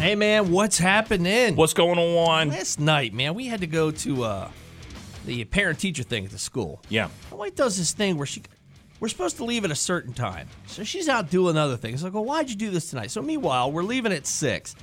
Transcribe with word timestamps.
Hey 0.00 0.14
man, 0.14 0.50
what's 0.50 0.78
happening? 0.78 1.56
What's 1.56 1.74
going 1.74 1.98
on? 1.98 2.48
Last 2.48 2.80
night, 2.80 3.12
man, 3.12 3.34
we 3.34 3.48
had 3.48 3.60
to 3.60 3.66
go 3.66 3.90
to 3.90 4.24
uh, 4.24 4.50
the 5.26 5.44
parent 5.44 5.78
teacher 5.78 6.02
thing 6.02 6.24
at 6.24 6.30
the 6.30 6.38
school. 6.38 6.80
Yeah. 6.88 7.10
My 7.30 7.36
wife 7.36 7.54
does 7.54 7.76
this 7.76 7.92
thing 7.92 8.16
where 8.16 8.26
she 8.26 8.42
we're 8.98 9.08
supposed 9.08 9.36
to 9.36 9.44
leave 9.44 9.62
at 9.66 9.70
a 9.70 9.74
certain 9.76 10.14
time. 10.14 10.48
So 10.68 10.84
she's 10.84 11.06
out 11.06 11.28
doing 11.28 11.58
other 11.58 11.76
things. 11.76 12.02
I 12.02 12.08
go, 12.08 12.22
why'd 12.22 12.48
you 12.48 12.56
do 12.56 12.70
this 12.70 12.88
tonight? 12.88 13.10
So 13.10 13.20
meanwhile, 13.20 13.70
we're 13.70 13.82
leaving 13.82 14.10
at 14.10 14.26
six. 14.26 14.74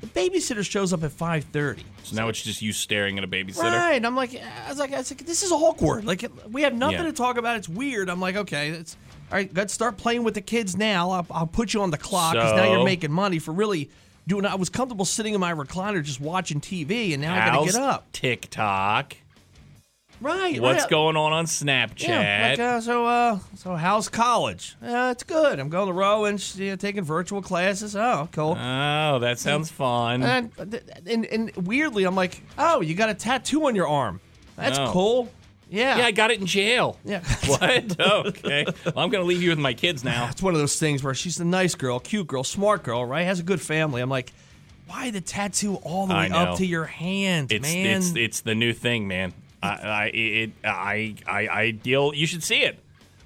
The 0.00 0.08
babysitter 0.08 0.68
shows 0.68 0.92
up 0.92 1.04
at 1.04 1.12
five 1.12 1.44
thirty. 1.44 1.84
So 2.02 2.16
now 2.16 2.28
it's 2.28 2.42
just 2.42 2.60
you 2.60 2.72
staring 2.72 3.18
at 3.18 3.22
a 3.24 3.28
babysitter. 3.28 3.70
Right. 3.70 4.04
I'm 4.04 4.16
like, 4.16 4.34
I 4.34 4.68
was 4.68 4.80
like, 4.80 4.92
I 4.92 4.98
was 4.98 5.12
like, 5.12 5.24
this 5.24 5.44
is 5.44 5.52
awkward. 5.52 6.04
Like, 6.04 6.28
we 6.50 6.62
have 6.62 6.74
nothing 6.74 6.98
Yeah. 6.98 7.04
to 7.04 7.12
talk 7.12 7.36
about. 7.36 7.56
It's 7.56 7.68
weird. 7.68 8.10
I'm 8.10 8.20
like, 8.20 8.34
okay, 8.34 8.70
it's 8.70 8.96
all 9.30 9.36
right. 9.36 9.54
Let's 9.54 9.72
start 9.72 9.96
playing 9.96 10.24
with 10.24 10.34
the 10.34 10.40
kids 10.40 10.76
now. 10.76 11.10
I'll, 11.10 11.26
I'll 11.30 11.46
put 11.46 11.72
you 11.72 11.82
on 11.82 11.92
the 11.92 11.98
clock 11.98 12.32
because 12.32 12.56
now 12.56 12.68
you're 12.72 12.84
making 12.84 13.12
money 13.12 13.38
for 13.38 13.52
really 13.52 13.90
doing. 14.26 14.44
I 14.46 14.54
was 14.54 14.68
comfortable 14.68 15.04
sitting 15.04 15.34
in 15.34 15.40
my 15.40 15.52
recliner 15.52 16.02
just 16.02 16.20
watching 16.20 16.60
TV, 16.60 17.12
and 17.12 17.22
now 17.22 17.34
I 17.34 17.46
got 17.46 17.60
to 17.60 17.72
get 17.72 17.80
up. 17.80 18.12
TikTok? 18.12 19.16
Right. 20.20 20.60
What's 20.60 20.82
right. 20.84 20.90
going 20.90 21.16
on 21.16 21.32
on 21.34 21.44
Snapchat? 21.44 22.08
Yeah, 22.08 22.48
like, 22.50 22.58
uh, 22.58 22.80
so, 22.80 23.04
uh, 23.04 23.38
so 23.54 23.74
how's 23.74 24.08
college? 24.08 24.74
Uh, 24.82 25.10
it's 25.12 25.22
good. 25.24 25.60
I'm 25.60 25.68
going 25.68 25.88
to 25.88 25.92
Rowan, 25.92 26.38
you 26.54 26.70
know, 26.70 26.76
taking 26.76 27.04
virtual 27.04 27.42
classes. 27.42 27.94
Oh, 27.94 28.26
cool. 28.32 28.56
oh, 28.58 29.18
that 29.18 29.38
sounds 29.38 29.70
fun. 29.70 30.22
and, 30.22 30.50
and 31.06 31.26
and 31.26 31.52
weirdly, 31.56 32.04
I'm 32.04 32.14
like, 32.14 32.42
oh, 32.56 32.80
you 32.80 32.94
got 32.94 33.10
a 33.10 33.14
tattoo 33.14 33.66
on 33.66 33.74
your 33.74 33.88
arm. 33.88 34.20
That's 34.56 34.78
Oh. 34.78 34.90
cool. 34.90 35.28
Yeah. 35.68 35.98
yeah, 35.98 36.04
I 36.06 36.10
got 36.12 36.30
it 36.30 36.40
in 36.40 36.46
jail. 36.46 36.98
Yeah. 37.04 37.22
What? 37.46 38.00
okay. 38.00 38.64
Well, 38.84 38.94
I'm 38.98 39.10
going 39.10 39.22
to 39.22 39.24
leave 39.24 39.42
you 39.42 39.50
with 39.50 39.58
my 39.58 39.74
kids 39.74 40.04
now. 40.04 40.28
It's 40.30 40.42
one 40.42 40.54
of 40.54 40.60
those 40.60 40.78
things 40.78 41.02
where 41.02 41.14
she's 41.14 41.40
a 41.40 41.44
nice 41.44 41.74
girl, 41.74 41.98
cute 42.00 42.26
girl, 42.26 42.44
smart 42.44 42.82
girl, 42.84 43.04
right? 43.04 43.22
Has 43.24 43.40
a 43.40 43.42
good 43.42 43.60
family. 43.60 44.00
I'm 44.00 44.08
like, 44.10 44.32
why 44.86 45.10
the 45.10 45.20
tattoo 45.20 45.76
all 45.76 46.06
the 46.06 46.14
way 46.14 46.30
up 46.30 46.58
to 46.58 46.66
your 46.66 46.84
hand, 46.84 47.50
It's 47.50 47.62
man? 47.62 47.86
it's 47.98 48.14
it's 48.14 48.40
the 48.42 48.54
new 48.54 48.72
thing, 48.72 49.08
man. 49.08 49.32
I 49.62 49.68
I 49.68 50.04
it, 50.14 50.50
I 50.64 51.14
I 51.26 51.48
I 51.48 51.70
deal. 51.72 52.14
You 52.14 52.26
should 52.26 52.44
see 52.44 52.60
it. 52.62 52.78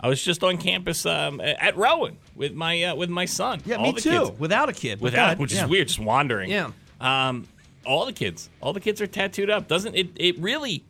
I 0.02 0.08
was 0.08 0.22
just 0.25 0.42
on 0.42 0.56
campus 0.56 1.04
um, 1.04 1.42
at 1.42 1.76
Rowan 1.76 2.16
with 2.34 2.54
my 2.54 2.82
uh, 2.84 2.94
with 2.94 3.10
my 3.10 3.26
son. 3.26 3.60
yeah, 3.66 3.76
All 3.76 3.82
me 3.84 3.92
the 3.92 4.00
too. 4.00 4.10
Kids. 4.26 4.38
Without 4.38 4.70
a 4.70 4.72
kid. 4.72 5.00
Without, 5.03 5.16
go 5.16 5.22
ahead. 5.25 5.38
which 5.38 5.53
Yeah. 5.53 5.65
is 5.65 5.70
weird, 5.70 5.88
just 5.88 6.00
wandering. 6.00 6.48
Yeah. 6.50 6.70
Um, 7.03 7.47
all 7.84 8.06
the 8.06 8.12
kids, 8.15 8.48
all 8.62 8.72
the 8.72 8.81
kids 8.81 9.03
are 9.03 9.06
tattooed 9.06 9.50
up. 9.50 9.69
Doesn't 9.69 9.94
it? 9.94 10.09
It 10.16 10.38
really. 10.38 10.82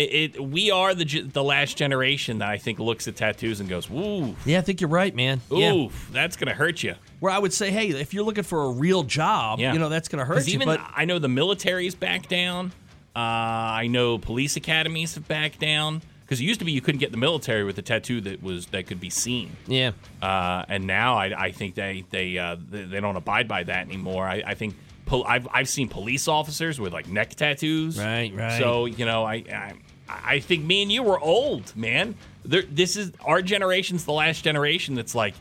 It, 0.00 0.34
it 0.36 0.40
we 0.44 0.70
are 0.70 0.94
the 0.94 1.04
the 1.22 1.42
last 1.44 1.76
generation 1.76 2.38
that 2.38 2.48
I 2.48 2.58
think 2.58 2.78
looks 2.78 3.06
at 3.08 3.16
tattoos 3.16 3.60
and 3.60 3.68
goes, 3.68 3.90
"Ooh, 3.90 4.34
Yeah, 4.44 4.58
I 4.58 4.60
think 4.62 4.80
you're 4.80 4.90
right, 4.90 5.14
man. 5.14 5.40
ooh, 5.52 5.58
Yeah. 5.58 5.88
that's 6.12 6.36
gonna 6.36 6.54
hurt 6.54 6.82
you." 6.82 6.94
Where 7.20 7.32
I 7.32 7.38
would 7.38 7.52
say, 7.52 7.70
hey, 7.70 7.88
if 7.88 8.14
you're 8.14 8.24
looking 8.24 8.44
for 8.44 8.64
a 8.64 8.70
real 8.70 9.02
job, 9.02 9.58
Yeah, 9.58 9.74
you 9.74 9.78
know, 9.78 9.90
that's 9.90 10.08
going 10.08 10.20
to 10.20 10.24
hurt 10.24 10.46
you. 10.46 10.54
Even 10.54 10.66
but 10.66 10.80
I 10.96 11.04
know 11.04 11.18
the 11.18 11.28
military's 11.28 11.94
back 11.94 12.28
down. 12.28 12.72
Uh, 13.14 13.18
I 13.84 13.88
know 13.88 14.16
police 14.16 14.56
academies 14.56 15.16
have 15.16 15.28
backed 15.28 15.58
down 15.60 16.00
because 16.24 16.40
it 16.40 16.44
used 16.44 16.60
to 16.60 16.64
be 16.64 16.72
you 16.72 16.80
couldn't 16.80 17.00
get 17.00 17.10
the 17.10 17.18
military 17.18 17.62
with 17.64 17.76
a 17.76 17.82
tattoo 17.82 18.22
that 18.22 18.42
was 18.42 18.66
that 18.68 18.86
could 18.86 19.00
be 19.00 19.10
seen. 19.10 19.50
yeah, 19.66 19.90
Uh, 20.22 20.64
and 20.68 20.86
now 20.86 21.16
I, 21.16 21.46
I 21.48 21.52
think 21.52 21.74
they 21.74 22.04
they, 22.10 22.38
uh, 22.38 22.56
they 22.70 22.84
they 22.84 23.00
don't 23.00 23.16
abide 23.16 23.46
by 23.48 23.64
that 23.64 23.86
anymore. 23.86 24.24
I, 24.26 24.42
I 24.46 24.54
think 24.54 24.74
pol- 25.04 25.26
I've 25.26 25.46
I've 25.52 25.68
seen 25.68 25.88
police 25.88 26.26
officers 26.26 26.80
with 26.80 26.94
like 26.94 27.06
neck 27.08 27.34
tattoos. 27.34 27.98
Right, 27.98 28.32
right. 28.34 28.58
So 28.58 28.86
you 28.86 29.04
know 29.04 29.24
I 29.24 29.34
I, 29.52 29.72
I 30.24 30.40
think 30.40 30.64
me 30.64 30.82
and 30.82 30.90
you 30.92 31.02
were 31.02 31.18
old, 31.18 31.74
man. 31.76 32.14
There, 32.44 32.62
this 32.62 32.96
is 32.96 33.12
our 33.24 33.42
generation's 33.42 34.04
the 34.04 34.12
last 34.12 34.42
generation 34.44 34.94
that's 34.94 35.14
like, 35.14 35.34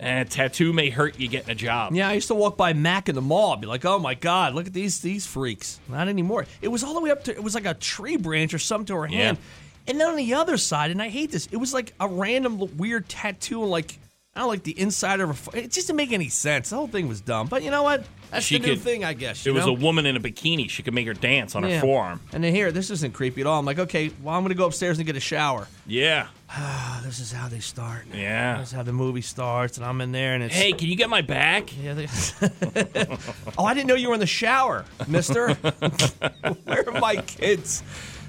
eh, 0.00 0.24
tattoo 0.24 0.72
may 0.72 0.90
hurt 0.90 1.18
you 1.20 1.28
getting 1.28 1.50
a 1.50 1.54
job. 1.54 1.94
Yeah, 1.94 2.08
I 2.08 2.14
used 2.14 2.28
to 2.28 2.34
walk 2.34 2.56
by 2.56 2.72
Mac 2.72 3.08
in 3.08 3.14
the 3.14 3.20
mall, 3.22 3.52
I'd 3.52 3.60
be 3.60 3.66
like, 3.66 3.84
"Oh 3.84 3.98
my 3.98 4.14
God, 4.14 4.54
look 4.54 4.66
at 4.66 4.72
these 4.72 5.00
these 5.00 5.26
freaks!" 5.26 5.80
Not 5.88 6.08
anymore. 6.08 6.46
It 6.62 6.68
was 6.68 6.82
all 6.82 6.94
the 6.94 7.00
way 7.00 7.10
up 7.10 7.24
to 7.24 7.32
it 7.32 7.42
was 7.42 7.54
like 7.54 7.66
a 7.66 7.74
tree 7.74 8.16
branch 8.16 8.52
or 8.54 8.58
something 8.58 8.86
to 8.86 8.96
her 8.96 9.06
Yeah. 9.08 9.16
hand, 9.26 9.38
and 9.86 10.00
then 10.00 10.08
on 10.08 10.16
the 10.16 10.34
other 10.34 10.56
side, 10.56 10.90
and 10.90 11.00
I 11.02 11.08
hate 11.08 11.30
this, 11.30 11.46
it 11.52 11.56
was 11.58 11.72
like 11.74 11.92
a 12.00 12.08
random 12.08 12.76
weird 12.76 13.08
tattoo 13.08 13.64
like 13.64 13.98
I 14.36 14.40
don't 14.40 14.48
like 14.48 14.62
the 14.64 14.78
inside 14.78 15.20
of 15.20 15.46
her. 15.46 15.56
It 15.58 15.72
just 15.72 15.86
didn't 15.86 15.96
make 15.96 16.12
any 16.12 16.28
sense. 16.28 16.68
The 16.70 16.76
whole 16.76 16.86
thing 16.88 17.08
was 17.08 17.22
dumb. 17.22 17.46
But 17.46 17.62
you 17.62 17.70
know 17.70 17.82
what? 17.82 18.04
That's 18.30 18.44
She 18.44 18.58
the 18.58 18.66
new 18.66 18.74
could- 18.74 18.82
thing, 18.82 19.02
I 19.04 19.14
guess. 19.14 19.40
It 19.46 19.50
you 19.50 19.54
was 19.54 19.64
a 19.66 19.72
woman 19.72 20.04
in 20.04 20.14
a 20.16 20.20
bikini. 20.20 20.68
She 20.68 20.82
could 20.82 20.92
make 20.92 21.06
her 21.06 21.14
dance 21.14 21.54
on 21.56 21.62
her 21.62 21.80
forearm. 21.80 22.20
And 22.34 22.44
then 22.44 22.54
here, 22.54 22.70
this 22.70 22.90
isn't 22.90 23.14
creepy 23.14 23.40
at 23.40 23.46
all. 23.46 23.58
I'm 23.58 23.64
like, 23.64 23.78
okay, 23.78 24.10
well, 24.22 24.34
I'm 24.34 24.42
gonna 24.42 24.54
go 24.54 24.66
upstairs 24.66 24.98
and 24.98 25.06
get 25.06 25.16
a 25.16 25.20
shower. 25.20 25.66
Yeah. 25.86 26.28
This 27.06 27.20
is 27.20 27.30
how 27.30 27.48
they 27.48 27.60
start. 27.60 28.06
Yeah. 28.12 28.58
This 28.58 28.68
is 28.70 28.74
how 28.74 28.82
the 28.82 28.92
movie 28.92 29.20
starts, 29.20 29.76
and 29.78 29.86
I'm 29.86 30.00
in 30.00 30.10
there, 30.10 30.34
and 30.34 30.42
it's 30.42 30.52
Hey, 30.54 30.72
can 30.72 30.88
you 30.88 30.96
get 30.96 31.08
my 31.08 31.22
back? 31.22 31.70
Yeah, 31.80 31.94
they- 31.94 32.08
oh, 33.56 33.64
I 33.64 33.74
didn't 33.74 33.86
know 33.86 33.94
you 33.94 34.08
were 34.08 34.14
in 34.14 34.20
the 34.20 34.26
shower, 34.26 34.84
mister. 35.06 35.54
Where 36.64 36.88
are 36.88 37.00
my 37.00 37.16
kids? 37.16 37.82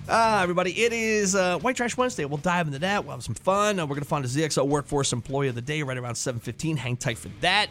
Ah, 0.10 0.42
everybody, 0.42 0.72
it 0.86 0.94
is 0.94 1.36
uh, 1.36 1.60
White 1.60 1.76
Trash 1.76 1.98
Wednesday. 1.98 2.24
We'll 2.24 2.38
dive 2.38 2.68
into 2.68 2.80
that. 2.80 3.04
We'll 3.04 3.16
have 3.16 3.24
some 3.24 3.36
fun. 3.36 3.78
Uh, 3.78 3.84
we're 3.86 3.96
going 3.96 4.04
to 4.04 4.08
find 4.08 4.24
a 4.24 4.28
ZXL 4.28 4.66
Workforce 4.66 5.12
Employee 5.12 5.50
of 5.50 5.56
the 5.56 5.62
Day 5.62 5.82
right 5.84 5.98
around 5.98 6.14
7.15. 6.14 6.78
Hang 6.78 6.96
tight 6.96 7.18
for 7.18 7.28
that. 7.42 7.68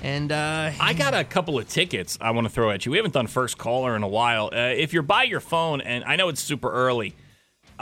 And 0.00 0.30
uh, 0.30 0.70
I 0.80 0.92
got 0.94 1.12
a 1.12 1.24
couple 1.24 1.58
of 1.58 1.68
tickets 1.68 2.18
I 2.20 2.30
want 2.30 2.46
to 2.46 2.52
throw 2.52 2.70
at 2.70 2.86
you. 2.86 2.92
We 2.92 2.98
haven't 2.98 3.14
done 3.14 3.26
first 3.26 3.58
caller 3.58 3.96
in 3.96 4.04
a 4.04 4.08
while. 4.08 4.50
Uh, 4.52 4.58
if 4.76 4.92
you're 4.92 5.02
by 5.02 5.24
your 5.24 5.40
phone, 5.40 5.80
and 5.80 6.04
I 6.04 6.14
know 6.14 6.28
it's 6.28 6.40
super 6.40 6.70
early, 6.70 7.16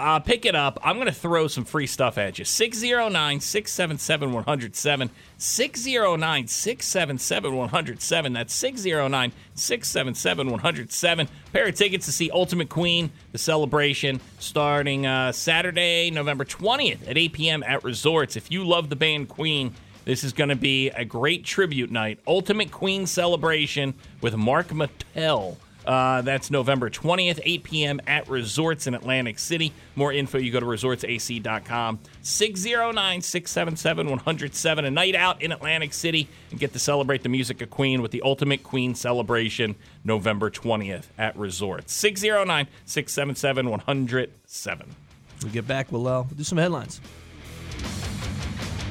uh, 0.01 0.19
pick 0.19 0.47
it 0.47 0.55
up. 0.55 0.79
I'm 0.83 0.97
going 0.97 1.07
to 1.07 1.13
throw 1.13 1.47
some 1.47 1.65
free 1.65 1.87
stuff 1.87 2.19
at 2.19 2.39
you. 2.39 2.45
609 2.45 3.41
677 3.41 4.33
107. 4.33 5.11
609 5.37 6.47
677 6.47 7.57
107. 7.57 8.33
That's 8.33 8.55
609 8.55 9.33
677 9.55 10.51
107. 10.51 11.29
Pair 11.53 11.69
of 11.69 11.75
tickets 11.75 12.07
to 12.07 12.13
see 12.13 12.31
Ultimate 12.31 12.69
Queen, 12.69 13.11
the 13.33 13.39
celebration, 13.39 14.21
starting 14.39 15.07
uh, 15.07 15.33
Saturday, 15.33 16.11
November 16.11 16.45
20th 16.45 17.09
at 17.09 17.19
8 17.19 17.33
p.m. 17.33 17.63
at 17.63 17.85
Resorts. 17.85 18.37
If 18.37 18.51
you 18.51 18.65
love 18.65 18.89
the 18.89 18.97
band 18.97 19.29
Queen, 19.29 19.75
this 20.05 20.25
is 20.25 20.33
going 20.33 20.51
to 20.51 20.57
be 20.57 20.89
a 20.89 21.05
great 21.05 21.45
tribute 21.45 21.91
night. 21.91 22.19
Ultimate 22.27 22.71
Queen 22.71 23.07
celebration 23.07 23.95
with 24.21 24.37
Marc 24.37 24.73
Martel. 24.73 25.59
Uh, 25.91 26.23
that's 26.23 26.53
November 26.53 26.89
20th, 26.89 27.41
8 27.43 27.65
p.m. 27.65 28.01
at 28.07 28.29
Resorts 28.29 28.87
in 28.87 28.95
Atlantic 28.95 29.41
City. 29.41 29.73
More 29.97 30.13
info, 30.13 30.39
you 30.39 30.53
go 30.53 30.61
to 30.61 30.67
resortsac.com. 30.67 31.99
609 32.23 33.23
677 33.23 34.09
107. 34.09 34.85
A 34.85 34.91
night 34.93 35.17
out 35.17 35.43
in 35.43 35.51
Atlantic 35.51 35.93
City 35.93 36.29
and 36.53 36.61
get 36.61 36.73
to 36.75 36.79
celebrate 36.79 37.25
the 37.25 37.29
music 37.29 37.61
of 37.61 37.71
Queen 37.71 38.03
with 38.03 38.13
the 38.13 38.23
Ultimate 38.23 38.63
Queen 38.63 38.95
celebration 38.95 39.75
November 40.05 40.49
20th 40.49 41.07
at 41.19 41.37
Resorts. 41.37 41.93
609 41.93 42.69
677 42.85 43.69
107. 43.69 44.95
we 45.43 45.51
get 45.51 45.67
back, 45.67 45.91
we'll, 45.91 46.07
uh, 46.07 46.23
we'll 46.23 46.37
do 46.37 46.45
some 46.45 46.59
headlines. 46.59 47.01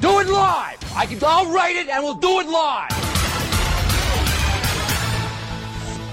Do 0.01 0.19
it 0.19 0.27
live. 0.27 0.77
I 0.97 1.05
can. 1.05 1.17
I'll 1.25 1.49
write 1.49 1.77
it, 1.77 1.87
and 1.87 2.03
we'll 2.03 2.15
do 2.15 2.41
it 2.41 2.47
live. 2.49 3.08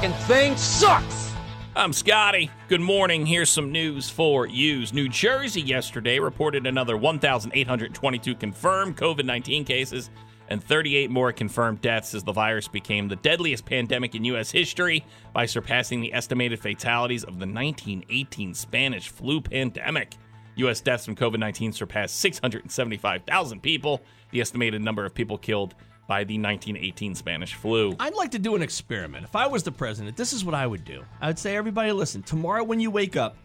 And 0.03 0.15
thing 0.27 0.59
sucks. 0.59 1.33
I'm 1.75 1.95
Scotty. 1.95 2.51
Good 2.69 2.83
morning. 2.83 3.25
Here's 3.25 3.49
some 3.49 3.73
news 3.73 4.11
for 4.11 4.47
you. 4.47 4.85
New 4.93 5.09
Jersey 5.09 5.63
yesterday 5.63 6.19
reported 6.19 6.67
another 6.67 6.99
1,822 6.99 8.35
confirmed 8.35 8.99
COVID 8.99 9.25
19 9.25 9.65
cases 9.65 10.11
and 10.49 10.63
38 10.63 11.11
more 11.11 11.33
confirmed 11.33 11.81
deaths 11.81 12.15
as 12.15 12.23
the 12.23 12.33
virus 12.33 12.69
became 12.69 13.09
the 13.09 13.17
deadliest 13.17 13.65
pandemic 13.65 14.15
in 14.15 14.25
U.S. 14.27 14.51
history 14.51 15.03
by 15.33 15.47
surpassing 15.47 16.03
the 16.03 16.13
estimated 16.13 16.61
fatalities 16.61 17.25
of 17.25 17.39
the 17.39 17.47
1918 17.47 18.53
Spanish 18.53 19.09
flu 19.09 19.41
pandemic. 19.41 20.15
U.S. 20.57 20.83
deaths 20.83 21.07
from 21.07 21.17
COVID 21.17 21.39
19 21.39 21.73
surpassed 21.73 22.17
675,000 22.17 23.63
people, 23.63 24.03
the 24.31 24.43
estimated 24.43 24.83
number 24.83 25.07
of 25.07 25.15
people 25.15 25.39
killed 25.39 25.75
by 26.07 26.25
the 26.25 26.35
1918 26.39 27.15
Spanish 27.15 27.55
flu. 27.55 27.95
I'd 27.99 28.15
like 28.15 28.31
to 28.33 28.39
do 28.39 28.55
an 28.55 28.63
experiment. 28.63 29.25
If 29.25 29.35
I 29.37 29.47
was 29.47 29.63
the 29.63 29.73
president, 29.73 30.17
this 30.17 30.33
is 30.33 30.45
what 30.45 30.55
I 30.55 30.67
would 30.67 30.85
do. 30.85 31.03
I 31.21 31.27
would 31.29 31.39
say, 31.39 31.57
everybody, 31.57 31.91
listen. 31.93 32.23
Tomorrow 32.23 32.65
when 32.65 32.79
you 32.81 32.91
wake 32.91 33.17
up, 33.17 33.37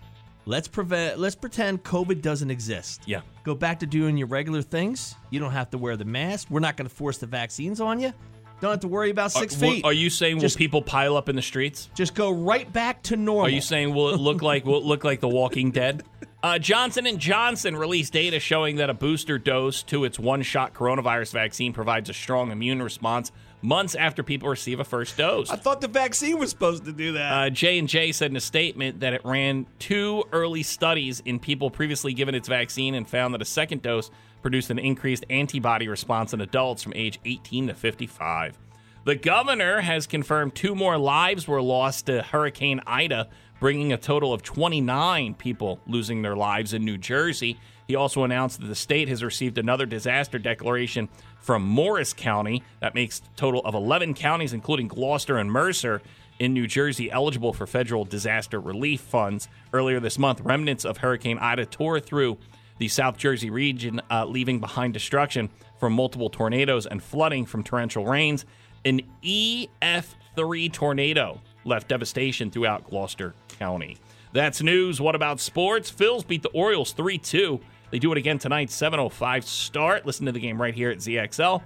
let's 0.45 0.67
prevent. 0.67 1.19
Let's 1.19 1.35
pretend 1.35 1.83
COVID 1.83 2.21
doesn't 2.21 2.51
exist. 2.51 3.01
Yeah. 3.07 3.21
Go 3.43 3.55
back 3.55 3.79
to 3.79 3.85
doing 3.87 4.17
your 4.17 4.27
regular 4.27 4.61
things. 4.61 5.15
You 5.31 5.39
don't 5.39 5.51
have 5.51 5.69
to 5.71 5.77
wear 5.77 5.97
the 5.97 6.05
mask. 6.05 6.47
We're 6.51 6.59
not 6.59 6.77
going 6.77 6.87
to 6.89 6.95
force 6.95 7.17
the 7.17 7.27
vaccines 7.27 7.81
on 7.81 7.99
you. 7.99 8.13
Don't 8.59 8.69
have 8.69 8.79
to 8.81 8.87
worry 8.87 9.09
about 9.09 9.31
six 9.31 9.55
Uh, 9.55 9.59
feet. 9.59 9.83
Are 9.85 9.91
you 9.93 10.11
saying 10.11 10.39
Just- 10.39 10.55
will 10.55 10.59
people 10.59 10.81
pile 10.83 11.17
up 11.17 11.29
in 11.29 11.35
the 11.35 11.41
streets? 11.41 11.89
Just 11.95 12.13
go 12.13 12.29
right 12.31 12.71
back 12.71 13.01
to 13.03 13.15
normal. 13.17 13.45
Are 13.47 13.49
you 13.49 13.59
saying 13.61 13.91
will 13.95 14.09
it 14.13 14.19
look 14.19 14.43
like 14.43 14.65
will 14.67 14.77
it 14.77 14.83
look 14.85 15.03
like 15.03 15.19
The 15.19 15.27
Walking 15.27 15.71
Dead? 15.71 16.03
Uh, 16.43 16.57
Johnson 16.57 17.05
and 17.05 17.19
Johnson 17.19 17.75
released 17.75 18.13
data 18.13 18.39
showing 18.39 18.77
that 18.77 18.89
a 18.89 18.95
booster 18.95 19.37
dose 19.37 19.83
to 19.83 20.05
its 20.05 20.17
one-shot 20.17 20.73
coronavirus 20.73 21.33
vaccine 21.33 21.71
provides 21.71 22.09
a 22.09 22.13
strong 22.13 22.51
immune 22.51 22.81
response 22.81 23.31
months 23.61 23.93
after 23.93 24.23
people 24.23 24.49
receive 24.49 24.79
a 24.79 24.83
first 24.83 25.15
dose. 25.17 25.51
I 25.51 25.55
thought 25.55 25.81
the 25.81 25.87
vaccine 25.87 26.39
was 26.39 26.49
supposed 26.49 26.85
to 26.85 26.91
do 26.91 27.11
that. 27.11 27.31
Uh, 27.31 27.49
J 27.51 27.77
and 27.77 27.87
J 27.87 28.11
said 28.11 28.31
in 28.31 28.37
a 28.37 28.41
statement 28.41 29.01
that 29.01 29.13
it 29.13 29.21
ran 29.23 29.67
two 29.77 30.23
early 30.31 30.63
studies 30.63 31.21
in 31.25 31.37
people 31.37 31.69
previously 31.69 32.11
given 32.11 32.33
its 32.33 32.47
vaccine 32.47 32.95
and 32.95 33.07
found 33.07 33.35
that 33.35 33.41
a 33.43 33.45
second 33.45 33.83
dose 33.83 34.09
produced 34.41 34.71
an 34.71 34.79
increased 34.79 35.25
antibody 35.29 35.87
response 35.87 36.33
in 36.33 36.41
adults 36.41 36.81
from 36.81 36.93
age 36.95 37.19
18 37.23 37.67
to 37.67 37.75
55. 37.75 38.57
The 39.03 39.15
governor 39.15 39.81
has 39.81 40.07
confirmed 40.07 40.55
two 40.55 40.73
more 40.73 40.97
lives 40.97 41.47
were 41.47 41.61
lost 41.61 42.07
to 42.07 42.23
Hurricane 42.23 42.81
Ida, 42.87 43.29
bringing 43.61 43.93
a 43.93 43.97
total 43.97 44.33
of 44.33 44.41
29 44.41 45.35
people 45.35 45.79
losing 45.85 46.23
their 46.23 46.35
lives 46.35 46.73
in 46.73 46.83
New 46.83 46.97
Jersey. 46.97 47.59
He 47.87 47.95
also 47.95 48.23
announced 48.23 48.59
that 48.59 48.65
the 48.65 48.75
state 48.75 49.07
has 49.07 49.23
received 49.23 49.59
another 49.59 49.85
disaster 49.85 50.39
declaration 50.39 51.07
from 51.39 51.61
Morris 51.61 52.11
County. 52.11 52.63
That 52.79 52.95
makes 52.95 53.21
total 53.35 53.61
of 53.63 53.75
11 53.75 54.15
counties, 54.15 54.51
including 54.51 54.87
Gloucester 54.87 55.37
and 55.37 55.51
Mercer, 55.51 56.01
in 56.39 56.55
New 56.55 56.65
Jersey 56.65 57.11
eligible 57.11 57.53
for 57.53 57.67
federal 57.67 58.03
disaster 58.03 58.59
relief 58.59 58.99
funds. 58.99 59.47
Earlier 59.71 59.99
this 59.99 60.17
month, 60.17 60.41
remnants 60.41 60.83
of 60.83 60.97
Hurricane 60.97 61.37
Ida 61.37 61.67
tore 61.67 61.99
through 61.99 62.39
the 62.79 62.87
South 62.87 63.15
Jersey 63.15 63.51
region, 63.51 64.01
uh, 64.09 64.25
leaving 64.25 64.59
behind 64.59 64.95
destruction 64.95 65.51
from 65.79 65.93
multiple 65.93 66.31
tornadoes 66.31 66.87
and 66.87 67.03
flooding 67.03 67.45
from 67.45 67.63
torrential 67.63 68.07
rains. 68.07 68.43
An 68.83 69.01
EF3 69.23 70.73
tornado 70.73 71.41
left 71.63 71.87
devastation 71.87 72.51
throughout 72.51 72.89
Gloucester 72.89 73.33
County. 73.59 73.97
That's 74.33 74.61
news. 74.61 75.01
What 75.01 75.15
about 75.15 75.39
sports? 75.39 75.91
Phils 75.91 76.25
beat 76.25 76.41
the 76.41 76.49
Orioles 76.49 76.93
3 76.93 77.17
2. 77.17 77.59
They 77.91 77.99
do 77.99 78.11
it 78.11 78.17
again 78.17 78.39
tonight, 78.39 78.69
7.05 78.69 79.43
start. 79.43 80.05
Listen 80.05 80.25
to 80.25 80.31
the 80.31 80.39
game 80.39 80.61
right 80.61 80.73
here 80.73 80.89
at 80.89 80.99
ZXL. 80.99 81.61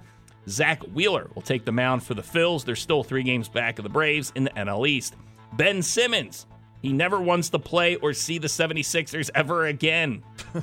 Zack 0.48 0.82
Wheeler 0.82 1.30
will 1.34 1.42
take 1.42 1.64
the 1.64 1.72
mound 1.72 2.02
for 2.02 2.14
the 2.14 2.22
Phils. 2.22 2.64
They're 2.64 2.76
still 2.76 3.02
three 3.02 3.22
games 3.22 3.48
back 3.48 3.78
of 3.78 3.82
the 3.84 3.88
Braves 3.88 4.32
in 4.34 4.44
the 4.44 4.50
NL 4.50 4.88
East. 4.88 5.14
Ben 5.52 5.82
Simmons, 5.82 6.46
he 6.82 6.92
never 6.92 7.20
wants 7.20 7.50
to 7.50 7.58
play 7.58 7.96
or 7.96 8.12
see 8.12 8.38
the 8.38 8.48
76ers 8.48 9.30
ever 9.34 9.66
again. 9.66 10.22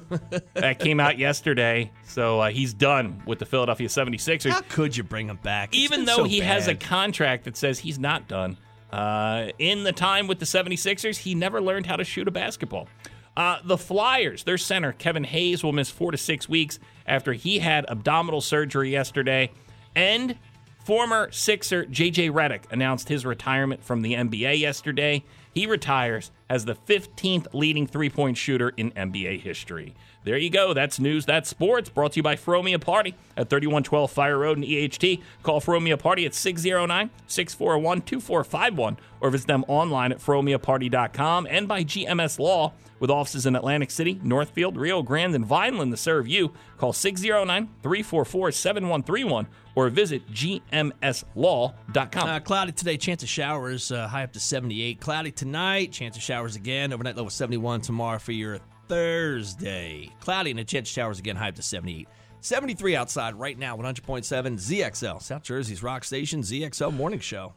that 0.53 0.79
came 0.79 0.99
out 0.99 1.17
yesterday. 1.17 1.91
So 2.05 2.41
uh, 2.41 2.49
he's 2.49 2.73
done 2.73 3.21
with 3.25 3.39
the 3.39 3.45
Philadelphia 3.45 3.87
76ers. 3.87 4.51
How 4.51 4.61
could 4.69 4.95
you 4.95 5.03
bring 5.03 5.27
him 5.27 5.39
back? 5.43 5.69
It's 5.69 5.77
Even 5.83 6.05
though 6.05 6.17
so 6.17 6.23
he 6.25 6.39
has 6.39 6.67
a 6.67 6.75
contract 6.75 7.45
that 7.45 7.57
says 7.57 7.79
he's 7.79 7.99
not 7.99 8.27
done. 8.27 8.57
Uh, 8.93 9.49
in 9.57 9.83
the 9.83 9.91
time 9.91 10.27
with 10.27 10.37
the 10.37 10.45
76ers, 10.45 11.17
he 11.17 11.33
never 11.33 11.59
learned 11.59 11.87
how 11.87 11.95
to 11.95 12.03
shoot 12.03 12.27
a 12.27 12.31
basketball. 12.31 12.87
Uh, 13.35 13.57
the 13.65 13.75
Flyers, 13.77 14.43
their 14.43 14.59
center, 14.59 14.91
Kevin 14.91 15.23
Hayes, 15.23 15.63
will 15.63 15.71
miss 15.71 15.89
four 15.89 16.11
to 16.11 16.17
six 16.17 16.47
weeks 16.47 16.77
after 17.07 17.33
he 17.33 17.57
had 17.57 17.85
abdominal 17.89 18.39
surgery 18.39 18.91
yesterday. 18.91 19.49
And 19.95 20.37
former 20.85 21.31
Sixer 21.31 21.85
JJ 21.85 22.29
Redick 22.29 22.71
announced 22.71 23.09
his 23.09 23.25
retirement 23.25 23.83
from 23.83 24.03
the 24.03 24.13
NBA 24.13 24.59
yesterday. 24.59 25.23
He 25.55 25.65
retires 25.65 26.29
as 26.47 26.65
the 26.65 26.75
15th 26.75 27.47
leading 27.51 27.87
three 27.87 28.11
point 28.11 28.37
shooter 28.37 28.69
in 28.77 28.91
NBA 28.91 29.41
history. 29.41 29.95
There 30.23 30.37
you 30.37 30.49
go. 30.49 30.73
That's 30.73 30.99
news. 30.99 31.25
That's 31.25 31.49
sports. 31.49 31.89
Brought 31.89 32.13
to 32.13 32.17
you 32.19 32.23
by 32.23 32.35
Fromia 32.35 32.79
Party 32.79 33.15
at 33.35 33.49
3112 33.49 34.11
Fire 34.11 34.37
Road 34.37 34.57
in 34.57 34.63
EHT. 34.63 35.21
Call 35.43 35.59
Fromia 35.59 35.99
Party 35.99 36.25
at 36.25 36.33
609 36.33 37.09
641 37.27 38.01
2451 38.01 38.97
or 39.19 39.29
visit 39.29 39.47
them 39.47 39.65
online 39.67 40.11
at 40.11 40.19
fromiaparty.com 40.19 41.47
and 41.49 41.67
by 41.67 41.83
GMS 41.83 42.39
Law 42.39 42.73
with 42.99 43.09
offices 43.09 43.45
in 43.45 43.53
Atlantic 43.55 43.91
City, 43.91 44.17
Northfield, 44.23 44.77
Rio 44.77 45.03
Grande, 45.03 45.35
and 45.35 45.45
Vineland 45.45 45.91
to 45.91 45.97
serve 45.97 46.25
you. 46.25 46.53
Call 46.77 46.93
609 46.93 47.67
344 47.81 48.51
7131 48.53 49.47
or 49.75 49.89
visit 49.89 50.25
gmslaw.com. 50.31 51.83
Uh, 52.29 52.39
cloudy 52.39 52.71
today, 52.71 52.95
chance 52.95 53.21
of 53.23 53.27
showers 53.27 53.91
uh, 53.91 54.07
high 54.07 54.23
up 54.23 54.31
to 54.31 54.39
78. 54.39 55.01
Cloudy 55.01 55.31
tonight, 55.31 55.91
chance 55.91 56.15
of 56.15 56.23
showers 56.23 56.55
again. 56.55 56.93
Overnight 56.93 57.17
low 57.17 57.25
of 57.25 57.33
71 57.33 57.81
tomorrow 57.81 58.19
for 58.19 58.31
your 58.31 58.59
Thursday. 58.87 60.09
Cloudy 60.19 60.51
and 60.51 60.59
a 60.59 60.63
chance 60.63 60.89
of 60.89 60.93
showers 60.93 61.19
again, 61.19 61.35
high 61.35 61.49
up 61.49 61.55
to 61.55 61.61
78. 61.61 62.07
73 62.41 62.95
outside 62.95 63.35
right 63.35 63.57
now, 63.57 63.77
100.7 63.77 64.23
ZXL, 64.23 65.21
South 65.21 65.43
Jersey's 65.43 65.81
rock 65.81 66.03
station, 66.03 66.41
ZXL 66.41 66.93
morning 66.93 67.19
show. 67.19 67.53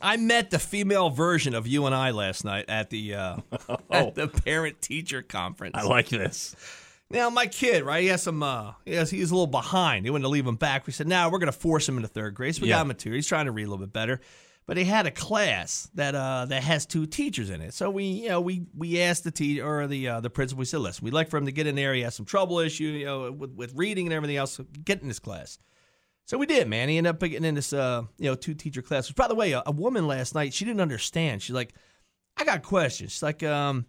I 0.00 0.16
met 0.16 0.50
the 0.50 0.58
female 0.58 1.10
version 1.10 1.54
of 1.54 1.66
you 1.66 1.84
and 1.86 1.94
I 1.94 2.10
last 2.12 2.44
night 2.44 2.66
at 2.68 2.90
the 2.90 3.14
uh, 3.16 3.36
at 3.90 4.14
the 4.14 4.28
parent 4.28 4.80
teacher 4.80 5.20
conference. 5.20 5.74
I 5.76 5.82
like 5.82 6.08
this. 6.08 6.54
Now, 7.10 7.28
my 7.28 7.46
kid, 7.48 7.82
right? 7.84 8.02
He 8.02 8.08
has 8.08 8.22
some. 8.22 8.42
Uh, 8.42 8.72
he 8.86 8.94
has, 8.94 9.10
he's 9.10 9.30
a 9.30 9.34
little 9.34 9.46
behind. 9.48 10.06
He 10.06 10.10
wanted 10.10 10.22
to 10.22 10.28
leave 10.28 10.46
him 10.46 10.54
back. 10.56 10.86
We 10.86 10.92
said, 10.92 11.08
"Now 11.08 11.28
we're 11.28 11.38
going 11.40 11.52
to 11.52 11.58
force 11.58 11.88
him 11.88 11.96
into 11.96 12.08
third 12.08 12.34
grade." 12.34 12.54
So 12.54 12.62
we 12.62 12.68
Yeah. 12.68 12.76
got 12.76 12.82
him 12.82 12.90
a 12.92 12.94
two. 12.94 13.10
He's 13.12 13.26
trying 13.26 13.46
to 13.46 13.52
read 13.52 13.64
a 13.64 13.66
little 13.70 13.84
bit 13.84 13.92
better, 13.92 14.20
but 14.66 14.76
he 14.76 14.84
had 14.84 15.06
a 15.06 15.10
class 15.10 15.88
that 15.94 16.14
uh, 16.14 16.46
that 16.46 16.62
has 16.62 16.86
two 16.86 17.06
teachers 17.06 17.50
in 17.50 17.60
it. 17.60 17.74
So 17.74 17.90
we, 17.90 18.04
you 18.04 18.28
know, 18.28 18.40
we 18.40 18.66
we 18.76 19.00
asked 19.00 19.24
the 19.24 19.30
teacher 19.30 19.66
or 19.66 19.86
the 19.86 20.08
uh, 20.08 20.20
the 20.20 20.30
principal. 20.30 20.60
We 20.60 20.64
said, 20.64 20.80
"Listen, 20.80 21.04
we'd 21.04 21.14
like 21.14 21.28
for 21.28 21.36
him 21.36 21.46
to 21.46 21.52
get 21.52 21.66
in 21.66 21.74
there. 21.74 21.94
He 21.94 22.02
has 22.02 22.14
some 22.14 22.26
trouble 22.26 22.58
issue, 22.58 22.84
you 22.84 23.04
know, 23.04 23.32
with, 23.32 23.52
with 23.52 23.74
reading 23.74 24.06
and 24.06 24.14
everything 24.14 24.36
else. 24.36 24.52
So 24.52 24.66
get 24.84 25.02
in 25.02 25.08
this 25.08 25.18
class." 25.18 25.58
So 26.26 26.38
we 26.38 26.46
did, 26.46 26.68
man. 26.68 26.88
He 26.88 26.96
ended 26.96 27.10
up 27.10 27.20
getting 27.20 27.44
in 27.44 27.54
this, 27.54 27.74
uh, 27.74 28.04
you 28.16 28.30
know, 28.30 28.34
two 28.34 28.54
teacher 28.54 28.80
class. 28.80 29.08
Which, 29.08 29.16
by 29.16 29.28
the 29.28 29.34
way, 29.34 29.52
a, 29.52 29.62
a 29.66 29.72
woman 29.72 30.06
last 30.06 30.34
night, 30.34 30.54
she 30.54 30.64
didn't 30.64 30.80
understand. 30.80 31.42
She's 31.42 31.54
like, 31.54 31.74
"I 32.36 32.44
got 32.44 32.62
questions." 32.62 33.12
She's 33.12 33.22
like, 33.22 33.42
um 33.42 33.86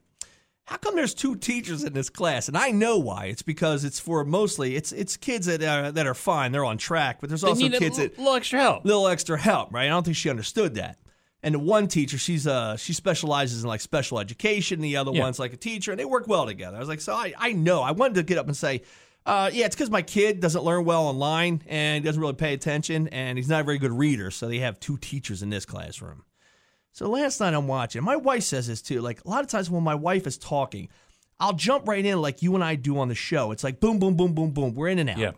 how 0.65 0.77
come 0.77 0.95
there's 0.95 1.13
two 1.13 1.35
teachers 1.35 1.83
in 1.83 1.93
this 1.93 2.09
class? 2.09 2.47
And 2.47 2.57
I 2.57 2.71
know 2.71 2.97
why. 2.97 3.25
It's 3.25 3.41
because 3.43 3.83
it's 3.85 3.99
for 3.99 4.23
mostly 4.25 4.75
it's 4.75 4.91
it's 4.91 5.15
kids 5.17 5.45
that 5.45 5.61
are 5.63 5.91
that 5.91 6.07
are 6.07 6.13
fine. 6.15 6.51
They're 6.51 6.65
on 6.65 6.77
track, 6.77 7.17
but 7.21 7.29
there's 7.29 7.41
They 7.41 7.49
also 7.49 7.69
kids 7.69 7.97
that 7.97 8.17
little 8.17 8.33
extra 8.35 8.59
help. 8.59 8.85
little 8.85 9.07
extra 9.07 9.39
help, 9.39 9.73
right? 9.73 9.85
I 9.85 9.89
don't 9.89 10.03
think 10.03 10.17
she 10.17 10.29
understood 10.29 10.75
that. 10.75 10.97
And 11.43 11.53
the 11.53 11.59
one 11.59 11.87
teacher, 11.87 12.17
she's 12.17 12.47
uh 12.47 12.77
she 12.77 12.93
specializes 12.93 13.61
in 13.63 13.67
like 13.69 13.79
special 13.81 14.19
education. 14.19 14.81
The 14.81 14.97
other 14.97 15.11
Yeah. 15.13 15.21
one's 15.21 15.37
like 15.37 15.53
a 15.53 15.57
teacher, 15.57 15.91
and 15.91 15.99
they 15.99 16.05
work 16.05 16.27
well 16.27 16.47
together. 16.47 16.75
I 16.77 16.79
was 16.79 16.89
like, 16.89 17.01
so 17.01 17.13
I 17.13 17.33
I 17.37 17.51
know. 17.53 17.81
I 17.83 17.91
wanted 17.91 18.15
to 18.15 18.23
get 18.23 18.37
up 18.37 18.47
and 18.47 18.57
say. 18.57 18.81
Uh, 19.27 19.49
yeah, 19.51 19.65
it's 19.65 19.75
because 19.75 19.89
my 19.89 20.03
kid 20.03 20.39
doesn't 20.39 20.63
learn 20.63 20.85
well 20.85 21.07
online 21.07 21.63
and 21.65 22.03
he 22.03 22.07
doesn't 22.07 22.21
really 22.21 22.35
pay 22.35 22.53
attention, 22.53 23.07
and 23.07 23.39
he's 23.39 23.49
not 23.49 23.61
a 23.61 23.63
very 23.63 23.79
good 23.79 23.91
reader. 23.91 24.29
So 24.29 24.47
they 24.47 24.59
have 24.59 24.79
two 24.79 24.97
teachers 24.97 25.41
in 25.41 25.49
this 25.49 25.65
classroom. 25.65 26.24
So 26.95 27.09
last 27.09 27.41
night 27.41 27.53
I'm 27.53 27.67
watching. 27.67 28.01
My 28.03 28.15
wife 28.15 28.43
says 28.43 28.67
this 28.67 28.81
too. 28.81 29.01
Like 29.01 29.23
a 29.25 29.29
lot 29.29 29.41
of 29.41 29.47
times 29.47 29.69
when 29.69 29.83
my 29.83 29.95
wife 29.95 30.25
is 30.25 30.37
talking, 30.37 30.87
I'll 31.41 31.51
jump 31.51 31.89
right 31.89 32.03
in 32.03 32.21
like 32.21 32.41
you 32.41 32.55
and 32.55 32.63
I 32.63 32.75
do 32.75 32.97
on 32.99 33.09
the 33.09 33.15
show. 33.15 33.51
It's 33.51 33.65
like 33.65 33.81
boom, 33.81 33.99
boom, 33.99 34.15
boom, 34.15 34.33
boom, 34.33 34.51
boom. 34.51 34.73
We're 34.75 34.87
in 34.87 34.99
and 34.99 35.09
out. 35.09 35.17
Yeah. 35.17 35.31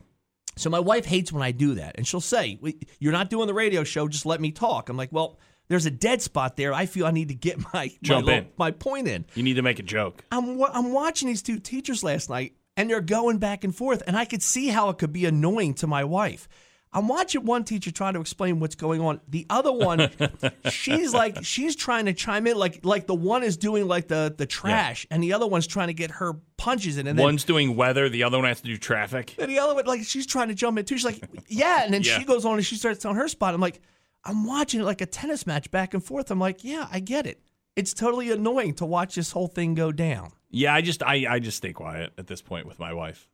So 0.55 0.69
my 0.69 0.79
wife 0.79 1.05
hates 1.05 1.31
when 1.31 1.41
I 1.41 1.49
do 1.49 1.73
that, 1.75 1.95
and 1.97 2.07
she'll 2.07 2.21
say, 2.21 2.59
"You're 2.99 3.11
not 3.11 3.31
doing 3.31 3.47
the 3.47 3.55
radio 3.55 3.83
show. 3.83 4.07
Just 4.07 4.27
let 4.27 4.39
me 4.39 4.51
talk." 4.51 4.89
I'm 4.89 4.97
like, 4.97 5.11
"Well, 5.11 5.39
there's 5.67 5.87
a 5.87 5.91
dead 5.91 6.21
spot 6.21 6.57
there. 6.57 6.73
I 6.73 6.85
feel 6.85 7.07
I 7.07 7.11
need 7.11 7.29
to 7.29 7.35
get 7.35 7.57
my 7.73 7.91
Jump 8.03 8.27
my, 8.27 8.33
in. 8.33 8.47
my 8.57 8.69
point 8.69 9.07
in." 9.07 9.25
You 9.33 9.41
need 9.41 9.55
to 9.55 9.63
make 9.63 9.79
a 9.79 9.83
joke. 9.83 10.23
I'm 10.31 10.61
I'm 10.61 10.91
watching 10.91 11.27
these 11.27 11.41
two 11.41 11.57
teachers 11.57 12.03
last 12.03 12.29
night, 12.29 12.53
and 12.75 12.87
they're 12.87 13.01
going 13.01 13.39
back 13.39 13.63
and 13.63 13.75
forth, 13.75 14.03
and 14.05 14.15
I 14.15 14.25
could 14.25 14.43
see 14.43 14.67
how 14.67 14.89
it 14.89 14.99
could 14.99 15.11
be 15.11 15.25
annoying 15.25 15.73
to 15.75 15.87
my 15.87 16.03
wife. 16.03 16.47
I'm 16.94 17.08
watching 17.08 17.44
one 17.46 17.63
teacher 17.63 17.91
trying 17.91 18.13
to 18.13 18.22
explain 18.22 18.60
what's 18.60 18.75
going 18.75 19.01
on. 19.01 19.20
The 19.27 19.46
other 19.50 19.72
one, 19.74 20.10
she's 20.72 21.13
like 21.13 21.44
she's 21.44 21.75
trying 21.75 22.06
to 22.06 22.13
chime 22.13 22.48
in, 22.48 22.58
like 22.58 22.79
like 22.84 23.08
the 23.08 23.15
one 23.15 23.44
is 23.44 23.58
doing 23.58 23.88
like 23.88 24.08
the 24.08 24.34
the 24.36 24.46
trash, 24.46 25.06
and 25.12 25.22
the 25.22 25.34
other 25.34 25.46
one's 25.48 25.67
trying 25.67 25.88
to 25.88 25.94
get 25.94 26.12
her 26.12 26.34
punches 26.58 26.98
in, 26.98 27.06
and 27.08 27.17
then 27.20 27.24
One's 27.24 27.44
doing 27.44 27.75
weather, 27.75 28.10
the 28.10 28.24
other 28.24 28.38
one 28.38 28.48
has 28.48 28.62
to 28.62 28.67
do 28.67 28.77
traffic. 28.77 29.36
and 29.38 29.50
the 29.51 29.60
other 29.60 29.75
one, 29.75 29.86
like, 29.86 30.03
she's 30.03 30.25
trying 30.25 30.48
to 30.48 30.56
jump 30.56 30.79
in 30.79 30.86
too. 30.86 30.96
She's 30.98 31.06
like, 31.06 31.22
yeah. 31.48 31.84
And 31.84 31.94
then 31.94 32.01
Yeah. 32.03 32.17
she 32.17 32.25
goes 32.25 32.46
on 32.46 32.53
and 32.56 32.65
she 32.65 32.75
starts 32.75 33.06
on 33.06 33.15
her 33.15 33.27
spot. 33.27 33.53
I'm 33.53 33.62
like, 33.62 33.79
I'm 34.24 34.46
watching 34.46 34.79
it 34.82 34.84
like 34.84 35.01
a 35.01 35.06
tennis 35.06 35.46
match 35.46 35.70
back 35.72 35.94
and 35.94 36.03
forth. 36.03 36.32
I'm 36.32 36.39
like, 36.39 36.63
yeah, 36.63 36.88
I 36.91 37.00
get 37.00 37.27
it. 37.27 37.41
It's 37.75 37.94
totally 37.94 38.32
annoying 38.32 38.74
to 38.75 38.86
watch 38.86 39.15
this 39.15 39.32
whole 39.32 39.48
thing 39.48 39.75
go 39.75 39.91
down. 39.91 40.32
Yeah, 40.50 40.74
I 40.74 40.82
just 40.82 41.03
I, 41.03 41.25
I 41.29 41.39
just 41.39 41.58
stay 41.58 41.74
quiet 41.74 42.13
at 42.17 42.25
this 42.27 42.41
point 42.41 42.65
with 42.65 42.79
my 42.79 42.91
wife. 42.94 43.27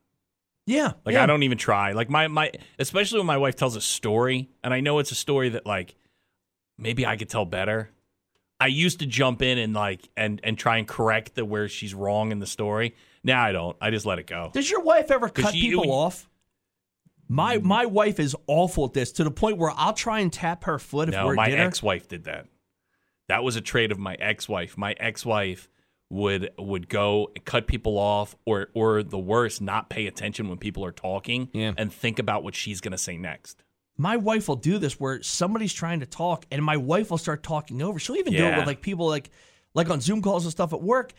Yeah. 0.66 0.92
Like 1.04 1.14
yeah. 1.14 1.22
I 1.22 1.26
don't 1.26 1.42
even 1.42 1.58
try. 1.58 1.92
Like 1.92 2.08
my 2.10 2.28
my 2.28 2.52
especially 2.78 3.18
when 3.18 3.26
my 3.26 3.36
wife 3.36 3.56
tells 3.56 3.76
a 3.76 3.80
story 3.80 4.50
and 4.62 4.72
I 4.72 4.80
know 4.80 4.98
it's 4.98 5.12
a 5.12 5.16
story 5.16 5.50
that 5.50 5.66
like 5.66 5.94
maybe 6.78 7.06
I 7.06 7.16
could 7.16 7.28
tell 7.28 7.44
better. 7.44 7.90
I 8.60 8.68
used 8.68 9.00
to 9.00 9.06
jump 9.06 9.42
in 9.42 9.58
and 9.58 9.74
like 9.74 10.08
and 10.16 10.40
and 10.42 10.56
try 10.56 10.78
and 10.78 10.88
correct 10.88 11.34
the 11.34 11.44
where 11.44 11.68
she's 11.68 11.92
wrong 11.94 12.32
in 12.32 12.38
the 12.38 12.46
story. 12.46 12.94
Now 13.22 13.42
I 13.42 13.52
don't. 13.52 13.76
I 13.80 13.90
just 13.90 14.06
let 14.06 14.18
it 14.18 14.26
go. 14.26 14.50
Does 14.52 14.70
your 14.70 14.82
wife 14.82 15.10
ever 15.10 15.28
cut 15.28 15.54
you- 15.54 15.78
people 15.78 15.92
off? 15.92 16.28
My 17.28 17.58
mm. 17.58 17.62
my 17.62 17.86
wife 17.86 18.20
is 18.20 18.36
awful 18.46 18.84
at 18.86 18.92
this 18.92 19.12
to 19.12 19.24
the 19.24 19.30
point 19.30 19.58
where 19.58 19.72
I'll 19.74 19.94
try 19.94 20.20
and 20.20 20.32
tap 20.32 20.64
her 20.64 20.78
foot 20.78 21.08
if 21.08 21.14
No, 21.14 21.26
we're 21.26 21.34
my 21.34 21.50
ex-wife 21.50 22.08
did 22.08 22.24
that. 22.24 22.46
That 23.28 23.42
was 23.42 23.56
a 23.56 23.62
trait 23.62 23.90
of 23.90 23.98
my 23.98 24.14
ex-wife. 24.14 24.76
My 24.76 24.92
ex-wife 25.00 25.68
would 26.10 26.50
would 26.58 26.88
go 26.88 27.30
and 27.34 27.44
cut 27.44 27.66
people 27.66 27.98
off 27.98 28.36
or 28.44 28.68
or 28.74 29.02
the 29.02 29.18
worst, 29.18 29.60
not 29.60 29.88
pay 29.90 30.06
attention 30.06 30.48
when 30.48 30.58
people 30.58 30.84
are 30.84 30.92
talking 30.92 31.48
Yeah. 31.52 31.72
and 31.76 31.92
think 31.92 32.18
about 32.18 32.44
what 32.44 32.54
she's 32.54 32.80
going 32.80 32.92
to 32.92 32.98
say 32.98 33.16
next. 33.16 33.62
my 33.96 34.16
wife 34.16 34.48
will 34.48 34.56
do 34.56 34.78
this 34.78 34.98
where 34.98 35.22
somebody's 35.22 35.72
trying 35.72 36.00
to 36.00 36.06
talk 36.06 36.44
and 36.50 36.62
my 36.64 36.76
wife 36.76 37.10
will 37.10 37.18
start 37.18 37.42
talking 37.44 37.80
over. 37.80 37.98
She'll 38.00 38.16
even 38.16 38.32
do 38.32 38.44
it 38.44 38.56
with 38.58 38.66
like 38.66 38.80
people 38.80 39.06
like 39.06 39.30
like 39.72 39.88
on 39.90 40.00
Zoom 40.00 40.20
calls 40.22 40.44
and 40.44 40.52
stuff 40.52 40.72
at 40.72 40.82
work. 40.82 41.12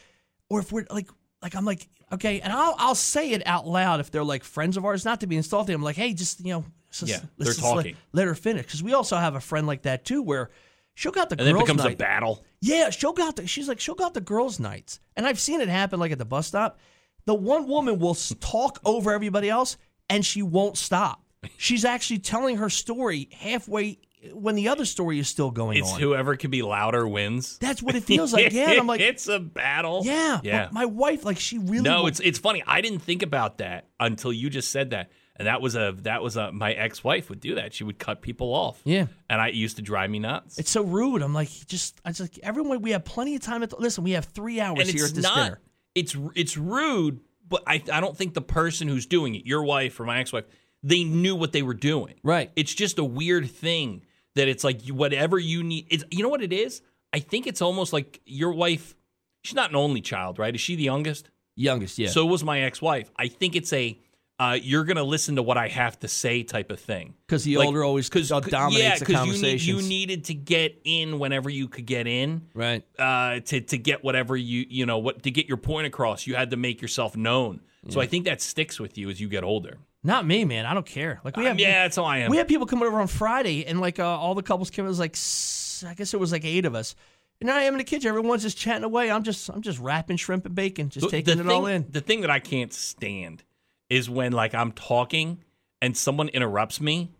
Or 0.50 0.60
if 0.60 0.72
we're 0.72 0.86
like 0.90 1.10
like 1.42 1.56
I'm 1.56 1.66
like, 1.66 1.88
okay, 2.12 2.40
and 2.42 2.52
I'll 2.54 2.76
I'll 2.78 2.96
say 2.96 3.32
it 3.32 3.42
out 3.46 3.66
loud 3.68 4.00
if 4.02 4.12
they're 4.12 4.24
like 4.24 4.44
friends 4.44 4.78
of 4.78 4.86
ours, 4.86 5.04
not 5.06 5.22
to 5.22 5.28
be 5.28 5.36
insulting. 5.38 5.74
I'm 5.76 5.82
like, 5.84 5.96
hey, 5.96 6.14
just 6.14 6.40
you 6.42 6.52
know, 6.54 6.66
let's 6.88 7.00
just- 7.00 7.10
Yeah, 7.12 7.16
let's 7.18 7.30
they're 7.38 7.46
just 7.54 7.64
let- 7.64 7.74
talking. 7.76 7.96
Let, 8.14 8.28
her 8.28 8.36
finish. 8.36 8.66
Because 8.66 8.84
we 8.84 8.94
also 8.94 9.16
have 9.18 9.36
a 9.36 9.40
friend 9.42 9.66
like 9.68 9.82
that 9.84 10.06
too 10.06 10.22
where 10.22 10.50
she'll 10.96 11.12
go 11.12 11.22
out 11.22 11.30
the 11.30 11.38
And 11.38 11.48
then 11.48 11.56
it 11.56 11.60
becomes 11.60 11.84
night. 11.84 11.94
a 11.94 11.98
battle. 11.98 12.44
Yeah, 12.62 12.90
she'll 12.90 13.14
go 13.14 13.28
out. 13.28 13.36
The, 13.36 13.46
she's 13.48 13.68
like, 13.68 13.80
she'll 13.80 13.96
go 13.96 14.06
out 14.06 14.14
the 14.16 14.22
girls' 14.22 14.60
nights, 14.60 15.00
and 15.16 15.26
I've 15.28 15.40
seen 15.40 15.62
it 15.62 15.70
happen 15.70 16.00
like 16.00 16.12
at 16.12 16.18
the 16.18 16.26
bus 16.26 16.48
stop. 16.48 16.80
The 17.26 17.36
one 17.36 17.68
woman 17.68 18.00
will 18.00 18.16
talk 18.16 18.80
over 18.86 19.12
everybody 19.14 19.50
else, 19.50 19.78
and 20.10 20.26
she 20.26 20.42
won't 20.42 20.78
stop. 20.78 21.22
She's 21.58 21.86
actually 21.86 22.20
telling 22.20 22.58
her 22.58 22.70
story 22.72 23.30
halfway 23.32 24.00
when 24.34 24.56
the 24.56 24.70
other 24.70 24.86
story 24.86 25.20
is 25.20 25.28
still 25.28 25.52
going 25.52 25.78
It's 25.78 25.92
on. 25.94 26.00
whoever 26.00 26.36
can 26.36 26.50
be 26.50 26.64
louder 26.64 27.08
wins. 27.08 27.60
That's 27.60 27.84
what 27.84 27.94
it 27.94 28.04
feels 28.04 28.34
like. 28.34 28.52
Yeah, 28.54 28.72
I'm 28.72 28.88
like, 28.88 29.00
it's 29.12 29.28
a 29.28 29.40
battle. 29.40 30.02
yeah, 30.04 30.40
yeah. 30.44 30.70
My 30.72 30.86
wife, 30.86 31.24
like, 31.24 31.38
she 31.38 31.60
really. 31.60 31.82
no, 31.82 32.02
will- 32.02 32.08
it's 32.08 32.20
it's 32.20 32.40
funny. 32.40 32.64
I 32.66 32.82
didn't 32.82 33.00
think 33.04 33.22
about 33.22 33.60
that 33.60 33.88
until 34.00 34.34
you 34.34 34.50
just 34.50 34.72
said 34.72 34.90
that, 34.92 35.12
and 35.38 35.48
that 35.48 35.62
was 35.62 35.76
a 35.76 35.96
that 36.02 36.22
was 36.22 36.38
a 36.38 36.52
my 36.52 36.74
ex 36.74 37.04
wife 37.04 37.30
would 37.30 37.40
do 37.40 37.56
that. 37.56 37.74
She 37.74 37.84
would 37.84 38.00
cut 38.00 38.22
people 38.22 38.54
off. 38.54 38.80
Yeah. 38.84 39.08
and 39.30 39.42
I 39.42 39.50
it 39.50 39.56
used 39.56 39.76
to 39.78 39.82
drive 39.82 40.10
me 40.10 40.20
nuts. 40.20 40.58
It's 40.58 40.72
so 40.72 40.84
rude. 40.84 41.22
I'm 41.22 41.34
like, 41.34 41.50
just, 41.68 42.00
I 42.06 42.10
just 42.10 42.22
like 42.22 42.40
everyone. 42.44 42.82
We 42.82 42.92
have 42.92 43.06
plenty 43.06 43.36
of 43.36 43.42
time. 43.42 43.66
To, 43.68 43.76
listen, 43.78 44.04
we 44.04 44.12
have 44.12 44.26
three 44.26 44.60
hours 44.60 44.80
and 44.80 44.90
here 44.90 45.04
it's 45.04 45.12
at 45.12 45.16
this 45.16 45.24
not. 45.24 45.36
dinner. 45.36 45.60
It's 45.94 46.16
it's 46.36 46.58
rude, 46.58 47.20
but 47.48 47.64
I 47.68 47.82
I 47.92 48.02
don't 48.02 48.16
think 48.16 48.34
the 48.34 48.42
person 48.42 48.88
who's 48.88 49.06
doing 49.06 49.36
it, 49.36 49.46
your 49.46 49.64
wife 49.64 50.00
or 50.00 50.06
my 50.06 50.20
ex 50.20 50.32
wife, 50.32 50.46
they 50.84 51.04
knew 51.04 51.36
what 51.36 51.52
they 51.52 51.62
were 51.62 51.74
doing. 51.74 52.16
Right. 52.24 52.52
It's 52.56 52.74
just 52.74 53.00
a 53.00 53.04
weird 53.04 53.50
thing 53.50 54.04
that 54.36 54.48
it's 54.48 54.64
like 54.64 54.88
whatever 54.88 55.38
you 55.40 55.64
need. 55.64 55.88
It's 55.90 56.04
you 56.12 56.24
know 56.24 56.30
what 56.30 56.44
it 56.44 56.54
is. 56.54 56.82
I 57.14 57.20
think 57.20 57.48
it's 57.48 57.62
almost 57.62 57.94
like 57.94 58.22
your 58.26 58.52
wife. 58.52 58.96
She's 59.44 59.56
not 59.56 59.70
an 59.70 59.76
only 59.76 60.02
child, 60.02 60.40
right? 60.40 60.54
Is 60.54 60.62
she 60.62 60.76
the 60.76 60.84
youngest? 60.84 61.30
Youngest, 61.56 61.98
yeah. 61.98 62.10
So 62.10 62.26
was 62.26 62.44
my 62.44 62.62
ex-wife. 62.62 63.10
I 63.16 63.28
think 63.30 63.56
it's 63.56 63.72
a 63.72 63.98
uh, 64.38 64.58
you're 64.62 64.84
gonna 64.84 65.04
listen 65.04 65.36
to 65.38 65.44
what 65.44 65.58
I 65.58 65.68
have 65.70 65.98
to 66.02 66.08
say 66.08 66.44
type 66.44 66.72
of 66.72 66.80
thing. 66.80 67.14
Because 67.26 67.44
the 67.44 67.58
older 67.58 67.84
always 67.84 68.10
yeah, 68.14 68.40
dominates 68.42 69.00
the 69.00 69.06
'cause 69.06 69.26
you, 69.28 69.42
need, 69.42 69.62
you 69.62 69.82
needed 69.82 70.26
to 70.26 70.34
get 70.34 70.82
in 70.84 71.20
whenever 71.20 71.50
you 71.50 71.68
could 71.68 71.86
get 71.86 72.06
in, 72.08 72.48
right. 72.54 72.84
uh, 73.00 73.40
to 73.42 73.62
to 73.62 73.78
get 73.78 74.04
whatever 74.04 74.36
you 74.36 74.66
you 74.70 74.86
know 74.86 74.98
what 74.98 75.24
to 75.24 75.32
get 75.32 75.48
your 75.48 75.58
point 75.58 75.88
across. 75.88 76.28
You 76.28 76.36
had 76.36 76.52
to 76.52 76.58
make 76.58 76.82
yourself 76.82 77.16
known. 77.16 77.62
So 77.90 78.02
I 78.02 78.08
think 78.08 78.26
that 78.26 78.42
sticks 78.42 78.80
with 78.80 78.98
you 78.98 79.12
as 79.12 79.22
you 79.22 79.30
get 79.30 79.44
older. 79.44 79.78
Not 80.04 80.26
me, 80.26 80.44
man. 80.44 80.66
I 80.66 80.74
don't 80.74 80.86
care. 80.88 81.22
Like 81.24 81.38
we 81.38 81.44
Um, 81.44 81.50
have, 81.50 81.60
yeah, 81.60 81.84
that's 81.84 82.00
all 82.00 82.06
I 82.08 82.18
am. 82.20 82.32
We 82.32 82.38
had 82.38 82.48
people 82.48 82.66
coming 82.66 82.88
over 82.88 83.00
on 83.00 83.06
Friday, 83.08 83.64
and 83.66 83.80
like 83.80 84.00
uh, 84.00 84.06
all 84.06 84.34
the 84.36 84.42
couples 84.44 84.72
came. 84.72 84.86
It 84.86 84.88
was 84.88 85.00
like 85.00 85.16
I 85.90 85.94
guess 85.94 86.14
it 86.14 86.20
was 86.20 86.32
like 86.32 86.46
eight 86.46 86.66
of 86.66 86.74
us. 86.76 86.96
And 87.42 87.52
I 87.52 87.64
am 87.64 87.74
in 87.74 87.78
the 87.78 87.84
kitchen. 87.84 88.08
Everyone's 88.10 88.42
just 88.42 88.58
chatting 88.58 88.84
away. 88.84 89.12
I'm 89.12 89.24
just 89.24 89.50
I'm 89.50 89.62
just 89.62 89.78
wrapping 89.80 90.18
shrimp 90.18 90.46
and 90.46 90.56
bacon, 90.56 90.90
just 90.90 91.06
The- 91.06 91.12
taking 91.12 91.36
the 91.38 91.44
it 91.44 91.48
thing, 91.48 91.56
all 91.56 91.66
in. 91.68 91.86
The 91.90 92.02
thing 92.02 92.22
that 92.22 92.32
I 92.32 92.40
can't 92.40 92.74
stand 92.74 93.44
is 93.90 94.10
when 94.10 94.32
like 94.32 94.54
I'm 94.54 94.72
talking 94.72 95.40
and 95.82 95.96
someone 95.96 96.30
interrupts 96.30 96.82
me, 96.82 97.12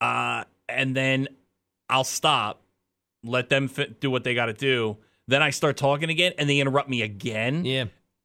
uh, 0.00 0.44
and 0.68 0.96
then 0.96 1.28
I'll 1.88 2.04
stop, 2.04 2.62
let 3.22 3.48
them 3.48 3.68
fit, 3.68 4.00
do 4.00 4.10
what 4.10 4.24
they 4.24 4.34
got 4.34 4.46
to 4.46 4.52
do. 4.52 4.96
Then 5.26 5.42
I 5.42 5.50
start 5.50 5.76
talking 5.76 6.10
again, 6.10 6.32
and 6.38 6.48
they 6.48 6.58
interrupt 6.58 6.88
me 6.88 7.02
again. 7.02 7.64
Yeah. 7.64 7.84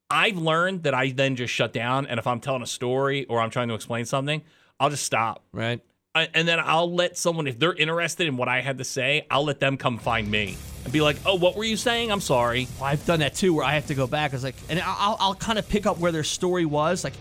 I've 0.10 0.38
learned 0.38 0.84
that 0.84 0.94
I 0.94 1.12
then 1.12 1.36
just 1.36 1.54
shut 1.54 1.74
down, 1.74 2.06
and 2.06 2.20
if 2.20 2.28
I'm 2.28 2.40
telling 2.40 2.62
a 2.62 2.68
story 2.68 3.26
or 3.26 3.42
I'm 3.42 3.50
trying 3.50 3.68
to 3.68 3.74
explain 3.74 4.06
something, 4.06 4.42
I'll 4.80 4.90
just 4.90 5.04
stop. 5.04 5.44
Right. 5.52 5.82
I, 6.16 6.30
and 6.34 6.48
then 6.48 6.60
I'll 6.60 6.94
let 6.94 7.18
someone, 7.18 7.48
if 7.48 7.58
they're 7.58 7.74
interested 7.74 8.28
in 8.28 8.38
what 8.38 8.48
I 8.48 8.62
had 8.62 8.78
to 8.78 8.84
say, 8.84 9.26
I'll 9.32 9.44
let 9.44 9.60
them 9.60 9.78
come 9.78 9.98
find 9.98 10.30
me 10.30 10.58
and 10.84 10.94
be 10.94 11.02
like, 11.02 11.18
"Oh, 11.26 11.36
what 11.36 11.56
were 11.56 11.64
you 11.64 11.76
saying? 11.76 12.12
I'm 12.12 12.22
sorry." 12.22 12.68
Well, 12.80 12.86
I've 12.90 13.04
done 13.06 13.20
that 13.22 13.34
too, 13.34 13.56
where 13.56 13.66
I 13.66 13.74
have 13.74 13.88
to 13.88 13.96
go 13.96 14.06
back. 14.06 14.32
I 14.32 14.36
was 14.36 14.44
like, 14.44 14.56
and 14.70 14.80
I'll 14.80 15.18
I'll 15.20 15.36
kind 15.36 15.58
of 15.58 15.68
pick 15.68 15.86
up 15.86 15.98
where 15.98 16.12
their 16.12 16.24
story 16.24 16.66
was, 16.66 17.04
like. 17.04 17.14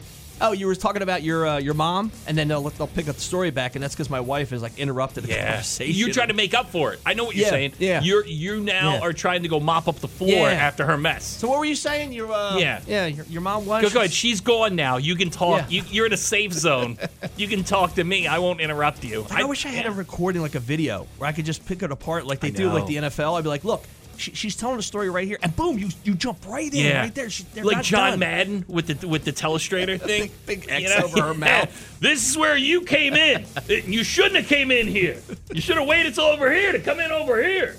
Oh, 0.44 0.52
you 0.52 0.66
were 0.66 0.74
talking 0.74 1.02
about 1.02 1.22
your 1.22 1.46
uh, 1.46 1.58
your 1.58 1.74
mom, 1.74 2.10
and 2.26 2.36
then 2.36 2.48
they'll 2.48 2.62
they'll 2.62 2.88
pick 2.88 3.08
up 3.08 3.14
the 3.14 3.20
story 3.20 3.50
back, 3.50 3.76
and 3.76 3.82
that's 3.82 3.94
because 3.94 4.10
my 4.10 4.18
wife 4.20 4.52
is 4.52 4.60
like 4.60 4.76
interrupted 4.78 5.22
the 5.24 5.28
Yeah, 5.28 5.50
conversation. 5.52 5.94
you 5.94 6.12
try 6.12 6.26
to 6.26 6.34
make 6.34 6.52
up 6.52 6.70
for 6.70 6.92
it. 6.92 7.00
I 7.06 7.14
know 7.14 7.24
what 7.24 7.36
you're 7.36 7.44
Yeah, 7.46 7.50
saying. 7.50 7.72
yeah. 7.78 8.00
you're 8.02 8.26
you 8.26 8.60
now 8.60 8.94
Yeah. 8.94 9.00
are 9.00 9.12
trying 9.12 9.42
to 9.44 9.48
go 9.48 9.60
mop 9.60 9.86
up 9.86 10.00
the 10.00 10.08
floor 10.08 10.48
after 10.48 10.84
her 10.84 10.98
mess. 10.98 11.24
So 11.24 11.48
what 11.48 11.58
were 11.60 11.64
you 11.64 11.76
saying? 11.76 12.12
Your 12.12 12.32
uh, 12.32 12.56
Yeah. 12.58 12.80
yeah, 12.86 13.06
your, 13.06 13.24
your 13.26 13.40
mom 13.40 13.66
was. 13.66 13.82
Go, 13.82 13.90
go 13.90 14.00
ahead. 14.00 14.12
She's 14.12 14.40
gone 14.40 14.74
now. 14.74 14.96
You 14.96 15.14
can 15.14 15.30
talk. 15.30 15.70
You, 15.70 15.82
you're 15.90 16.06
in 16.06 16.12
a 16.12 16.16
safe 16.16 16.52
zone. 16.52 16.98
you 17.36 17.46
can 17.46 17.62
talk 17.62 17.94
to 17.94 18.04
me. 18.04 18.26
I 18.26 18.38
won't 18.40 18.60
interrupt 18.60 19.04
you. 19.04 19.22
Like, 19.22 19.32
I, 19.32 19.44
wish 19.44 19.64
I 19.64 19.68
had 19.68 19.86
a 19.86 19.92
recording, 19.92 20.42
like 20.42 20.56
a 20.56 20.60
video, 20.60 21.06
where 21.18 21.28
I 21.28 21.32
could 21.32 21.44
just 21.44 21.64
pick 21.66 21.82
it 21.82 21.92
apart 21.92 22.26
like 22.26 22.40
they 22.40 22.50
do, 22.50 22.68
like 22.70 22.86
the 22.86 22.96
NFL. 22.96 23.38
I'd 23.38 23.42
be 23.44 23.48
like, 23.48 23.64
look, 23.64 23.84
she, 24.16 24.32
she's 24.34 24.56
telling 24.56 24.78
a 24.78 24.82
story 24.82 25.10
right 25.10 25.26
here, 25.26 25.38
and 25.42 25.54
boom, 25.56 25.78
you 25.78 25.88
you 26.04 26.14
jump 26.14 26.46
right 26.46 26.72
in, 26.72 26.84
Yeah, 26.86 27.00
right 27.02 27.14
there. 27.14 27.30
She, 27.30 27.44
they're 27.54 27.64
like 27.64 27.82
John 27.82 28.10
done. 28.10 28.18
Madden 28.20 28.64
with 28.68 28.86
the 28.98 29.06
with 29.08 29.24
the 29.24 29.32
telestrator 29.32 30.00
thing. 30.06 30.30
big 30.46 30.66
X 30.68 30.90
over 31.02 31.22
her 31.22 31.34
mouth. 31.38 31.98
This 32.00 32.28
is 32.30 32.36
where 32.38 32.56
you 32.56 32.82
came 32.82 33.14
in. 33.14 33.46
you 33.68 34.04
shouldn't 34.04 34.36
have 34.36 34.46
came 34.48 34.70
in 34.70 34.86
here. 34.86 35.18
You 35.52 35.60
should 35.60 35.76
have 35.76 35.86
waited 35.86 36.14
till 36.14 36.24
over 36.24 36.52
here 36.52 36.72
to 36.72 36.78
come 36.80 37.00
in 37.00 37.10
over 37.10 37.42
here. 37.42 37.76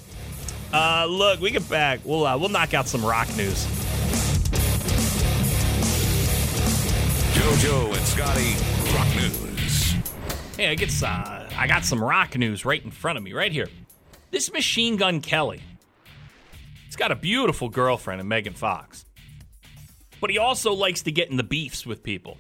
Uh, 0.71 1.05
look, 1.09 1.39
we 1.39 1.51
get 1.51 1.67
back. 1.69 1.99
We'll 2.03 2.25
uh, 2.25 2.37
we'll 2.37 2.49
knock 2.49 2.73
out 2.73 2.87
some 2.87 3.05
rock 3.05 3.27
news. 3.37 3.67
JoJo 7.33 7.87
and 7.95 8.05
Scotty, 8.05 8.95
Rock 8.95 9.07
News. 9.15 9.95
Hey, 10.55 10.69
I 10.69 10.75
guess 10.75 11.01
uh, 11.03 11.49
I 11.57 11.67
got 11.67 11.83
some 11.83 12.03
rock 12.03 12.37
news 12.37 12.63
right 12.65 12.83
in 12.83 12.91
front 12.91 13.17
of 13.17 13.23
me, 13.23 13.33
right 13.33 13.51
here. 13.51 13.67
This 14.31 14.51
Machine 14.53 14.97
Gun 14.97 15.19
Kelly. 15.21 15.61
He's 16.93 16.97
got 17.00 17.12
a 17.12 17.15
beautiful 17.15 17.69
girlfriend 17.69 18.21
in 18.21 18.27
Megan 18.27 18.53
Fox. 18.53 19.03
But 20.21 20.29
he 20.29 20.38
also 20.38 20.73
likes 20.73 21.01
to 21.01 21.12
get 21.12 21.31
in 21.31 21.38
the 21.38 21.43
beefs 21.43 21.88
with 21.88 22.03
people. 22.03 22.38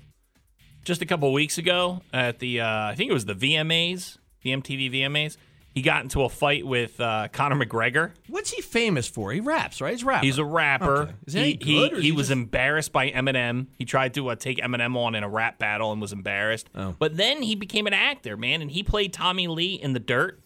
Just 0.83 1.01
a 1.01 1.07
couple 1.07 1.33
weeks 1.33 1.57
ago 1.57 2.03
at 2.13 2.37
the, 2.37 2.61
uh, 2.61 2.67
I 2.67 2.93
think 2.93 3.09
it 3.09 3.15
was 3.15 3.25
the 3.25 3.33
VMAs, 3.33 4.19
the 4.43 4.51
MTV 4.51 4.93
VMAs, 4.93 5.37
he 5.73 5.81
got 5.81 6.03
into 6.03 6.21
a 6.21 6.29
fight 6.29 6.67
with 6.67 7.01
uh, 7.01 7.29
Conor 7.31 7.65
McGregor. 7.65 8.11
What's 8.27 8.51
he 8.51 8.61
famous 8.61 9.07
for? 9.07 9.31
He 9.31 9.39
raps, 9.39 9.81
right? 9.81 9.91
He's 9.91 10.03
a 10.03 10.05
rapper. 10.05 10.23
He's 10.23 10.37
a 10.37 10.45
rapper. 10.45 10.95
Okay. 10.97 11.13
Is 11.25 11.33
he 11.33 11.43
he 11.43 11.53
good, 11.55 11.91
he, 11.93 11.95
he 11.95 12.01
he 12.03 12.11
was 12.11 12.27
just- 12.27 12.33
embarrassed 12.33 12.91
by 12.91 13.09
Eminem. 13.09 13.65
He 13.79 13.85
tried 13.85 14.13
to 14.13 14.27
uh, 14.27 14.35
take 14.35 14.59
Eminem 14.59 14.95
on 14.95 15.15
in 15.15 15.23
a 15.23 15.29
rap 15.29 15.57
battle 15.57 15.91
and 15.91 15.99
was 15.99 16.13
embarrassed. 16.13 16.69
Oh. 16.75 16.95
But 16.99 17.17
then 17.17 17.41
he 17.41 17.55
became 17.55 17.87
an 17.87 17.93
actor, 17.93 18.37
man, 18.37 18.61
and 18.61 18.69
he 18.69 18.83
played 18.83 19.13
Tommy 19.13 19.47
Lee 19.47 19.73
in 19.73 19.93
The 19.93 19.99
Dirt, 19.99 20.42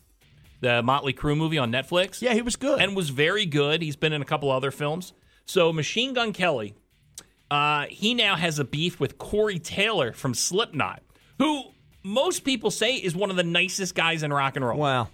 the 0.62 0.82
Motley 0.82 1.14
Crue 1.14 1.38
movie 1.38 1.58
on 1.58 1.72
Netflix. 1.72 2.22
Yeah, 2.22 2.34
he 2.34 2.42
was 2.42 2.56
good. 2.56 2.82
and 2.82 2.96
was 2.96 3.10
very 3.10 3.46
good. 3.46 3.82
He's 3.82 3.96
been 3.96 4.14
in 4.14 4.22
a 4.22 4.26
couple 4.26 4.52
other 4.52 4.72
films. 4.72 5.14
So 5.46 5.72
Machine 5.72 6.14
Gun 6.14 6.34
Kelly, 6.34 6.74
uh, 7.50 7.86
he 7.90 8.14
now 8.14 8.36
has 8.36 8.60
a 8.60 8.66
beef 8.66 9.00
with 9.00 9.18
Corey 9.18 9.60
Taylor 9.60 10.12
from 10.14 10.34
Slipknot, 10.34 11.02
who 11.38 11.64
most 12.04 12.44
people 12.44 12.72
say 12.72 12.96
is 12.96 13.16
one 13.16 13.30
of 13.30 13.36
the 13.36 13.44
nicest 13.44 13.96
guys 13.96 14.24
in 14.24 14.34
rock 14.34 14.56
and 14.56 14.66
roll. 14.66 14.78
wow. 14.80 15.08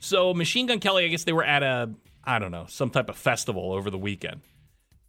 So 0.00 0.34
Machine 0.34 0.66
Gun 0.66 0.78
Kelly, 0.80 1.04
I 1.04 1.08
guess 1.08 1.24
they 1.24 1.32
were 1.32 1.44
at 1.44 1.62
a 1.62 1.90
I 2.24 2.38
don't 2.38 2.50
know 2.50 2.66
some 2.68 2.90
type 2.90 3.08
of 3.08 3.16
festival 3.16 3.72
over 3.72 3.88
the 3.90 3.98
weekend, 3.98 4.40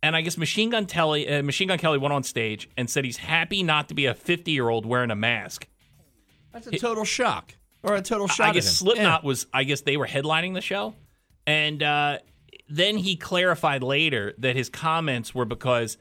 and 0.04 0.16
I 0.16 0.22
guess 0.22 0.38
Machine 0.38 0.70
Gun 0.70 0.86
Kelly 0.86 1.28
uh, 1.28 1.42
Machine 1.44 1.68
Gun 1.68 1.78
Kelly 1.78 1.98
went 1.98 2.14
on 2.14 2.24
stage 2.24 2.70
and 2.78 2.90
said 2.90 3.04
he's 3.06 3.18
happy 3.18 3.64
not 3.64 3.88
to 3.90 3.96
be 3.96 4.06
a 4.06 4.14
50 4.14 4.52
year 4.52 4.70
old 4.70 4.86
wearing 4.86 5.12
a 5.12 5.16
mask. 5.16 5.68
That's 6.54 6.68
a 6.68 6.78
total 6.78 7.04
shock. 7.04 7.56
Or 7.88 7.96
a 7.96 8.02
total 8.02 8.28
shot 8.28 8.50
I 8.50 8.54
guess. 8.54 8.68
Slipknot 8.78 9.24
Yeah. 9.24 9.28
was 9.28 9.48
I 9.54 9.64
guess 9.64 9.82
they 9.82 9.98
were 9.98 10.08
headlining 10.08 10.54
the 10.54 10.62
show, 10.62 10.94
and 11.46 11.82
uh, 11.82 12.18
then 12.70 12.98
he 12.98 13.16
clarified 13.16 13.84
later 13.84 14.34
that 14.40 14.56
his 14.56 14.70
comments 14.70 15.34
were 15.34 15.46
because 15.46 15.98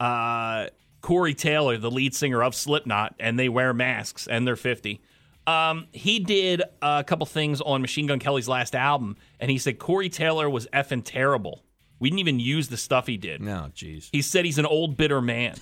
uh, 0.00 0.66
Corey 1.00 1.34
Taylor, 1.34 1.76
the 1.78 1.90
lead 1.90 2.14
singer 2.14 2.42
of 2.42 2.54
Slipknot, 2.54 3.14
and 3.20 3.38
they 3.38 3.48
wear 3.48 3.72
masks 3.72 4.26
and 4.26 4.46
they're 4.46 4.56
50. 4.56 5.00
Um, 5.46 5.86
he 5.92 6.18
did 6.18 6.62
a 6.82 7.02
couple 7.04 7.24
things 7.24 7.60
on 7.62 7.80
Machine 7.80 8.06
Gun 8.06 8.18
Kelly's 8.18 8.48
last 8.48 8.74
album, 8.74 9.16
and 9.40 9.50
he 9.50 9.56
said 9.58 9.78
Corey 9.78 10.08
Taylor 10.10 10.50
was 10.50 10.66
effing 10.74 11.02
terrible 11.04 11.62
We 12.00 12.10
didn't 12.10 12.18
even 12.20 12.38
use 12.38 12.68
the 12.68 12.76
stuff 12.76 13.06
he 13.06 13.16
did. 13.16 13.40
No, 13.40 13.70
jeez. 13.74 14.08
He 14.12 14.20
said 14.22 14.44
he's 14.44 14.58
an 14.58 14.66
old 14.66 14.96
bitter 14.96 15.22
man. 15.22 15.54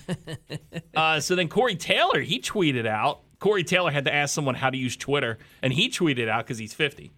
uh, 0.95 1.19
so 1.19 1.35
then 1.35 1.47
Corey 1.47 1.75
Taylor, 1.75 2.19
he 2.19 2.39
tweeted 2.41 2.85
out. 2.85 3.21
Corey 3.39 3.63
Taylor 3.63 3.91
had 3.91 4.05
to 4.05 4.13
ask 4.13 4.33
someone 4.33 4.55
how 4.55 4.69
to 4.69 4.77
use 4.77 4.95
Twitter, 4.97 5.37
and 5.61 5.73
he 5.73 5.89
tweeted 5.89 6.27
out 6.27 6.45
because 6.45 6.57
he's 6.57 6.73
50. 6.73 7.11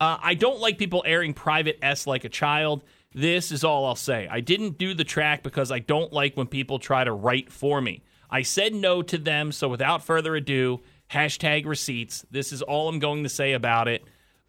Uh, 0.00 0.18
I 0.20 0.34
don't 0.34 0.60
like 0.60 0.78
people 0.78 1.02
airing 1.06 1.32
private 1.32 1.78
S 1.82 2.06
like 2.06 2.24
a 2.24 2.28
child. 2.28 2.82
This 3.14 3.52
is 3.52 3.62
all 3.62 3.84
I'll 3.84 3.94
say. 3.94 4.26
I 4.30 4.40
didn't 4.40 4.78
do 4.78 4.94
the 4.94 5.04
track 5.04 5.42
because 5.42 5.70
I 5.70 5.78
don't 5.78 6.12
like 6.12 6.36
when 6.36 6.46
people 6.46 6.78
try 6.78 7.04
to 7.04 7.12
write 7.12 7.52
for 7.52 7.80
me. 7.80 8.02
I 8.30 8.42
said 8.42 8.74
no 8.74 9.02
to 9.02 9.18
them, 9.18 9.52
so 9.52 9.68
without 9.68 10.02
further 10.02 10.34
ado, 10.34 10.80
hashtag 11.10 11.66
receipts. 11.66 12.24
This 12.30 12.52
is 12.52 12.62
all 12.62 12.88
I'm 12.88 12.98
going 12.98 13.22
to 13.22 13.28
say 13.28 13.52
about 13.52 13.88
it. 13.88 14.02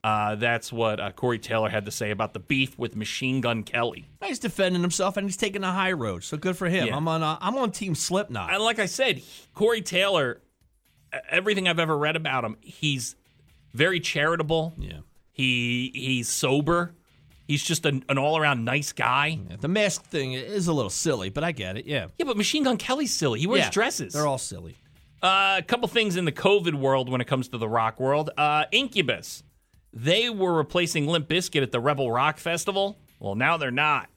Uh, 0.04 0.36
that's 0.36 0.72
what 0.72 1.00
uh, 1.00 1.12
Corey 1.12 1.40
Taylor 1.40 1.70
had 1.70 1.86
to 1.86 1.92
say 1.92 2.12
about 2.12 2.34
the 2.34 2.40
beef 2.40 2.78
with 2.78 2.96
Machine 2.96 3.40
Gun 3.40 3.64
Kelly. 3.64 4.06
He's 4.24 4.40
defending 4.40 4.82
himself 4.82 5.16
and 5.16 5.26
he's 5.28 5.38
taking 5.38 5.62
the 5.62 5.72
high 5.72 5.94
road. 5.94 6.24
So 6.24 6.36
good 6.36 6.58
for 6.58 6.68
him. 6.68 6.88
Yeah. 6.88 6.98
I'm 6.98 7.08
on. 7.08 7.24
Uh, 7.24 7.38
I'm 7.40 7.56
on 7.58 7.72
Team 7.72 7.96
Slipknot. 7.96 8.54
And 8.54 8.62
like 8.64 8.80
I 8.80 8.86
said, 8.86 9.22
Corey 9.54 9.82
Taylor, 9.82 10.42
everything 11.30 11.68
I've 11.68 11.80
ever 11.80 11.98
read 11.98 12.16
about 12.16 12.44
him, 12.44 12.58
he's 12.62 13.16
very 13.74 14.00
charitable. 14.00 14.74
yeah. 14.78 15.00
He 15.32 15.92
he's 15.96 16.30
sober. 16.30 16.94
He's 17.48 17.64
just 17.64 17.86
an, 17.86 18.06
an 18.08 18.18
all 18.20 18.38
around 18.38 18.64
nice 18.64 18.94
guy. 18.94 19.40
Yeah, 19.50 19.56
The 19.60 19.68
mask 19.68 20.04
thing 20.06 20.34
is 20.34 20.68
a 20.68 20.74
little 20.74 20.90
silly, 20.92 21.30
but 21.30 21.44
I 21.44 21.52
get 21.52 21.76
it. 21.76 21.86
Yeah. 21.86 22.08
Yeah, 22.18 22.26
but 22.26 22.38
Machine 22.38 22.64
Gun 22.64 22.78
Kelly's 22.78 23.14
silly. 23.14 23.40
He 23.40 23.48
wears 23.48 23.66
Yeah, 23.66 23.70
dresses. 23.72 24.14
They're 24.14 24.28
all 24.28 24.38
silly. 24.38 24.76
Uh, 25.22 25.56
a 25.58 25.64
couple 25.64 25.88
things 25.88 26.16
in 26.18 26.26
the 26.26 26.32
COVID 26.32 26.76
world 26.76 27.10
when 27.10 27.20
it 27.20 27.26
comes 27.26 27.48
to 27.50 27.58
the 27.58 27.68
rock 27.68 28.00
world. 28.00 28.30
Uh, 28.38 28.66
Incubus, 28.72 29.44
they 29.92 30.30
were 30.30 30.54
replacing 30.54 31.08
Limp 31.08 31.28
Bizkit 31.28 31.64
at 31.64 31.72
the 31.72 31.80
Rebel 31.80 32.12
Rock 32.12 32.38
Festival. 32.38 32.98
Well, 33.20 33.36
now 33.36 33.58
they're 33.58 33.72
not. 33.72 34.10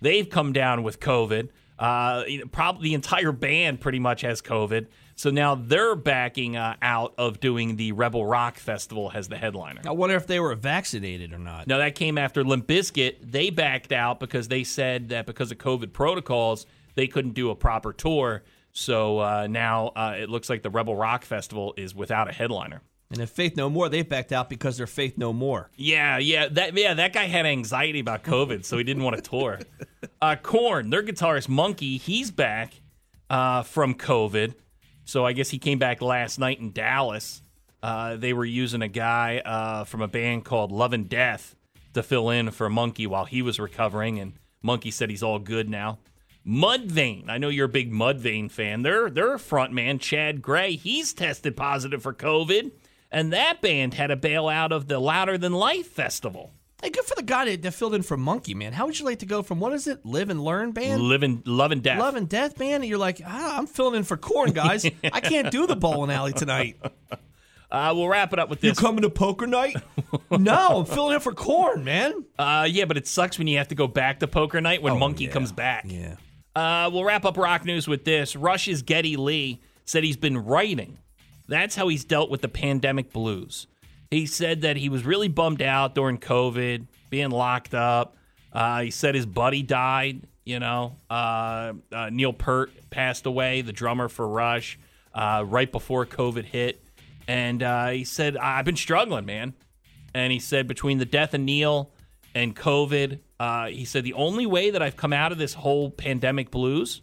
They've 0.00 0.28
come 0.28 0.52
down 0.52 0.82
with 0.82 1.00
COVID. 1.00 1.48
Uh, 1.78 2.22
probably 2.52 2.90
the 2.90 2.94
entire 2.94 3.32
band 3.32 3.80
pretty 3.80 3.98
much 3.98 4.20
has 4.20 4.40
COVID. 4.40 4.86
So 5.20 5.28
now 5.28 5.54
they're 5.54 5.96
backing 5.96 6.56
uh, 6.56 6.76
out 6.80 7.12
of 7.18 7.40
doing 7.40 7.76
the 7.76 7.92
Rebel 7.92 8.24
Rock 8.24 8.56
Festival 8.56 9.12
as 9.14 9.28
the 9.28 9.36
headliner. 9.36 9.82
I 9.86 9.90
wonder 9.90 10.16
if 10.16 10.26
they 10.26 10.40
were 10.40 10.54
vaccinated 10.54 11.34
or 11.34 11.38
not. 11.38 11.66
Now 11.66 11.76
that 11.76 11.94
came 11.94 12.16
after 12.16 12.42
Limp 12.42 12.66
Bizkit. 12.66 13.30
They 13.30 13.50
backed 13.50 13.92
out 13.92 14.18
because 14.18 14.48
they 14.48 14.64
said 14.64 15.10
that 15.10 15.26
because 15.26 15.52
of 15.52 15.58
COVID 15.58 15.92
protocols, 15.92 16.64
they 16.94 17.06
couldn't 17.06 17.32
do 17.32 17.50
a 17.50 17.54
proper 17.54 17.92
tour. 17.92 18.44
So 18.72 19.18
uh, 19.18 19.46
now 19.46 19.88
uh, 19.88 20.16
it 20.18 20.30
looks 20.30 20.48
like 20.48 20.62
the 20.62 20.70
Rebel 20.70 20.96
Rock 20.96 21.26
Festival 21.26 21.74
is 21.76 21.94
without 21.94 22.30
a 22.30 22.32
headliner. 22.32 22.80
And 23.10 23.20
if 23.20 23.28
Faith 23.28 23.58
No 23.58 23.68
More, 23.68 23.90
they 23.90 24.00
backed 24.00 24.32
out 24.32 24.48
because 24.48 24.78
they're 24.78 24.86
Faith 24.86 25.18
No 25.18 25.34
More. 25.34 25.68
Yeah, 25.76 26.16
yeah, 26.16 26.48
that 26.48 26.74
yeah, 26.74 26.94
that 26.94 27.12
guy 27.12 27.24
had 27.24 27.44
anxiety 27.44 28.00
about 28.00 28.24
COVID, 28.24 28.64
so 28.64 28.78
he 28.78 28.84
didn't 28.84 29.02
want 29.02 29.16
to 29.16 29.22
tour. 29.22 29.58
Uh, 30.22 30.36
Korn, 30.36 30.88
their 30.88 31.02
guitarist 31.02 31.48
Munky, 31.48 31.98
he's 31.98 32.30
back 32.30 32.80
uh, 33.28 33.62
from 33.62 33.94
COVID, 33.94 34.54
so 35.10 35.26
I 35.26 35.32
guess 35.32 35.50
he 35.50 35.58
came 35.58 35.80
back 35.80 36.00
last 36.00 36.38
night 36.38 36.60
in 36.60 36.70
Dallas. 36.70 37.42
Uh, 37.82 38.14
they 38.14 38.32
were 38.32 38.44
using 38.44 38.80
a 38.80 38.88
guy 38.88 39.38
uh, 39.44 39.82
from 39.82 40.02
a 40.02 40.08
band 40.08 40.44
called 40.44 40.70
Love 40.70 40.92
and 40.92 41.08
Death 41.08 41.56
to 41.94 42.02
fill 42.04 42.30
in 42.30 42.52
for 42.52 42.70
Munky 42.70 43.08
while 43.08 43.24
he 43.24 43.42
was 43.42 43.58
recovering, 43.58 44.20
and 44.20 44.34
Munky 44.64 44.92
said 44.92 45.10
he's 45.10 45.24
all 45.24 45.40
good 45.40 45.68
now. 45.68 45.98
Mudvayne, 46.46 47.28
I 47.28 47.38
know 47.38 47.48
you're 47.48 47.66
a 47.66 47.68
big 47.68 47.92
Mudvayne 47.92 48.50
fan. 48.50 48.82
Their 48.82 49.10
their 49.10 49.36
front 49.36 49.72
man 49.72 49.98
Chad 49.98 50.40
Gray, 50.42 50.76
he's 50.76 51.12
tested 51.12 51.56
positive 51.56 52.02
for 52.02 52.14
COVID, 52.14 52.70
and 53.10 53.32
that 53.32 53.60
band 53.60 53.94
had 53.94 54.06
to 54.06 54.16
bail 54.16 54.48
out 54.48 54.70
of 54.70 54.86
the 54.86 55.00
Louder 55.00 55.36
Than 55.36 55.52
Life 55.52 55.88
festival. 55.88 56.52
Hey, 56.82 56.90
good 56.90 57.04
for 57.04 57.14
the 57.14 57.22
guy 57.22 57.56
that, 57.56 57.74
filled 57.74 57.94
in 57.94 58.02
for 58.02 58.16
Munky, 58.16 58.54
man. 58.54 58.72
How 58.72 58.86
would 58.86 58.98
you 58.98 59.04
like 59.04 59.18
to 59.18 59.26
go 59.26 59.42
from 59.42 59.60
what 59.60 59.72
is 59.72 59.86
it, 59.86 60.04
Live 60.04 60.30
and 60.30 60.42
Learn 60.42 60.72
band, 60.72 61.02
Living, 61.02 61.42
love 61.44 61.72
and 61.72 61.82
death. 61.82 61.98
Love 61.98 62.16
and 62.16 62.28
Death 62.28 62.56
band, 62.56 62.82
and 62.82 62.86
you're 62.86 62.98
like, 62.98 63.20
ah, 63.26 63.58
I'm 63.58 63.66
filling 63.66 63.96
in 63.96 64.04
for 64.04 64.16
Korn, 64.16 64.52
guys. 64.52 64.84
I 65.12 65.20
can't 65.20 65.50
do 65.50 65.66
the 65.66 65.76
bowling 65.76 66.10
alley 66.10 66.32
tonight. 66.32 66.76
Uh, 67.72 67.92
we'll 67.94 68.08
wrap 68.08 68.32
it 68.32 68.38
up 68.40 68.48
with 68.50 68.60
this. 68.60 68.76
You 68.76 68.84
coming 68.84 69.02
to 69.02 69.10
poker 69.10 69.46
night? 69.46 69.76
no, 70.28 70.80
I'm 70.80 70.84
filling 70.86 71.14
in 71.14 71.20
for 71.20 71.32
Korn, 71.32 71.84
man. 71.84 72.24
Uh, 72.36 72.66
yeah, 72.68 72.84
but 72.84 72.96
it 72.96 73.06
sucks 73.06 73.38
when 73.38 73.46
you 73.46 73.58
have 73.58 73.68
to 73.68 73.76
go 73.76 73.86
back 73.86 74.18
to 74.18 74.26
poker 74.26 74.60
night 74.60 74.82
when 74.82 74.94
Munky 74.94 75.30
comes 75.30 75.52
back. 75.52 75.84
Oh, 75.86 75.92
Yeah. 75.92 76.16
Uh, 76.56 76.90
we'll 76.92 77.04
wrap 77.04 77.24
up 77.24 77.36
rock 77.36 77.64
news 77.64 77.86
with 77.86 78.04
this. 78.04 78.34
Rush's 78.34 78.82
Geddy 78.82 79.16
Lee 79.16 79.60
said 79.84 80.02
he's 80.02 80.16
been 80.16 80.36
writing. 80.38 80.98
That's 81.46 81.76
how 81.76 81.86
he's 81.86 82.04
dealt 82.04 82.28
with 82.28 82.40
the 82.42 82.48
pandemic 82.48 83.12
blues. 83.12 83.68
He 84.10 84.26
said 84.26 84.62
that 84.62 84.76
he 84.76 84.88
was 84.88 85.04
really 85.04 85.28
bummed 85.28 85.62
out 85.62 85.94
during 85.94 86.18
COVID, 86.18 86.86
being 87.10 87.30
locked 87.30 87.74
up. 87.74 88.16
Uh, 88.52 88.82
he 88.82 88.90
said 88.90 89.14
his 89.14 89.26
buddy 89.26 89.62
died. 89.62 90.22
You 90.44 90.58
know, 90.58 90.96
uh, 91.08 91.74
uh, 91.92 92.10
Neil 92.10 92.32
Peart 92.32 92.72
passed 92.90 93.26
away, 93.26 93.60
the 93.60 93.72
drummer 93.72 94.08
for 94.08 94.26
Rush, 94.26 94.78
uh, 95.14 95.44
right 95.46 95.70
before 95.70 96.06
COVID 96.06 96.44
hit. 96.44 96.82
And 97.28 97.62
uh, 97.62 97.90
he 97.90 98.02
said, 98.02 98.36
I've 98.36 98.64
been 98.64 98.74
struggling, 98.74 99.26
man. 99.26 99.54
And 100.12 100.32
he 100.32 100.40
said, 100.40 100.66
between 100.66 100.98
the 100.98 101.04
death 101.04 101.34
of 101.34 101.40
Neil 101.40 101.92
and 102.34 102.56
COVID, 102.56 103.20
uh, 103.38 103.66
he 103.66 103.84
said, 103.84 104.02
the 104.02 104.14
only 104.14 104.46
way 104.46 104.70
that 104.70 104.82
I've 104.82 104.96
come 104.96 105.12
out 105.12 105.30
of 105.30 105.38
this 105.38 105.54
whole 105.54 105.90
pandemic 105.90 106.50
blues, 106.50 107.02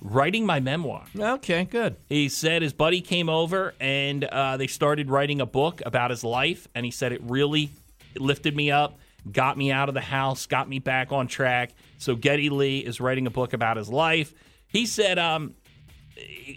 writing 0.00 0.46
my 0.46 0.60
memoir. 0.60 1.04
Okay, 1.18 1.64
good. 1.64 1.96
He 2.08 2.28
said 2.28 2.62
his 2.62 2.72
buddy 2.72 3.00
came 3.00 3.28
over 3.28 3.74
and 3.80 4.24
uh, 4.24 4.56
they 4.56 4.66
started 4.66 5.10
writing 5.10 5.40
a 5.40 5.46
book 5.46 5.82
about 5.84 6.10
his 6.10 6.24
life. 6.24 6.68
And 6.74 6.84
he 6.84 6.90
said 6.90 7.12
it 7.12 7.20
really 7.22 7.70
lifted 8.16 8.56
me 8.56 8.70
up, 8.70 8.98
got 9.30 9.56
me 9.58 9.70
out 9.70 9.88
of 9.88 9.94
the 9.94 10.00
house, 10.00 10.46
got 10.46 10.68
me 10.68 10.78
back 10.78 11.12
on 11.12 11.26
track. 11.26 11.72
So 11.98 12.16
Geddy 12.16 12.50
Lee 12.50 12.78
is 12.78 13.00
writing 13.00 13.26
a 13.26 13.30
book 13.30 13.52
about 13.52 13.76
his 13.76 13.88
life. 13.88 14.32
He 14.68 14.86
said 14.86 15.18
um, 15.18 15.54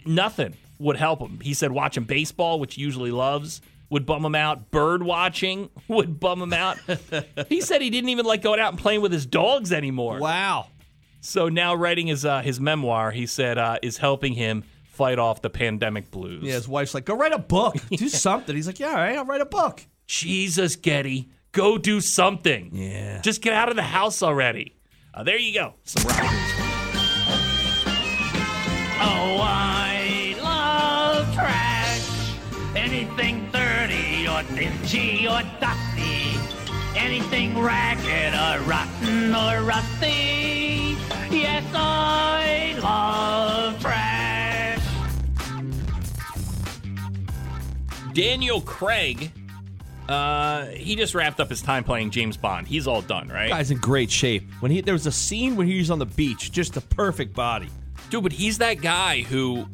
nothing 0.06 0.54
would 0.78 0.96
help 0.96 1.20
him. 1.20 1.40
He 1.40 1.54
said 1.54 1.72
watching 1.72 2.04
baseball, 2.04 2.60
which 2.60 2.74
he 2.74 2.82
usually 2.82 3.10
loves, 3.10 3.60
would 3.90 4.06
bum 4.06 4.24
him 4.24 4.34
out. 4.34 4.70
Bird 4.70 5.02
watching 5.02 5.70
would 5.88 6.18
bum 6.18 6.40
him 6.42 6.52
out. 6.52 6.78
he 7.48 7.60
said 7.60 7.82
he 7.82 7.90
didn't 7.90 8.10
even 8.10 8.24
like 8.24 8.42
going 8.42 8.60
out 8.60 8.72
and 8.72 8.80
playing 8.80 9.00
with 9.00 9.12
his 9.12 9.26
dogs 9.26 9.72
anymore. 9.72 10.18
Wow. 10.18 10.68
So 11.24 11.48
now 11.48 11.74
writing 11.74 12.08
his 12.08 12.26
uh, 12.26 12.42
his 12.42 12.60
memoir, 12.60 13.10
he 13.10 13.24
said, 13.24 13.56
uh, 13.56 13.78
is 13.82 13.96
helping 13.96 14.34
him 14.34 14.62
fight 14.84 15.18
off 15.18 15.40
the 15.40 15.48
pandemic 15.48 16.10
blues. 16.10 16.44
Yeah, 16.44 16.52
his 16.52 16.68
wife's 16.68 16.92
like, 16.92 17.06
go 17.06 17.16
write 17.16 17.32
a 17.32 17.38
book. 17.38 17.76
Do 17.90 18.10
something. 18.10 18.54
He's 18.54 18.66
like, 18.66 18.78
yeah, 18.78 18.88
all 18.88 18.94
right, 18.96 19.16
I'll 19.16 19.24
write 19.24 19.40
a 19.40 19.46
book. 19.46 19.86
Jesus, 20.06 20.76
Geddy, 20.76 21.30
go 21.52 21.78
do 21.78 22.02
something. 22.02 22.70
Yeah. 22.74 23.22
Just 23.22 23.40
get 23.40 23.54
out 23.54 23.70
of 23.70 23.76
the 23.76 23.82
house 23.82 24.22
already. 24.22 24.76
Uh, 25.14 25.22
there 25.22 25.38
you 25.38 25.54
go. 25.54 25.72
Some 25.84 26.06
rock. 26.06 26.18
Oh, 29.00 29.38
I 29.40 30.36
love 30.42 31.34
trash. 31.34 32.36
Anything 32.76 33.48
dirty 33.50 34.28
or 34.28 34.42
dingy 34.54 35.26
or 35.26 35.40
dusty. 35.58 36.38
Anything 36.94 37.58
ragged 37.58 38.34
or 38.34 38.68
rotten 38.68 39.34
or 39.34 39.62
rusty. 39.62 40.63
Yes, 41.74 41.76
I 41.76 42.78
love 42.80 43.80
trash. 43.80 44.80
Daniel 48.12 48.60
Craig, 48.60 49.32
uh, 50.08 50.66
he 50.66 50.94
just 50.96 51.14
wrapped 51.14 51.40
up 51.40 51.48
his 51.50 51.62
time 51.62 51.82
playing 51.84 52.10
James 52.10 52.36
Bond. 52.36 52.66
He's 52.66 52.86
all 52.86 53.02
done, 53.02 53.28
right? 53.28 53.48
Guy's 53.48 53.70
in 53.70 53.78
great 53.78 54.10
shape. 54.10 54.48
When 54.60 54.70
he 54.70 54.80
there 54.80 54.94
was 54.94 55.06
a 55.06 55.12
scene 55.12 55.56
when 55.56 55.66
he 55.66 55.78
was 55.78 55.90
on 55.90 55.98
the 55.98 56.06
beach, 56.06 56.52
just 56.52 56.74
the 56.74 56.80
perfect 56.80 57.34
body. 57.34 57.68
Dude, 58.10 58.22
but 58.22 58.32
he's 58.32 58.58
that 58.58 58.80
guy 58.80 59.22
who 59.22 59.66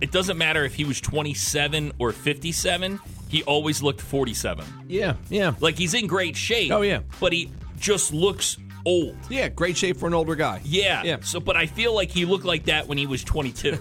it 0.00 0.10
doesn't 0.10 0.36
matter 0.36 0.64
if 0.64 0.74
he 0.74 0.84
was 0.84 1.00
27 1.00 1.92
or 2.00 2.10
57, 2.10 2.98
he 3.28 3.44
always 3.44 3.82
looked 3.82 4.00
47. 4.00 4.64
Yeah, 4.88 5.14
yeah, 5.30 5.54
Like 5.60 5.78
he's 5.78 5.94
in 5.94 6.08
great 6.08 6.36
shape. 6.36 6.72
Oh, 6.72 6.82
yeah. 6.82 7.00
But 7.20 7.32
he 7.32 7.50
just 7.78 8.12
looks 8.12 8.56
old. 8.84 9.16
yeah. 9.28 9.48
Great 9.48 9.76
shape 9.76 9.96
for 9.96 10.06
an 10.06 10.14
older 10.14 10.34
guy. 10.34 10.60
Yeah. 10.64 11.02
Yeah. 11.02 11.16
So, 11.20 11.40
but 11.40 11.56
I 11.56 11.66
feel 11.66 11.94
like 11.94 12.10
he 12.10 12.24
looked 12.24 12.44
like 12.44 12.64
that 12.64 12.86
when 12.86 12.98
he 12.98 13.06
was 13.06 13.24
22. 13.24 13.78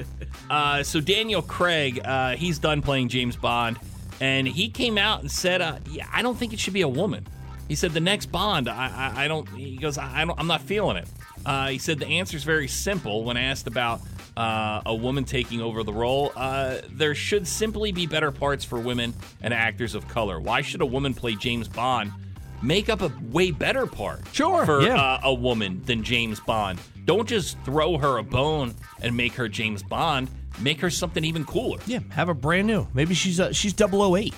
uh, 0.50 0.82
so 0.82 1.00
Daniel 1.00 1.42
Craig, 1.42 2.00
uh, 2.04 2.36
he's 2.36 2.58
done 2.58 2.82
playing 2.82 3.08
James 3.08 3.36
Bond, 3.36 3.78
and 4.20 4.46
he 4.46 4.68
came 4.68 4.98
out 4.98 5.20
and 5.20 5.30
said, 5.30 5.60
uh, 5.60 5.78
"Yeah, 5.90 6.06
I 6.12 6.22
don't 6.22 6.36
think 6.36 6.52
it 6.52 6.58
should 6.58 6.74
be 6.74 6.82
a 6.82 6.88
woman." 6.88 7.26
He 7.68 7.74
said, 7.74 7.92
"The 7.92 8.00
next 8.00 8.26
Bond, 8.26 8.68
I, 8.68 9.12
I, 9.14 9.24
I 9.24 9.28
don't." 9.28 9.48
He 9.50 9.76
goes, 9.76 9.98
I, 9.98 10.22
I 10.22 10.24
don't, 10.24 10.38
"I'm 10.38 10.46
not 10.46 10.62
feeling 10.62 10.96
it." 10.96 11.08
Uh, 11.46 11.68
he 11.68 11.78
said 11.78 11.98
the 11.98 12.06
answer 12.06 12.36
is 12.36 12.44
very 12.44 12.68
simple 12.68 13.24
when 13.24 13.36
asked 13.36 13.66
about 13.66 14.00
uh, 14.36 14.82
a 14.86 14.94
woman 14.94 15.24
taking 15.24 15.60
over 15.60 15.82
the 15.82 15.92
role. 15.92 16.32
Uh, 16.36 16.78
there 16.90 17.14
should 17.14 17.46
simply 17.46 17.92
be 17.92 18.06
better 18.06 18.30
parts 18.30 18.64
for 18.64 18.78
women 18.78 19.14
and 19.42 19.52
actors 19.52 19.94
of 19.94 20.06
color. 20.08 20.40
Why 20.40 20.62
should 20.62 20.80
a 20.80 20.86
woman 20.86 21.14
play 21.14 21.34
James 21.34 21.68
Bond? 21.68 22.12
Make 22.62 22.88
up 22.88 23.02
a 23.02 23.12
way 23.30 23.50
better 23.52 23.86
part 23.86 24.22
Sure, 24.32 24.64
for 24.66 24.80
yeah. 24.82 24.96
uh, 25.00 25.20
a 25.24 25.34
woman 25.34 25.80
than 25.84 26.02
James 26.02 26.40
Bond. 26.40 26.78
Don't 27.04 27.28
just 27.28 27.58
throw 27.64 27.96
her 27.98 28.18
a 28.18 28.22
bone 28.22 28.74
and 29.00 29.16
make 29.16 29.32
her 29.34 29.48
James 29.48 29.82
Bond. 29.82 30.28
Make 30.60 30.80
her 30.80 30.90
something 30.90 31.24
even 31.24 31.44
cooler. 31.44 31.78
Yeah, 31.86 32.00
have 32.10 32.28
a 32.28 32.34
brand 32.34 32.66
new. 32.66 32.86
Maybe 32.94 33.14
she's 33.14 33.38
uh, 33.38 33.52
she's 33.52 33.74
008. 33.80 34.34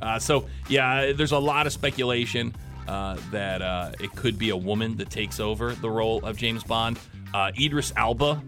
Uh, 0.00 0.18
so 0.18 0.46
yeah, 0.68 1.12
there's 1.12 1.32
a 1.32 1.38
lot 1.38 1.66
of 1.66 1.72
speculation. 1.72 2.54
uh, 2.86 3.16
that 3.32 3.62
uh, 3.62 3.90
it 3.98 4.14
could 4.14 4.38
be 4.38 4.50
a 4.50 4.56
woman 4.56 4.96
that 4.98 5.10
takes 5.10 5.40
over 5.40 5.72
the 5.72 5.90
role 5.90 6.24
of 6.24 6.36
James 6.36 6.62
Bond. 6.62 7.00
Uh, 7.34 7.50
Idris 7.60 7.92
Elba, 7.96 8.40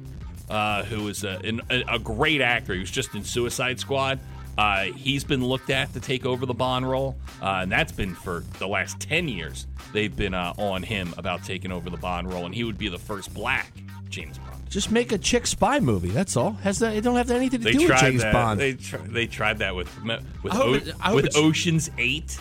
uh, 0.48 0.85
who 0.85 1.09
is 1.09 1.24
a, 1.24 1.40
an, 1.42 1.61
a 1.70 1.83
a 1.94 1.98
great 1.98 2.40
actor, 2.40 2.72
he 2.72 2.78
was 2.78 2.90
just 2.90 3.12
in 3.16 3.24
Suicide 3.24 3.81
Squad. 3.81 4.20
Uh, 4.59 4.85
he's 4.97 5.23
been 5.23 5.44
looked 5.44 5.71
at 5.71 5.92
to 5.94 6.01
take 6.01 6.27
over 6.27 6.44
the 6.44 6.53
Bond 6.53 6.90
role, 6.90 7.16
uh, 7.40 7.61
and 7.62 7.71
that's 7.73 7.92
been 7.92 8.14
for 8.14 8.42
the 8.59 8.66
last 8.66 8.99
10 8.99 9.29
years. 9.29 9.66
They've 9.92 10.14
been 10.14 10.35
uh, 10.35 10.53
on 10.59 10.83
him 10.83 11.14
about 11.16 11.44
taking 11.44 11.71
over 11.71 11.88
the 11.90 11.97
Bond 11.97 12.31
role, 12.33 12.44
and 12.44 12.53
he 12.55 12.64
would 12.64 12.77
be 12.77 12.88
the 12.88 12.99
first 12.99 13.33
black 13.33 13.73
James 14.11 14.37
Bond. 14.37 14.68
Just 14.68 14.90
make 14.90 15.12
a 15.12 15.18
chick 15.18 15.47
spy 15.47 15.79
movie. 15.81 16.09
That's 16.11 16.37
all. 16.37 16.53
Has 16.53 16.81
that? 16.81 16.94
It 16.97 17.03
don't 17.03 17.14
have 17.16 17.31
anything 17.31 17.61
to 17.61 17.64
They 17.64 17.73
do 17.73 17.88
with 17.88 17.99
James 17.99 18.23
that. 18.23 18.33
Bond. 18.33 18.59
They, 18.61 18.75
tr- 18.75 18.97
they 18.99 19.27
tried 19.29 19.59
that 19.61 19.75
with 19.77 19.88
with, 20.03 20.55
o- 20.55 20.75
it- 20.75 20.94
with 21.14 21.37
Ocean's 21.37 21.88
Eight. 21.97 22.37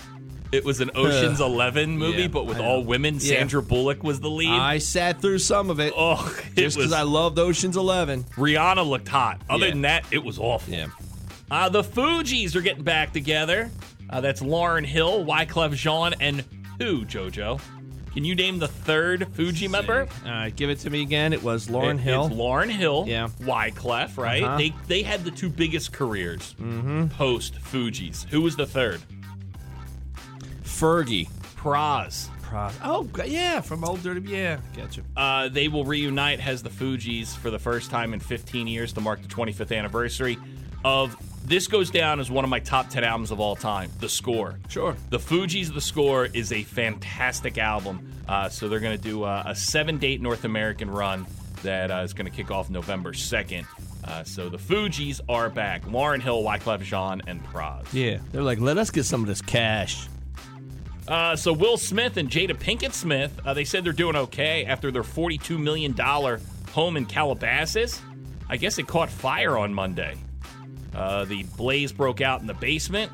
It 0.52 0.64
was 0.66 0.80
an 0.82 0.92
Ocean's 0.96 1.40
Eleven 1.42 1.98
movie, 1.98 2.24
Yeah, 2.24 2.28
but 2.30 2.46
with 2.46 2.58
all 2.60 2.84
women. 2.84 3.16
Yeah. 3.16 3.20
Sandra 3.38 3.62
Bullock 3.62 4.02
was 4.04 4.22
the 4.22 4.30
lead. 4.30 4.50
I 4.50 4.78
sat 4.80 5.22
through 5.22 5.40
some 5.40 5.70
of 5.70 5.80
it. 5.82 5.94
oh, 5.96 6.36
it 6.56 6.62
just 6.62 6.78
because 6.78 6.94
I 6.94 7.02
loved 7.04 7.38
Ocean's 7.38 7.78
Eleven. 7.78 8.24
Rihanna 8.36 8.88
looked 8.88 9.08
hot. 9.10 9.42
Other 9.50 9.66
Yeah. 9.66 9.72
than 9.72 9.82
that, 9.84 10.06
it 10.10 10.24
was 10.24 10.40
awful. 10.40 10.74
Yeah. 10.74 10.88
Uh, 11.50 11.70
the 11.70 11.82
Fugees 11.84 12.56
are 12.56 12.62
getting 12.62 12.84
back 12.84 13.14
together. 13.14 13.70
Uh, 14.10 14.22
that's 14.22 14.42
Lauryn 14.42 14.86
Hill, 14.86 15.24
Wyclef 15.26 15.74
Jean, 15.76 16.14
and 16.20 16.44
who, 16.80 17.06
JoJo? 17.06 17.60
Can 18.14 18.26
you 18.26 18.34
name 18.36 18.58
the 18.58 18.68
third 18.68 19.28
Fugee 19.36 19.70
member? 19.70 20.08
Right, 20.26 20.54
give 20.56 20.70
it 20.70 20.80
to 20.80 20.90
me 20.90 21.02
again. 21.04 21.34
It 21.34 21.44
was 21.44 21.68
Lauryn 21.68 21.96
It- 21.96 22.02
Hill. 22.02 22.26
It's 22.28 22.36
Lauryn 22.36 22.70
Hill. 22.70 23.06
Yeah. 23.08 23.28
Wyclef, 23.42 24.18
right? 24.18 24.42
Uh-huh. 24.44 24.58
They 24.58 24.74
they 24.88 25.04
had 25.04 25.24
the 25.24 25.30
two 25.32 25.50
biggest 25.50 25.94
careers 25.94 26.54
Hmm. 26.58 27.08
post 27.10 27.56
Fugees. 27.62 28.26
Who 28.30 28.42
was 28.42 28.56
the 28.56 28.66
third? 28.66 29.02
Fergie. 30.64 31.30
Pras. 31.56 32.30
Pro- 32.42 32.72
Oh, 32.84 33.08
yeah, 33.26 33.60
from 33.62 33.84
Old 33.84 34.02
Dirty. 34.04 34.22
Yeah, 34.30 34.60
gotcha. 34.76 35.02
Uh, 35.18 35.50
they 35.50 35.68
will 35.68 35.84
reunite 35.86 36.40
as 36.46 36.64
the 36.64 36.70
Fugees 36.70 37.36
for 37.36 37.52
the 37.52 37.60
first 37.60 37.92
time 37.92 38.14
in 38.14 38.20
15 38.22 38.68
years 38.68 38.94
to 38.94 39.02
mark 39.02 39.22
the 39.22 39.28
25th 39.28 39.76
anniversary 39.78 40.38
of. 40.86 41.16
This 41.48 41.68
goes 41.68 41.90
down 41.90 42.20
as 42.20 42.30
one 42.30 42.44
of 42.44 42.50
my 42.50 42.60
top 42.60 42.90
10 42.90 43.06
albums 43.06 43.32
of 43.32 43.40
all 43.40 43.56
time. 43.56 43.90
The 44.02 44.10
Score. 44.10 44.60
Sure. 44.68 44.98
The 45.12 45.18
Fugees, 45.18 45.74
The 45.74 45.80
Score 45.80 46.26
is 46.26 46.52
a 46.52 46.62
fantastic 46.64 47.58
album. 47.58 48.06
Uh, 48.28 48.50
so 48.50 48.68
they're 48.68 48.82
going 48.82 48.98
to 48.98 49.02
do 49.02 49.24
uh, 49.24 49.44
a 49.46 49.56
seven 49.56 49.98
date 49.98 50.22
North 50.22 50.44
American 50.44 50.92
run 50.92 51.26
that 51.64 51.90
uh, 51.90 52.00
is 52.00 52.12
going 52.12 52.30
to 52.30 52.36
kick 52.36 52.52
off 52.52 52.70
November 52.70 53.14
2nd. 53.14 53.66
Uh, 54.04 54.26
so 54.26 54.50
the 54.50 54.58
Fugees 54.58 55.22
are 55.30 55.50
back. 55.50 55.84
Lauryn 55.86 56.20
Hill, 56.20 56.44
Wyclef 56.44 56.82
Jean, 56.82 57.22
and 57.28 57.42
Pras. 57.46 57.94
Yeah, 57.94 58.18
they're 58.34 58.44
like, 58.44 58.60
let 58.60 58.78
us 58.78 58.92
get 58.92 59.06
some 59.06 59.22
of 59.22 59.28
this 59.28 59.42
cash. 59.42 60.10
Uh, 61.08 61.38
so 61.38 61.54
Will 61.54 61.78
Smith 61.78 62.18
and 62.18 62.30
Jada 62.30 62.58
Pinkett 62.58 62.92
Smith, 62.92 63.40
uh, 63.46 63.54
they 63.54 63.64
said 63.64 63.86
they're 63.86 63.94
doing 63.94 64.18
okay 64.18 64.66
after 64.66 64.92
their 64.92 65.04
$42 65.04 65.58
million 65.58 65.96
home 66.74 66.98
in 66.98 67.06
Calabasas. 67.06 68.02
I 68.50 68.58
guess 68.58 68.78
it 68.80 68.88
caught 68.88 69.10
fire 69.10 69.58
on 69.58 69.74
Monday. 69.74 70.18
Uh, 70.98 71.26
the 71.26 71.44
blaze 71.56 71.92
broke 71.92 72.22
out 72.22 72.42
in 72.42 72.48
the 72.48 72.54
basement. 72.56 73.12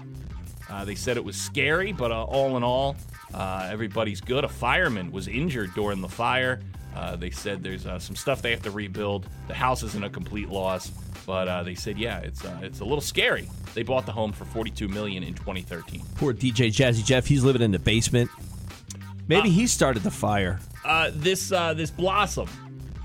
Uh, 0.69 0.85
they 0.85 0.95
said 0.95 1.17
it 1.17 1.23
was 1.23 1.35
scary, 1.35 1.91
but 1.91 2.11
uh, 2.11 2.23
all 2.23 2.55
in 2.57 2.63
all, 2.63 2.95
uh, 3.33 3.67
everybody's 3.71 4.21
good. 4.21 4.43
A 4.43 4.49
fireman 4.49 5.11
was 5.11 5.27
injured 5.27 5.73
during 5.75 6.01
the 6.01 6.07
fire. 6.09 6.61
Uh, 6.95 7.15
they 7.15 7.29
said 7.29 7.61
there's 7.63 7.85
uh, 7.85 7.99
some 7.99 8.15
stuff 8.15 8.41
they 8.41 8.51
have 8.51 8.61
to 8.63 8.71
rebuild. 8.71 9.27
The 9.47 9.53
house 9.53 9.83
isn't 9.83 10.03
a 10.03 10.09
complete 10.09 10.49
loss, 10.49 10.89
but 11.25 11.47
uh, 11.47 11.63
they 11.63 11.75
said 11.75 11.97
yeah, 11.97 12.19
it's 12.19 12.45
uh, 12.45 12.57
it's 12.61 12.79
a 12.79 12.83
little 12.85 13.01
scary. 13.01 13.49
They 13.73 13.83
bought 13.83 14.05
the 14.05 14.11
home 14.11 14.31
for 14.31 14.45
42 14.45 14.87
million 14.87 15.23
in 15.23 15.33
2013. 15.33 16.01
Poor 16.15 16.33
DJ 16.33 16.67
Jazzy 16.71 17.03
Jeff. 17.03 17.25
He's 17.25 17.43
living 17.43 17.61
in 17.63 17.71
the 17.71 17.79
basement. 17.79 18.29
Maybe 19.27 19.49
he 19.49 19.67
started 19.67 20.03
the 20.03 20.11
fire. 20.11 20.59
uh, 20.85 21.09
this 21.13 21.51
uh, 21.51 21.73
this 21.73 21.89
Blossom, 21.91 22.47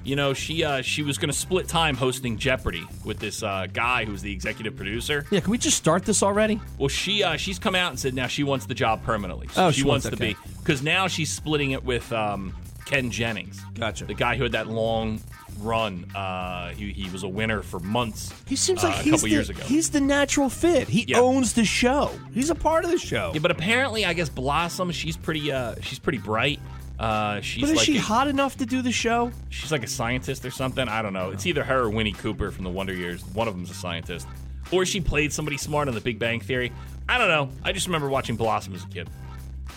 you 0.08 0.16
know, 0.16 0.32
she 0.32 0.64
uh, 0.64 0.80
she 0.80 1.02
was 1.02 1.18
going 1.18 1.30
to 1.30 1.36
split 1.38 1.68
time 1.68 1.94
hosting 1.94 2.38
Jeopardy 2.38 2.86
with 3.04 3.18
this 3.18 3.42
uh, 3.42 3.66
guy 3.72 4.06
who 4.06 4.12
was 4.12 4.22
the 4.22 4.32
executive 4.32 4.74
producer. 4.74 5.26
Yeah, 5.30 5.40
can 5.40 5.50
we 5.50 5.58
just 5.58 5.76
start 5.76 6.04
this 6.04 6.22
already? 6.22 6.60
Well, 6.78 6.88
she 6.88 7.22
uh, 7.22 7.36
she's 7.36 7.58
come 7.58 7.74
out 7.74 7.90
and 7.90 8.00
said 8.00 8.14
now 8.14 8.26
she 8.26 8.42
wants 8.42 8.64
the 8.66 8.74
job 8.74 9.02
permanently. 9.04 9.48
So 9.48 9.66
Oh, 9.66 9.70
she, 9.70 9.82
she 9.82 9.86
wants, 9.86 10.06
wants- 10.06 10.18
to 10.18 10.24
be 10.24 10.36
because 10.58 10.82
now 10.82 11.08
she's 11.08 11.30
splitting 11.30 11.72
it 11.72 11.84
with 11.84 12.10
um, 12.12 12.54
Ken 12.86 13.10
Jennings. 13.10 13.60
Gotcha. 13.74 14.06
The 14.06 14.14
guy 14.14 14.36
who 14.36 14.44
had 14.44 14.52
that 14.52 14.66
long 14.66 15.20
run. 15.60 16.04
Uh, 16.14 16.70
he, 16.70 16.92
he 16.92 17.10
was 17.10 17.22
a 17.24 17.28
winner 17.28 17.62
for 17.62 17.80
months. 17.80 18.32
He 18.46 18.54
seems 18.56 18.82
uh, 18.84 18.88
like 18.88 19.00
a 19.00 19.02
he's 19.02 19.12
couple 19.12 19.24
the, 19.26 19.30
years 19.30 19.50
ago. 19.50 19.62
He's 19.64 19.90
the 19.90 20.00
natural 20.00 20.48
fit. 20.48 20.88
He 20.88 21.04
Yeah. 21.08 21.18
owns 21.20 21.52
the 21.54 21.64
show. 21.64 22.12
He's 22.32 22.48
a 22.48 22.54
part 22.54 22.84
of 22.84 22.90
the 22.92 22.98
show. 22.98 23.32
yeah, 23.34 23.40
but 23.40 23.50
apparently, 23.50 24.04
I 24.04 24.12
guess 24.14 24.28
Blossom. 24.28 24.90
She's 24.92 25.16
pretty. 25.16 25.50
Uh, 25.52 25.74
she's 25.82 25.98
pretty 25.98 26.18
bright. 26.18 26.60
Uh, 26.98 27.40
she's 27.40 27.60
But 27.62 27.70
is 27.70 27.76
like 27.76 27.86
she 27.86 27.96
a- 27.98 28.00
hot 28.00 28.26
enough 28.28 28.56
to 28.58 28.66
do 28.66 28.82
the 28.82 28.90
show? 28.92 29.30
she's 29.50 29.70
like 29.70 29.84
a 29.84 29.88
scientist 29.88 30.44
or 30.44 30.50
something. 30.50 30.88
I 30.88 31.00
don't 31.02 31.12
know. 31.12 31.30
It's 31.30 31.46
either 31.46 31.62
her 31.64 31.82
or 31.84 31.90
Winnie 31.90 32.12
Cooper 32.12 32.50
from 32.50 32.64
the 32.64 32.70
Wonder 32.70 32.92
Years. 32.92 33.24
One 33.34 33.46
of 33.46 33.54
them's 33.54 33.70
a 33.70 33.74
scientist, 33.74 34.26
or 34.72 34.84
she 34.84 35.00
played 35.00 35.32
somebody 35.32 35.56
smart 35.58 35.86
on 35.88 35.94
The 35.94 36.00
Big 36.00 36.18
Bang 36.18 36.40
Theory. 36.40 36.72
I 37.08 37.18
don't 37.18 37.28
know. 37.28 37.50
I 37.64 37.72
just 37.72 37.86
remember 37.86 38.08
watching 38.08 38.34
Blossom 38.36 38.74
as 38.74 38.82
a 38.84 38.88
kid. 38.88 39.08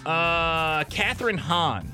Uh, 0.06 0.84
Kathryn 0.86 1.38
Hahn, 1.38 1.92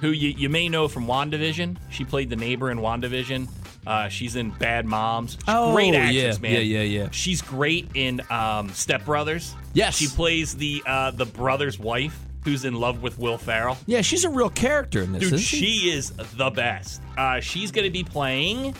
who 0.00 0.08
you, 0.10 0.30
you 0.30 0.48
may 0.48 0.68
know 0.68 0.88
from 0.88 1.06
WandaVision. 1.06 1.76
She 1.90 2.04
played 2.04 2.30
the 2.30 2.36
neighbor 2.36 2.70
in 2.70 2.78
WandaVision. 2.78 3.48
Uh, 3.86 4.08
she's 4.08 4.34
in 4.34 4.50
Bad 4.50 4.86
Moms. 4.86 5.32
She's 5.32 5.42
Oh, 5.46 5.74
great 5.74 5.94
actress, 5.94 6.14
yeah, 6.14 6.32
man. 6.40 6.52
yeah, 6.52 6.58
yeah, 6.60 6.82
yeah. 6.82 7.08
She's 7.10 7.42
great 7.42 7.88
in 7.94 8.22
um, 8.30 8.70
Step 8.70 9.04
Brothers. 9.04 9.54
Yes. 9.74 9.96
she 9.96 10.06
plays 10.06 10.54
the 10.56 10.82
uh, 10.86 11.10
the 11.10 11.26
brother's 11.26 11.78
wife 11.78 12.18
who's 12.44 12.64
in 12.64 12.74
love 12.74 13.02
with 13.02 13.18
Will 13.18 13.38
Ferrell. 13.38 13.76
Yeah, 13.86 14.02
she's 14.02 14.24
a 14.24 14.28
real 14.30 14.50
character 14.50 15.00
in 15.02 15.12
this. 15.12 15.20
Dude, 15.22 15.32
isn't 15.34 15.38
she 15.46 15.90
is 15.90 16.10
the 16.36 16.50
best. 16.50 17.00
Uh, 17.16 17.40
she's 17.40 17.70
going 17.72 17.84
to 17.86 17.90
be 17.90 18.04
playing 18.04 18.74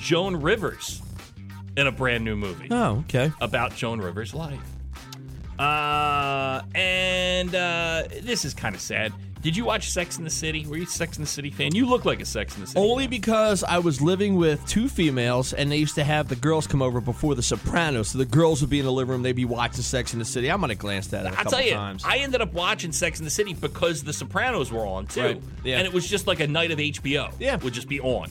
Joan 0.00 0.36
Rivers 0.36 1.02
in 1.76 1.86
a 1.86 1.92
brand 1.92 2.24
new 2.24 2.36
movie 2.36 2.68
Oh, 2.70 2.98
okay. 3.00 3.32
about 3.40 3.74
Joan 3.74 4.00
Rivers' 4.00 4.34
life. 4.34 4.60
Uh, 5.58 6.62
and 6.74 7.54
uh, 7.54 8.04
this 8.22 8.44
is 8.44 8.54
kind 8.54 8.74
of 8.74 8.80
sad. 8.80 9.12
Did 9.42 9.56
you 9.56 9.64
watch 9.64 9.90
Sex 9.90 10.18
in 10.18 10.24
the 10.24 10.30
City? 10.30 10.66
Were 10.66 10.76
you 10.76 10.82
a 10.84 10.86
Sex 10.86 11.18
in 11.18 11.22
the 11.22 11.28
City 11.28 11.50
fan? 11.50 11.72
You 11.72 11.86
look 11.86 12.04
like 12.04 12.20
a 12.20 12.24
Sex 12.24 12.56
in 12.56 12.62
the 12.62 12.66
City. 12.66 12.80
Only 12.80 13.04
fan. 13.04 13.10
because 13.10 13.62
I 13.62 13.78
was 13.78 14.00
living 14.00 14.34
with 14.34 14.66
two 14.66 14.88
females, 14.88 15.52
and 15.52 15.70
they 15.70 15.76
used 15.76 15.94
to 15.96 16.04
have 16.04 16.26
the 16.28 16.34
girls 16.34 16.66
come 16.66 16.82
over 16.82 17.00
before 17.00 17.36
The 17.36 17.42
Sopranos. 17.44 18.08
So 18.08 18.18
the 18.18 18.24
girls 18.24 18.60
would 18.60 18.70
be 18.70 18.80
in 18.80 18.84
the 18.86 18.90
living 18.90 19.12
room, 19.12 19.22
they'd 19.22 19.32
be 19.36 19.44
watching 19.44 19.82
Sex 19.82 20.12
in 20.14 20.18
the 20.18 20.24
City. 20.24 20.50
I 20.50 20.56
might 20.56 20.70
have 20.70 20.80
glanced 20.80 21.14
at 21.14 21.26
it 21.26 21.28
I'll 21.28 21.34
couple 21.34 21.52
tell 21.52 21.62
you, 21.62 21.74
times. 21.74 22.02
I 22.04 22.16
ended 22.18 22.40
up 22.40 22.54
watching 22.54 22.90
Sex 22.90 23.20
in 23.20 23.24
the 23.24 23.30
City 23.30 23.54
because 23.54 24.02
The 24.02 24.12
Sopranos 24.12 24.72
were 24.72 24.84
on 24.86 25.06
too, 25.06 25.20
Right, 25.22 25.42
yeah. 25.62 25.76
and 25.78 25.86
it 25.86 25.92
was 25.92 26.08
just 26.08 26.26
like 26.26 26.40
a 26.40 26.48
night 26.48 26.72
of 26.72 26.78
HBO. 26.78 27.32
Yeah. 27.38 27.54
would 27.56 27.74
just 27.74 27.88
be 27.88 28.00
on. 28.00 28.30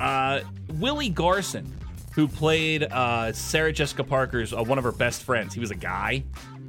Uh, 0.00 0.40
Willie 0.74 1.10
Garson, 1.10 1.72
who 2.14 2.26
played 2.26 2.82
uh, 2.82 3.32
Sarah 3.34 3.72
Jessica 3.72 4.02
Parker's 4.02 4.52
uh, 4.52 4.64
one 4.64 4.78
of 4.78 4.84
her 4.84 4.92
best 4.92 5.22
friends, 5.22 5.54
he 5.54 5.60
was 5.60 5.70
a 5.70 5.74
guy. 5.76 6.24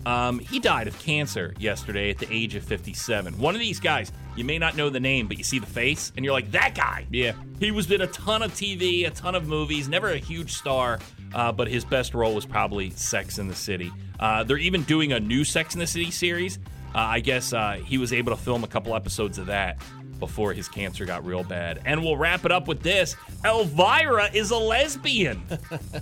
Um, 0.08 0.40
he 0.40 0.60
died 0.60 0.88
of 0.88 0.98
cancer 1.00 1.54
yesterday 1.60 2.10
at 2.10 2.18
the 2.18 2.32
age 2.32 2.56
of 2.56 2.64
57. 2.64 3.38
One 3.38 3.56
of 3.56 3.60
these 3.60 3.82
guys, 3.82 4.10
you 4.38 4.46
may 4.46 4.58
not 4.58 4.78
know 4.78 4.90
the 4.90 5.02
name, 5.02 5.28
but 5.28 5.38
you 5.38 5.44
see 5.44 5.60
the 5.60 5.66
face, 5.66 6.14
and 6.16 6.24
you're 6.24 6.34
like, 6.34 6.50
that 6.52 6.76
guy. 6.76 7.06
Yeah. 7.12 7.34
He 7.60 7.72
was 7.72 7.92
in 7.92 8.00
a 8.00 8.08
ton 8.08 8.42
of 8.42 8.54
TV, 8.54 9.06
a 9.06 9.10
ton 9.10 9.36
of 9.36 9.50
movies, 9.50 9.90
never 9.90 10.12
a 10.12 10.18
huge 10.18 10.54
star, 10.54 11.00
uh, 11.34 11.52
but 11.52 11.68
his 11.68 11.84
best 11.84 12.14
role 12.14 12.34
was 12.34 12.46
probably 12.46 12.90
Sex 12.92 13.38
in 13.38 13.50
the 13.50 13.56
City. 13.56 13.92
Uh, 14.18 14.46
they're 14.46 14.58
even 14.58 14.84
doing 14.84 15.12
a 15.12 15.20
new 15.20 15.44
Sex 15.44 15.74
in 15.74 15.82
the 15.82 15.88
City 15.88 16.10
series. 16.10 16.58
Uh, 16.96 17.00
I 17.00 17.20
guess 17.20 17.52
uh, 17.52 17.74
he 17.84 17.98
was 17.98 18.14
able 18.14 18.32
to 18.32 18.42
film 18.42 18.64
a 18.64 18.68
couple 18.68 18.96
episodes 18.96 19.38
of 19.38 19.48
that 19.48 19.78
before 20.20 20.54
his 20.54 20.68
cancer 20.68 21.06
got 21.06 21.26
real 21.26 21.44
bad. 21.44 21.82
And 21.86 22.04
we'll 22.04 22.18
wrap 22.18 22.46
it 22.46 22.52
up 22.52 22.68
with 22.68 22.82
this 22.82 23.16
Elvira 23.46 24.30
is 24.34 24.52
a 24.52 24.58
lesbian. 24.58 25.44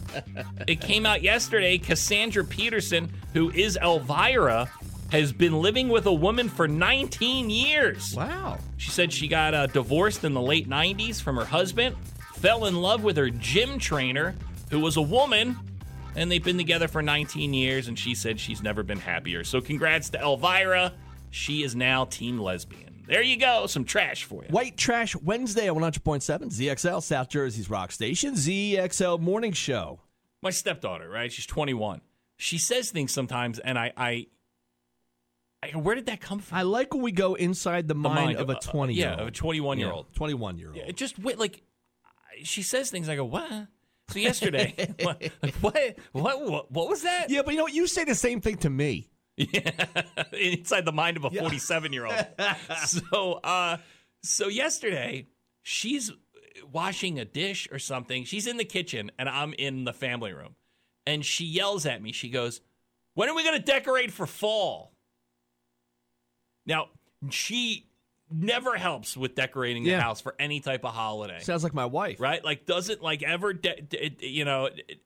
it 0.68 0.82
came 0.82 1.06
out 1.06 1.22
yesterday. 1.22 1.78
Cassandra 1.78 2.44
Peterson, 2.44 3.12
who 3.34 3.52
is 3.52 3.78
Elvira, 3.82 4.70
has 5.12 5.32
been 5.32 5.54
living 5.62 5.90
with 5.90 6.06
a 6.06 6.14
woman 6.14 6.50
for 6.50 6.68
19 6.68 7.50
years. 7.50 8.16
wow. 8.16 8.58
She 8.78 8.90
said 8.92 9.14
she 9.14 9.28
got 9.28 9.54
uh, 9.54 9.68
divorced 9.68 10.24
in 10.24 10.34
the 10.34 10.42
late 10.42 10.68
90s 10.68 11.22
from 11.22 11.38
her 11.38 11.46
husband, 11.46 11.96
fell 12.36 12.66
in 12.66 12.76
love 12.76 13.04
with 13.04 13.18
her 13.18 13.30
gym 13.30 13.80
trainer, 13.80 14.36
who 14.70 14.80
was 14.80 14.98
a 14.98 15.02
woman, 15.02 15.58
and 16.16 16.32
they've 16.32 16.44
been 16.44 16.58
together 16.58 16.88
for 16.88 17.02
19 17.02 17.54
years, 17.54 17.88
and 17.88 17.98
she 17.98 18.16
said 18.16 18.40
she's 18.40 18.62
never 18.62 18.84
been 18.84 19.00
happier. 19.00 19.44
So, 19.44 19.62
congrats 19.62 20.10
to 20.12 20.20
Elvira. 20.20 20.94
She 21.30 21.64
is 21.64 21.76
now 21.76 22.06
Team 22.06 22.40
Lesbian. 22.40 22.85
There 23.08 23.22
you 23.22 23.38
go. 23.38 23.68
Some 23.68 23.86
trash 23.86 24.24
for 24.24 24.44
you. 24.44 24.50
White 24.50 24.78
Trash 24.78 25.16
Wednesday 25.16 25.68
at 25.68 25.74
100.7 25.74 26.24
ZXL, 26.24 27.04
South 27.04 27.30
Jersey's 27.30 27.70
rock 27.70 27.92
station, 27.92 28.34
ZXL 28.34 29.20
Morning 29.20 29.54
Show. 29.54 30.00
My 30.42 30.50
stepdaughter, 30.50 31.10
right? 31.10 31.32
She's 31.32 31.46
21. 31.46 32.02
She 32.38 32.58
says 32.58 32.92
things 32.92 33.12
sometimes, 33.12 33.60
and 33.60 33.80
I, 33.80 33.94
I, 33.96 34.28
I 35.64 35.70
where 35.78 35.96
did 35.96 36.08
that 36.08 36.20
come 36.20 36.40
from? 36.40 36.58
I 36.58 36.62
like 36.64 36.94
when 36.94 37.04
we 37.04 37.12
go 37.12 37.36
inside 37.36 37.88
the, 37.88 37.94
The 37.94 38.00
mind, 38.00 38.38
of 38.38 38.50
a 38.50 38.58
uh, 38.58 38.60
20 38.60 38.94
year 38.94 39.08
Yeah, 39.08 39.22
of 39.22 39.28
a 39.28 39.32
21 39.32 39.80
year 39.80 39.92
old. 39.92 40.14
21 40.16 40.58
year 40.58 40.70
old. 40.70 40.78
It 40.78 40.98
just 40.98 41.18
wait, 41.18 41.40
like 41.40 41.62
she 42.44 42.62
says 42.62 42.92
things. 42.92 43.08
I 43.10 43.16
go, 43.16 43.26
what? 43.26 43.50
So 44.10 44.20
yesterday, 44.20 44.94
what, 45.02 45.22
like, 45.42 45.56
what, 45.62 45.98
what, 46.12 46.42
what, 46.50 46.72
what 46.72 46.90
was 46.90 47.04
that? 47.04 47.30
Yeah, 47.30 47.42
but 47.44 47.52
you 47.54 47.58
know 47.58 47.64
what? 47.64 47.74
You 47.74 47.88
say 47.88 48.04
the 48.04 48.16
same 48.16 48.42
thing 48.42 48.58
to 48.58 48.70
me. 48.70 49.10
inside 50.34 50.86
the 50.86 50.92
mind 50.94 51.18
of 51.18 51.26
a 51.26 51.30
47 51.30 51.94
year 51.94 52.06
old. 52.06 52.26
so, 52.86 53.34
uh, 53.44 53.78
so 54.24 54.48
yesterday 54.48 55.28
she's 55.64 56.12
washing 56.72 57.20
a 57.20 57.26
dish 57.26 57.68
or 57.72 57.80
something. 57.80 58.24
She's 58.26 58.48
in 58.48 58.58
the 58.58 58.66
kitchen 58.66 59.12
and 59.20 59.28
I'm 59.30 59.54
in 59.54 59.84
the 59.84 59.94
family 59.94 60.34
room, 60.34 60.56
and 61.06 61.26
she 61.26 61.46
yells 61.46 61.86
at 61.86 62.02
me. 62.02 62.12
She 62.12 62.30
goes, 62.30 62.62
"When 63.14 63.30
are 63.30 63.36
we 63.36 63.44
going 63.44 63.58
to 63.60 63.64
decorate 63.66 64.12
for 64.12 64.26
fall?" 64.26 64.94
Now 66.66 66.88
she 67.30 67.88
never 68.32 68.76
helps 68.76 69.16
with 69.16 69.36
decorating 69.36 69.84
the 69.84 69.92
Yeah. 69.92 70.02
house 70.02 70.20
for 70.22 70.34
any 70.40 70.60
type 70.60 70.84
of 70.84 70.94
holiday 70.96 71.40
Sounds 71.42 71.64
like 71.64 71.76
my 71.76 71.86
wife. 71.86 72.20
right? 72.20 72.44
Like, 72.44 72.66
doesn't 72.66 73.02
like 73.04 73.22
ever, 73.22 73.54
de- 73.54 73.82
de- 73.82 74.16
you 74.28 74.46
know, 74.46 74.66
it- 74.66 75.00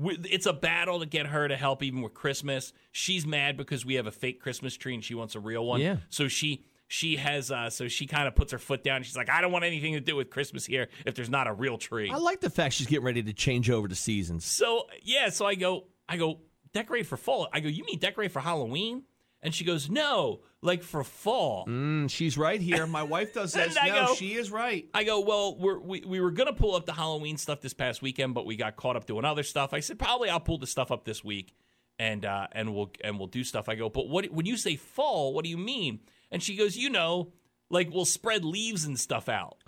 it's 0.00 0.46
a 0.46 0.52
battle 0.52 1.00
to 1.00 1.06
get 1.06 1.26
her 1.26 1.48
to 1.48 1.56
help 1.56 1.82
even 1.82 2.02
with 2.02 2.14
Christmas. 2.14 2.72
She's 2.92 3.26
mad 3.26 3.56
because 3.56 3.84
we 3.84 3.94
have 3.94 4.06
a 4.06 4.12
fake 4.12 4.40
Christmas 4.40 4.76
tree 4.76 4.94
and 4.94 5.04
she 5.04 5.14
wants 5.14 5.34
a 5.34 5.40
real 5.40 5.64
one. 5.64 5.80
Yeah. 5.80 5.96
So 6.08 6.28
she 6.28 6.64
she 6.86 7.16
has 7.16 7.50
uh 7.50 7.68
so 7.68 7.88
she 7.88 8.06
kind 8.06 8.26
of 8.28 8.34
puts 8.34 8.52
her 8.52 8.58
foot 8.58 8.82
down. 8.82 9.02
She's 9.02 9.16
like, 9.16 9.28
I 9.28 9.40
don't 9.40 9.52
want 9.52 9.64
anything 9.64 9.94
to 9.94 10.00
do 10.00 10.16
with 10.16 10.30
Christmas 10.30 10.64
here 10.64 10.88
if 11.04 11.14
there's 11.14 11.30
not 11.30 11.46
a 11.46 11.52
real 11.52 11.78
tree. 11.78 12.10
I 12.10 12.16
like 12.16 12.40
the 12.40 12.50
fact 12.50 12.74
she's 12.74 12.86
getting 12.86 13.04
ready 13.04 13.22
to 13.22 13.32
change 13.32 13.70
over 13.70 13.88
to 13.88 13.94
seasons. 13.94 14.44
So 14.44 14.86
yeah, 15.02 15.30
so 15.30 15.46
I 15.46 15.54
go, 15.54 15.84
I 16.08 16.16
go 16.16 16.40
decorate 16.72 17.06
for 17.06 17.16
fall. 17.16 17.48
I 17.52 17.60
go, 17.60 17.68
you 17.68 17.84
mean 17.84 17.98
decorate 17.98 18.32
for 18.32 18.40
Halloween? 18.40 19.02
And 19.42 19.54
she 19.54 19.64
goes, 19.64 19.88
no, 19.88 20.40
like 20.62 20.82
for 20.82 21.04
fall. 21.04 21.64
Mm, 21.66 22.10
she's 22.10 22.36
right 22.36 22.60
here. 22.60 22.86
My 22.88 23.04
wife 23.04 23.32
does 23.34 23.52
this. 23.54 23.76
No, 23.76 24.06
go- 24.06 24.14
she 24.14 24.34
is 24.34 24.50
right. 24.50 24.86
I 24.92 25.04
go, 25.04 25.20
well, 25.20 25.56
we're, 25.56 25.78
we 25.78 26.00
we 26.00 26.20
were 26.20 26.32
gonna 26.32 26.52
pull 26.52 26.74
up 26.74 26.86
the 26.86 26.92
Halloween 26.92 27.36
stuff 27.36 27.60
this 27.60 27.72
past 27.74 28.02
weekend, 28.02 28.34
but 28.34 28.46
we 28.46 28.56
got 28.56 28.74
caught 28.76 28.96
up 28.96 29.06
doing 29.06 29.24
other 29.24 29.44
stuff. 29.44 29.72
I 29.72 29.80
said 29.80 29.98
probably 29.98 30.28
I'll 30.28 30.40
pull 30.40 30.58
the 30.58 30.66
stuff 30.66 30.90
up 30.90 31.04
this 31.04 31.22
week, 31.22 31.54
and 32.00 32.24
uh, 32.24 32.48
and 32.52 32.74
we'll 32.74 32.90
and 33.04 33.16
we'll 33.18 33.28
do 33.28 33.44
stuff. 33.44 33.68
I 33.68 33.76
go, 33.76 33.88
but 33.88 34.08
what 34.08 34.26
when 34.32 34.44
you 34.46 34.56
say 34.56 34.74
fall, 34.74 35.32
what 35.32 35.44
do 35.44 35.50
you 35.50 35.58
mean? 35.58 36.00
And 36.32 36.42
she 36.42 36.56
goes, 36.56 36.76
you 36.76 36.90
know, 36.90 37.32
like 37.70 37.90
we'll 37.92 38.04
spread 38.04 38.44
leaves 38.44 38.84
and 38.86 38.98
stuff 38.98 39.28
out. 39.28 39.58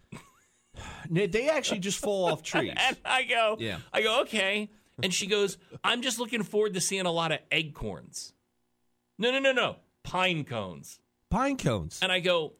They 1.08 1.48
actually 1.48 1.80
just 1.80 1.98
fall 1.98 2.26
off 2.32 2.42
trees. 2.44 2.72
And 2.76 2.96
I 3.04 3.24
go, 3.24 3.56
Yeah. 3.58 3.78
I 3.92 4.02
go, 4.02 4.20
okay. 4.22 4.70
And 5.02 5.12
she 5.14 5.26
goes, 5.26 5.58
I'm 5.82 6.02
just 6.02 6.18
looking 6.18 6.42
forward 6.42 6.74
to 6.74 6.80
seeing 6.80 7.06
a 7.06 7.10
lot 7.10 7.32
of 7.32 7.38
acorns. 7.50 8.32
No, 9.20 9.30
no, 9.30 9.38
no, 9.38 9.52
no, 9.52 9.76
pine 10.02 10.44
cones. 10.44 10.98
Pine 11.28 11.56
cones. 11.58 12.00
And 12.02 12.10
I 12.10 12.18
go, 12.20 12.54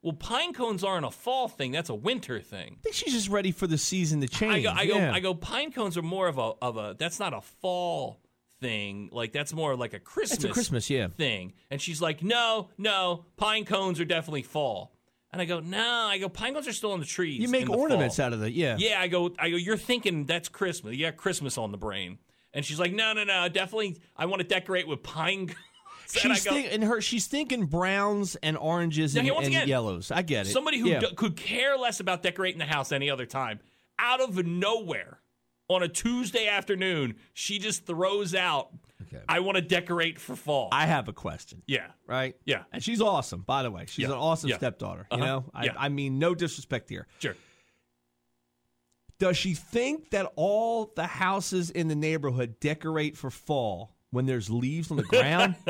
well, 0.00 0.14
pine 0.14 0.54
cones 0.54 0.84
aren't 0.84 1.04
a 1.04 1.10
fall 1.10 1.48
thing. 1.48 1.72
That's 1.72 1.90
a 1.90 1.94
winter 1.94 2.40
thing. 2.40 2.76
I 2.78 2.82
think 2.82 2.94
she's 2.94 3.12
just 3.12 3.28
ready 3.28 3.50
for 3.50 3.66
the 3.66 3.76
season 3.76 4.20
to 4.20 4.28
change. 4.28 4.54
I 4.54 4.62
go, 4.62 4.70
I 4.70 4.86
go, 4.86 4.96
Yeah. 4.96 5.12
I 5.12 5.20
go. 5.20 5.34
Pine 5.34 5.72
cones 5.72 5.98
are 5.98 6.02
more 6.02 6.28
of 6.28 6.38
a 6.38 6.52
of 6.62 6.76
a. 6.76 6.96
That's 6.98 7.18
not 7.18 7.34
a 7.34 7.40
fall 7.40 8.20
thing. 8.60 9.08
Like 9.12 9.32
that's 9.32 9.52
more 9.52 9.74
like 9.76 9.92
a 9.92 9.98
Christmas. 9.98 10.38
It's 10.38 10.44
a 10.44 10.50
Christmas, 10.50 10.88
yeah. 10.88 11.08
Thing. 11.08 11.52
And 11.70 11.82
she's 11.82 12.00
like, 12.00 12.22
no, 12.22 12.70
no, 12.78 13.24
pine 13.36 13.64
cones 13.64 13.98
are 14.00 14.04
definitely 14.04 14.42
fall. 14.42 14.94
And 15.32 15.42
I 15.42 15.44
go, 15.44 15.60
no. 15.60 16.06
I 16.08 16.18
go, 16.18 16.28
pine 16.28 16.54
cones 16.54 16.68
are 16.68 16.72
still 16.72 16.92
on 16.92 17.00
the 17.00 17.06
trees. 17.06 17.40
You 17.40 17.48
make 17.48 17.68
ornaments 17.68 18.16
fall. 18.16 18.26
out 18.26 18.32
of 18.32 18.40
the 18.40 18.50
yeah. 18.50 18.76
Yeah, 18.78 19.00
I 19.00 19.08
go, 19.08 19.34
I 19.38 19.50
go. 19.50 19.56
You're 19.56 19.76
thinking 19.76 20.26
that's 20.26 20.48
Christmas. 20.48 20.94
You 20.96 21.06
got 21.06 21.16
Christmas 21.16 21.58
on 21.58 21.72
the 21.72 21.78
brain. 21.78 22.18
And 22.54 22.64
she's 22.64 22.80
like, 22.80 22.92
no, 22.92 23.12
no, 23.12 23.24
no. 23.24 23.48
Definitely, 23.48 24.00
I 24.16 24.26
want 24.26 24.40
to 24.40 24.48
decorate 24.48 24.88
with 24.88 25.02
pine. 25.02 25.54
cones. 26.12 26.24
and 26.24 26.32
I 26.32 26.36
She's 26.36 26.44
go, 26.44 26.50
think, 26.52 26.68
and 26.72 26.84
her 26.84 27.00
she's 27.00 27.26
thinking 27.26 27.66
browns 27.66 28.36
and 28.36 28.56
oranges 28.56 29.16
and, 29.16 29.28
and 29.28 29.46
again, 29.46 29.68
yellows. 29.68 30.10
I 30.10 30.22
get 30.22 30.46
it. 30.46 30.50
Somebody 30.50 30.78
who 30.78 30.88
Yeah. 30.88 31.00
d- 31.00 31.14
could 31.16 31.36
care 31.36 31.76
less 31.76 32.00
about 32.00 32.22
decorating 32.22 32.58
the 32.58 32.64
house 32.66 32.92
any 32.92 33.10
other 33.10 33.26
time, 33.26 33.60
out 33.98 34.20
of 34.20 34.44
nowhere 34.46 35.20
on 35.68 35.82
a 35.82 35.88
Tuesday 35.88 36.48
afternoon, 36.48 37.16
she 37.34 37.58
just 37.58 37.84
throws 37.84 38.34
out, 38.34 38.70
Okay. 39.02 39.22
"I 39.28 39.40
want 39.40 39.56
to 39.56 39.62
decorate 39.62 40.18
for 40.18 40.34
fall." 40.34 40.68
I 40.72 40.86
have 40.86 41.08
a 41.08 41.12
question. 41.12 41.62
yeah, 41.66 41.88
Right? 42.06 42.36
Yeah. 42.46 42.64
And 42.72 42.82
she's 42.82 43.00
awesome, 43.02 43.42
by 43.42 43.62
the 43.62 43.70
way. 43.70 43.84
She's 43.86 44.04
Yeah. 44.04 44.12
an 44.14 44.18
awesome 44.18 44.48
Yeah. 44.50 44.56
stepdaughter. 44.56 45.06
You 45.10 45.16
Uh-huh. 45.18 45.26
know? 45.26 45.44
I, 45.52 45.64
Yeah. 45.66 45.74
I 45.76 45.88
mean, 45.90 46.18
no 46.18 46.34
disrespect 46.34 46.88
here. 46.88 47.06
sure. 47.18 47.36
Does 49.18 49.36
she 49.36 49.54
think 49.54 50.10
that 50.10 50.30
all 50.36 50.92
the 50.94 51.06
houses 51.06 51.70
in 51.70 51.88
the 51.88 51.96
neighborhood 51.96 52.60
decorate 52.60 53.16
for 53.16 53.30
fall 53.30 53.96
when 54.10 54.26
there's 54.26 54.48
leaves 54.50 54.90
on 54.90 54.96
the 54.96 55.02
ground? 55.04 55.54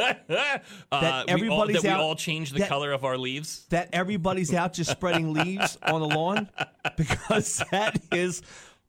Uh, 0.90 0.92
we 0.92 0.96
all, 1.08 1.24
everybody's 1.28 1.82
that 1.82 1.92
out- 1.92 1.98
we 1.98 2.04
all 2.04 2.14
change 2.16 2.52
the 2.52 2.60
that- 2.60 2.68
color 2.68 2.92
of 2.92 3.04
our 3.04 3.18
leaves. 3.18 3.66
that 3.70 3.88
everybody's 3.92 4.52
out 4.54 4.72
just 4.72 4.90
spreading 4.90 5.32
leaves 5.32 5.76
on 5.82 6.00
the 6.00 6.08
lawn? 6.08 6.48
Because 6.96 7.62
that 7.70 8.00
is 8.12 8.42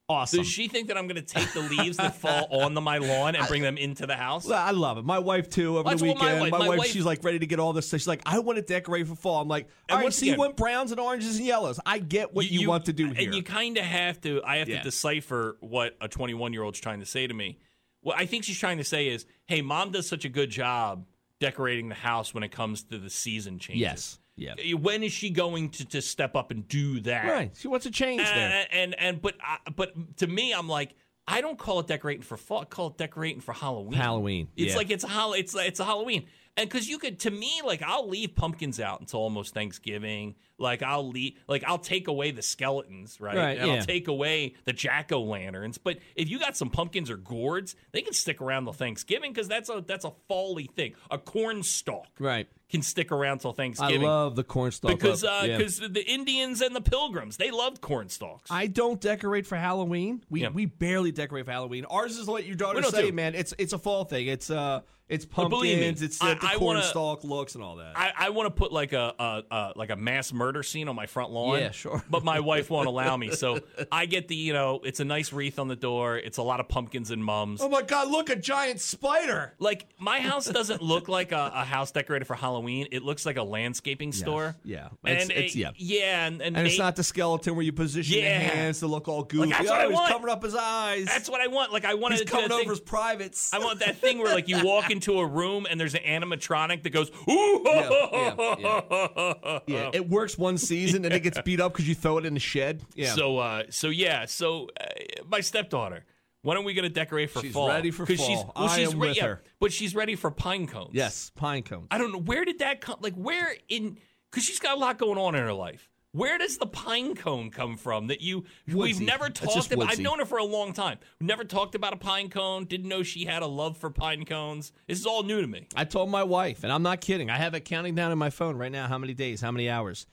awesome. 0.08 0.40
Does 0.40 0.48
she 0.48 0.68
think 0.68 0.88
that 0.88 0.98
I'm 0.98 1.06
going 1.08 1.24
to 1.24 1.34
take 1.34 1.52
the 1.54 1.60
leaves 1.62 1.98
that 1.98 2.16
fall 2.16 2.48
onto 2.50 2.80
my 2.82 2.98
lawn 2.98 3.36
and 3.36 3.46
bring 3.48 3.62
them 3.62 3.78
into 3.78 4.08
the 4.08 4.16
house? 4.16 4.46
Well, 4.46 4.58
I 4.58 4.72
love 4.72 4.98
it. 4.98 5.04
My 5.06 5.20
wife 5.20 5.50
too. 5.50 5.78
Over 5.78 5.90
That's 5.90 6.02
the 6.02 6.08
what 6.08 6.18
my 6.18 6.34
weekend, 6.34 6.52
wife- 6.52 6.60
my 6.68 6.78
wife- 6.78 6.88
she's 6.88 7.06
like 7.06 7.24
ready 7.24 7.40
to 7.40 7.46
get 7.46 7.60
all 7.60 7.74
this. 7.74 7.88
stuff. 7.88 8.00
She's 8.00 8.08
like, 8.08 8.22
I 8.26 8.40
want 8.40 8.56
to 8.58 8.62
decorate 8.64 9.08
for 9.08 9.16
fall. 9.16 9.42
I'm 9.42 9.48
like, 9.50 9.68
all 9.90 9.98
right, 9.98 10.04
once 10.04 10.16
see, 10.16 10.28
you 10.28 10.32
again- 10.34 10.40
want 10.40 10.56
browns 10.58 10.92
and 10.92 11.00
oranges 11.00 11.38
and 11.38 11.46
yellows. 11.46 11.80
I 11.86 12.00
get 12.00 12.34
what 12.34 12.50
you, 12.50 12.70
want 12.70 12.86
to 12.86 12.94
do 12.94 13.08
here. 13.12 13.26
And 13.28 13.36
you 13.36 13.44
kind 13.44 13.78
of 13.78 13.84
have 13.84 14.20
to, 14.22 14.42
I 14.44 14.58
have 14.58 14.70
Yeah. 14.70 14.78
to 14.78 14.84
decipher 14.84 15.58
what 15.60 15.96
a 16.02 16.08
21 16.08 16.54
year 16.54 16.64
old's 16.64 16.80
trying 16.80 17.02
to 17.02 17.06
say 17.06 17.28
to 17.28 17.34
me. 17.34 17.60
What 18.02 18.18
I 18.18 18.26
think 18.26 18.44
she's 18.44 18.58
trying 18.58 18.78
to 18.78 18.84
say 18.84 19.08
is, 19.08 19.26
hey, 19.46 19.62
mom 19.62 19.92
does 19.92 20.08
such 20.08 20.26
a 20.26 20.30
good 20.30 20.50
job 20.50 21.06
decorating 21.40 21.90
the 21.90 21.96
house 21.96 22.34
when 22.34 22.44
it 22.44 22.50
comes 22.52 22.84
to 22.84 22.98
the 22.98 23.10
season 23.10 23.60
changes. 23.60 23.82
yes, 23.82 24.20
yeah, 24.58 24.74
When 24.76 25.04
is 25.04 25.12
she 25.12 25.30
going 25.30 25.70
to, 25.72 25.86
to 25.88 26.02
step 26.02 26.36
up 26.36 26.52
and 26.52 26.68
do 26.68 27.02
that? 27.02 27.26
right. 27.30 27.52
She 27.58 27.68
wants 27.68 27.86
to 27.86 27.92
change 27.92 28.24
there. 28.24 28.68
And, 28.72 28.94
and 28.94 29.00
and 29.00 29.22
but 29.22 29.36
I, 29.42 29.58
but 29.76 30.18
to 30.18 30.28
me, 30.28 30.54
I'm 30.54 30.68
like, 30.70 30.96
I 31.28 31.42
don't 31.42 31.60
call 31.60 31.80
it 31.82 31.88
decorating 31.88 32.24
for 32.24 32.38
fall. 32.38 32.62
I 32.62 32.66
call 32.66 32.88
it 32.88 32.98
decorating 32.98 33.42
for 33.42 33.54
Halloween. 33.54 33.94
Halloween, 34.00 34.48
It's 34.56 34.72
yeah. 34.72 34.78
like 34.78 34.90
it's 34.92 35.04
a 35.04 35.08
hol- 35.10 35.34
It's 35.34 35.54
it's 35.56 35.80
a 35.82 35.86
Halloween. 35.86 36.26
And 36.60 36.70
because 36.70 36.88
you 36.90 37.00
could, 37.00 37.20
to 37.22 37.32
me, 37.32 37.62
like 37.66 37.82
I'll 37.82 38.08
leave 38.08 38.36
pumpkins 38.36 38.80
out 38.80 39.00
until 39.00 39.22
almost 39.22 39.54
Thanksgiving. 39.54 40.36
Like 40.62 40.84
I'll 40.84 41.08
leave, 41.08 41.36
like 41.48 41.64
I'll 41.66 41.78
take 41.78 42.10
away 42.10 42.32
the 42.32 42.42
skeletons, 42.42 43.22
right? 43.22 43.36
Right, 43.38 43.58
and 43.58 43.68
yeah. 43.68 43.74
I'll 43.76 43.86
take 43.86 44.10
away 44.10 44.56
the 44.66 44.74
jack 44.74 45.10
o' 45.14 45.22
lanterns. 45.22 45.78
But 45.78 46.00
if 46.18 46.30
you 46.30 46.38
got 46.38 46.58
some 46.58 46.70
pumpkins 46.70 47.10
or 47.10 47.16
gourds, 47.16 47.78
they 47.94 48.02
can 48.02 48.12
stick 48.14 48.42
around 48.42 48.66
till 48.66 48.74
Thanksgiving 48.74 49.32
because 49.32 49.48
that's 49.48 49.70
a 49.70 49.82
that's 49.88 50.04
a 50.04 50.12
fally 50.30 50.70
thing. 50.70 50.96
A 51.10 51.18
corn 51.18 51.64
stalk, 51.64 52.08
Right. 52.20 52.46
can 52.70 52.82
stick 52.82 53.10
around 53.14 53.40
till 53.40 53.54
Thanksgiving. 53.54 54.04
I 54.04 54.08
love 54.08 54.36
the 54.36 54.44
corn 54.44 54.72
stalk 54.72 54.92
because 54.92 55.24
look. 55.24 55.32
Yeah. 55.46 55.58
because 55.58 55.80
the 55.80 56.04
Indians 56.06 56.60
and 56.62 56.76
the 56.76 56.82
Pilgrims 56.82 57.38
they 57.38 57.52
loved 57.52 57.80
corn 57.80 58.10
stalks. 58.10 58.52
I 58.52 58.68
don't 58.68 59.00
decorate 59.00 59.48
for 59.48 59.56
Halloween. 59.56 60.26
We 60.30 60.42
Yeah. 60.42 60.50
we 60.50 60.66
barely 60.66 61.14
decorate 61.14 61.46
for 61.46 61.52
Halloween. 61.52 61.86
Ours 61.86 62.18
is 62.18 62.28
what 62.28 62.46
your 62.46 62.58
daughter 62.58 62.84
say, 62.84 63.12
do. 63.12 63.14
man. 63.14 63.34
It's 63.34 63.54
it's 63.58 63.72
a 63.72 63.80
fall 63.80 64.04
thing. 64.04 64.28
It's 64.28 64.50
uh 64.50 64.82
it's 65.10 65.26
But 65.26 65.50
believe 65.50 65.80
me, 65.80 65.86
pumpkins. 65.88 66.02
it's 66.04 66.22
I- 66.22 66.36
the 66.36 66.46
I 66.46 66.56
corn 66.56 66.78
wanna- 66.78 66.84
stalk 66.84 67.24
looks 67.24 67.56
and 67.56 67.64
all 67.64 67.78
that. 67.78 67.98
I, 67.98 68.14
I 68.18 68.30
want 68.30 68.48
to 68.48 68.52
put 68.52 68.72
like 68.72 68.94
a, 68.94 69.14
a, 69.20 69.44
a 69.52 69.74
like 69.76 69.90
a 69.90 69.96
mass 69.96 70.32
murder 70.32 70.64
scene 70.64 70.88
on 70.88 70.96
my 70.96 71.08
front 71.08 71.32
lawn. 71.32 71.60
Yeah, 71.60 71.72
sure. 71.72 72.04
But 72.10 72.24
my 72.24 72.40
wife 72.40 72.70
won't 72.70 72.88
allow 72.94 73.18
me, 73.18 73.32
so 73.32 73.60
I 73.92 74.06
get 74.06 74.28
the 74.28 74.36
you 74.36 74.54
know 74.54 74.80
it's 74.84 75.00
a 75.00 75.06
nice 75.06 75.34
wreath 75.34 75.60
on 75.60 75.68
the 75.68 75.76
door. 75.76 76.18
It's 76.18 76.38
a 76.38 76.44
lot 76.44 76.60
of 76.60 76.68
pumpkins 76.70 77.12
and 77.12 77.24
mums. 77.26 77.60
oh 77.62 77.70
my 77.70 77.82
god! 77.82 78.10
Look, 78.10 78.30
a 78.30 78.36
giant 78.36 78.80
spider. 78.80 79.54
Like 79.60 79.88
my 80.00 80.20
house 80.20 80.46
doesn't 80.46 80.82
look 80.82 81.08
like 81.10 81.32
a, 81.32 81.52
a 81.56 81.64
house 81.66 81.92
decorated 81.92 82.26
for 82.26 82.36
Halloween. 82.36 82.88
It 82.92 83.04
looks 83.04 83.26
like 83.26 83.38
a 83.38 83.44
landscaping 83.44 84.12
store. 84.12 84.56
yeah. 84.64 84.90
and 85.04 85.18
It's- 85.18 85.30
it's- 85.30 85.56
yeah. 85.56 85.72
yeah, 85.76 86.28
and, 86.28 86.42
and, 86.42 86.56
And 86.56 86.68
it's 86.68 86.78
not 86.78 86.96
the 86.96 87.04
skeleton 87.04 87.56
where 87.56 87.64
you 87.66 87.72
position 87.74 88.20
Yeah. 88.20 88.38
the 88.40 88.46
hands 88.46 88.80
to 88.80 88.88
look 88.88 89.08
all 89.08 89.24
goofy. 89.24 89.50
that's 89.50 89.68
oh, 89.68 89.72
what 89.72 89.80
I 89.80 89.86
he's 89.88 89.94
want. 89.94 90.12
covering 90.12 90.34
up 90.34 90.44
his 90.44 90.56
eyes. 90.56 91.06
That's 91.06 91.30
what 91.30 91.42
I 91.42 91.48
want. 91.48 91.74
Like 91.74 91.86
I 91.86 91.96
want 91.96 92.14
he's 92.14 92.22
to 92.22 92.28
coming 92.28 92.50
thing, 92.50 92.60
over 92.62 92.70
his 92.72 92.80
privates. 92.80 93.52
I 93.54 93.60
want 93.60 93.80
that 93.80 93.98
thing 93.98 94.20
where 94.20 94.34
like 94.34 94.48
you 94.48 94.64
walk 94.64 94.90
into 95.08 95.20
a 95.20 95.26
room 95.26 95.66
and 95.70 95.80
there's 95.80 95.96
an 95.96 96.02
animatronic 96.06 96.84
that 96.84 96.90
goes 96.92 97.10
ooh. 97.30 97.62
yeah, 97.66 98.36
yeah. 98.60 99.60
yeah, 99.68 99.90
it 99.94 100.10
works 100.10 100.38
one 100.38 100.58
season 100.70 101.06
and 101.06 101.14
it 101.14 101.22
gets 101.24 101.42
beat 101.42 101.60
up 101.60 101.72
because 101.74 101.88
you 101.88 101.96
throw 101.96 102.18
it 102.18 102.26
in 102.26 102.34
the 102.34 102.40
shed. 102.40 102.84
Yeah. 102.96 103.14
So, 103.14 103.38
uh, 103.38 103.64
so 103.70 103.90
yeah, 103.90 104.26
so 104.26 104.68
uh, 104.80 104.86
my 105.28 105.42
stepdaughter. 105.42 106.06
When 106.42 106.56
are 106.56 106.64
we 106.64 106.74
going 106.74 106.84
to 106.88 106.94
decorate 106.94 107.32
for 107.32 107.42
She's 107.42 107.52
fall? 107.52 107.68
ready 107.68 107.92
for 107.92 108.06
fall. 108.06 108.16
She's, 108.16 108.38
well, 108.38 108.54
I 108.56 108.78
she's 108.78 108.94
am 108.94 109.00
re- 109.00 109.10
with 109.10 109.18
her. 109.18 109.42
but 109.60 109.74
she's 109.74 109.94
ready 109.94 110.16
for 110.16 110.32
pine 110.32 110.68
cones. 110.68 110.92
yes, 110.94 111.32
pine 111.36 111.64
cones. 111.64 111.88
I 111.92 111.98
don't 111.98 112.14
know 112.14 112.20
where 112.20 112.46
did 112.46 112.60
that 112.60 112.80
come. 112.80 112.98
Like 113.02 113.16
where 113.16 113.54
in? 113.68 113.98
Because 114.32 114.46
she's 114.46 114.60
got 114.60 114.78
a 114.78 114.80
lot 114.80 114.98
going 114.98 115.18
on 115.18 115.36
in 115.36 115.42
her 115.44 115.52
life. 115.52 115.90
Where 116.12 116.40
does 116.40 116.58
the 116.58 116.66
pine 116.66 117.16
cone 117.16 117.52
come 117.52 117.78
from? 117.78 118.08
That 118.08 118.22
you 118.22 118.46
we've 118.68 119.00
never 119.00 119.30
talked 119.30 119.72
about. 119.72 119.92
I've 119.92 120.00
known 120.00 120.20
her 120.20 120.26
for 120.26 120.40
a 120.40 120.44
long 120.44 120.74
time. 120.74 120.98
We've 121.20 121.28
never 121.28 121.44
talked 121.44 121.76
about 121.76 121.94
a 121.94 121.98
pine 121.98 122.30
cone. 122.30 122.66
Didn't 122.66 122.88
know 122.88 123.04
she 123.04 123.26
had 123.26 123.44
a 123.44 123.48
love 123.48 123.78
for 123.78 123.92
pine 123.92 124.26
cones. 124.26 124.72
This 124.88 125.00
is 125.00 125.06
all 125.06 125.22
new 125.22 125.40
to 125.42 125.48
me. 125.48 125.68
I 125.76 125.86
told 125.86 126.10
my 126.10 126.24
wife, 126.24 126.64
and 126.64 126.74
I'm 126.74 126.82
not 126.82 127.02
kidding. 127.02 127.30
I 127.30 127.38
have 127.38 127.54
it 127.54 127.64
counting 127.66 127.94
down 127.94 128.12
in 128.12 128.18
my 128.18 128.32
phone 128.32 128.58
right 128.58 128.72
now. 128.72 128.88
How 128.88 128.98
many 128.98 129.14
days? 129.14 129.40
How 129.42 129.52
many 129.52 129.70
hours? 129.70 130.08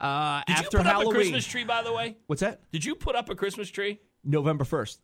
Uh, 0.00 0.42
Did 0.46 0.56
after 0.56 0.78
you 0.78 0.82
put 0.82 0.86
Halloween. 0.86 1.06
up 1.06 1.12
a 1.12 1.14
Christmas 1.14 1.46
tree, 1.46 1.64
by 1.64 1.82
the 1.82 1.92
way? 1.92 2.16
What's 2.26 2.40
that? 2.40 2.60
Did 2.72 2.84
you 2.84 2.96
put 2.96 3.14
up 3.14 3.30
a 3.30 3.34
Christmas 3.36 3.70
tree? 3.70 4.00
November 4.24 4.64
first. 4.64 5.00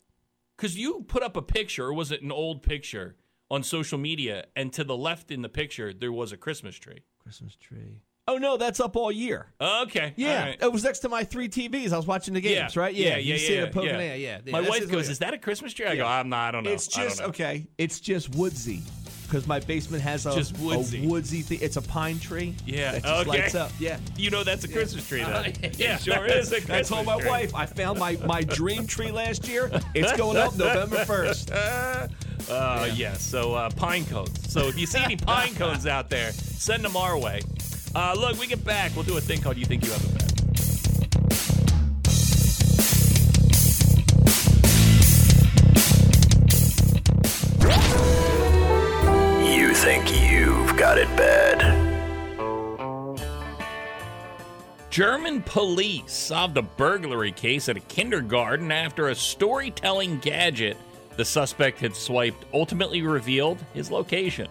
Because 0.57 0.77
you 0.77 1.05
put 1.07 1.23
up 1.23 1.37
a 1.37 1.43
picture, 1.43 1.87
or 1.87 1.95
was 1.95 2.11
it 2.11 2.21
an 2.21 2.33
old 2.33 2.63
picture 2.63 3.17
on 3.51 3.63
social 3.63 3.99
media? 3.99 4.47
And 4.57 4.73
to 4.73 4.85
the 4.85 4.97
left 4.97 5.31
in 5.31 5.43
the 5.43 5.49
picture, 5.49 5.93
there 5.95 6.13
was 6.13 6.33
a 6.33 6.37
Christmas 6.37 6.77
tree. 6.77 7.05
Christmas 7.23 7.55
tree. 7.57 8.03
Oh 8.29 8.37
no, 8.37 8.57
that's 8.57 8.79
up 8.79 8.95
all 8.95 9.11
year. 9.11 9.47
Okay. 9.61 10.13
Yeah, 10.17 10.45
right. 10.45 10.59
it 10.63 10.73
was 10.73 10.85
next 10.85 11.01
to 11.01 11.09
my 11.09 11.25
three 11.25 11.49
TVs. 11.49 11.93
I 11.93 11.97
was 11.97 12.07
watching 12.07 12.35
the 12.35 12.41
games, 12.41 12.77
right? 12.77 12.95
Yeah, 12.95 13.11
yeah, 13.11 13.17
you 13.17 13.35
yeah. 13.35 13.39
see 13.39 13.55
yeah, 13.57 13.63
it 13.63 13.73
poking 13.73 13.91
yeah. 13.91 14.15
yeah. 14.15 14.39
yeah. 14.45 14.53
My 14.53 14.61
wife 14.61 14.89
goes, 14.89 15.09
"Is 15.09 15.19
that 15.19 15.35
a 15.35 15.39
Christmas 15.39 15.73
tree?" 15.73 15.87
I 15.87 15.97
go, 15.97 16.07
"I'm 16.07 16.29
not. 16.29 16.49
I 16.49 16.51
don't 16.53 16.65
know. 16.65 16.71
It's 16.71 16.87
just 16.87 17.21
know." 17.21 17.27
okay. 17.27 17.67
It's 17.79 17.99
just 17.99 18.33
woodsy. 18.37 18.83
because 19.27 19.49
my 19.49 19.59
basement 19.59 20.05
has 20.05 20.27
a, 20.27 20.35
Just 20.35 20.57
woodsy. 20.59 21.05
a 21.05 21.09
woodsy 21.09 21.43
thing. 21.43 21.59
It's 21.63 21.77
a 21.77 21.83
pine 21.83 22.21
tree. 22.21 22.55
Yeah. 22.65 22.93
that 22.93 23.03
just 23.03 23.15
okay. 23.27 23.29
lights 23.29 23.55
up. 23.57 23.73
Yeah. 23.81 23.99
You 24.17 24.31
know 24.31 24.45
that's 24.45 24.63
a 24.65 24.69
Christmas 24.69 25.09
tree, 25.09 25.25
though. 25.25 25.33
Uh, 25.33 25.51
yeah, 25.79 25.97
sure 25.97 26.25
is. 26.27 26.53
I 26.71 26.83
told 26.83 27.07
my 27.07 27.19
tree. 27.19 27.29
wife 27.29 27.55
I 27.57 27.67
found 27.67 27.99
my, 27.99 28.17
my 28.25 28.43
dream 28.43 28.87
tree 28.87 29.11
last 29.11 29.49
year. 29.49 29.69
It's 29.95 30.13
going 30.17 30.37
up 30.37 30.55
November 30.55 31.05
first. 31.07 31.51
Uh, 31.51 32.07
yeah. 32.95 33.15
So 33.15 33.55
uh, 33.55 33.71
pine 33.71 34.05
cones. 34.05 34.53
So 34.53 34.69
if 34.69 34.79
you 34.79 34.87
see 34.87 35.01
any 35.01 35.17
pine 35.17 35.55
cones 35.55 35.87
out 35.87 36.11
there, 36.11 36.33
send 36.33 36.85
them 36.85 36.97
our 36.97 37.19
way. 37.19 37.41
Uh, 37.95 38.15
look, 38.17 38.39
we 38.41 38.47
get 38.47 38.65
back. 38.65 38.95
We'll 38.95 39.05
do 39.05 39.17
a 39.17 39.21
thing 39.21 39.41
called 39.41 39.57
"You 39.57 39.67
Think 39.67 39.85
You 39.85 39.93
Have 39.93 40.05
a 40.05 40.19
Pet." 40.19 40.29
You 49.47 49.75
think 49.75 50.31
you've 50.31 50.77
got 50.77 50.97
it 50.99 51.09
bad. 51.17 51.79
German 54.89 55.43
police 55.43 56.13
solved 56.13 56.57
a 56.59 56.63
burglary 56.63 57.33
case 57.33 57.69
at 57.69 57.77
a 57.77 57.81
kindergarten 57.81 58.71
after 58.71 59.09
a 59.09 59.15
storytelling 59.15 60.19
gadget 60.19 60.77
the 61.17 61.25
suspect 61.25 61.79
had 61.81 61.95
swiped 61.95 62.45
ultimately 62.53 63.03
revealed 63.03 63.59
his 63.75 63.91
location. 63.91 64.49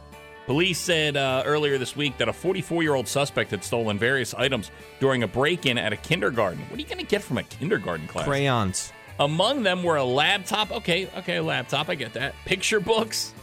Police 0.52 0.80
said 0.80 1.16
uh, 1.16 1.44
earlier 1.46 1.78
this 1.78 1.96
week 1.96 2.18
that 2.18 2.28
a 2.28 2.34
44 2.34 2.84
year 2.84 2.94
old 2.94 3.08
suspect 3.08 3.52
had 3.52 3.64
stolen 3.64 3.98
various 3.98 4.34
items 4.34 4.70
during 5.00 5.24
a 5.24 5.28
break 5.28 5.66
in 5.66 5.78
at 5.78 5.94
a 5.94 5.96
kindergarten. 5.96 6.60
What 6.64 6.78
are 6.78 6.82
you 6.82 6.90
going 6.90 6.98
to 6.98 7.06
get 7.06 7.24
from 7.24 7.38
a 7.38 7.44
kindergarten 7.44 8.06
class? 8.06 8.26
Crayons. 8.26 8.92
Among 9.18 9.64
them 9.64 9.82
were 9.82 9.96
a 9.96 10.04
laptop. 10.04 10.70
Okay, 10.74 11.08
okay, 11.20 11.40
laptop. 11.40 11.88
I 11.88 11.96
get 11.96 12.12
that. 12.16 12.36
Picture 12.44 12.82
books, 12.82 13.34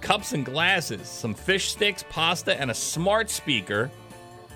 cups 0.00 0.32
and 0.32 0.44
glasses, 0.44 1.08
some 1.08 1.34
fish 1.34 1.72
sticks, 1.72 2.04
pasta, 2.08 2.54
and 2.60 2.70
a 2.70 2.74
smart 2.74 3.30
speaker 3.30 3.90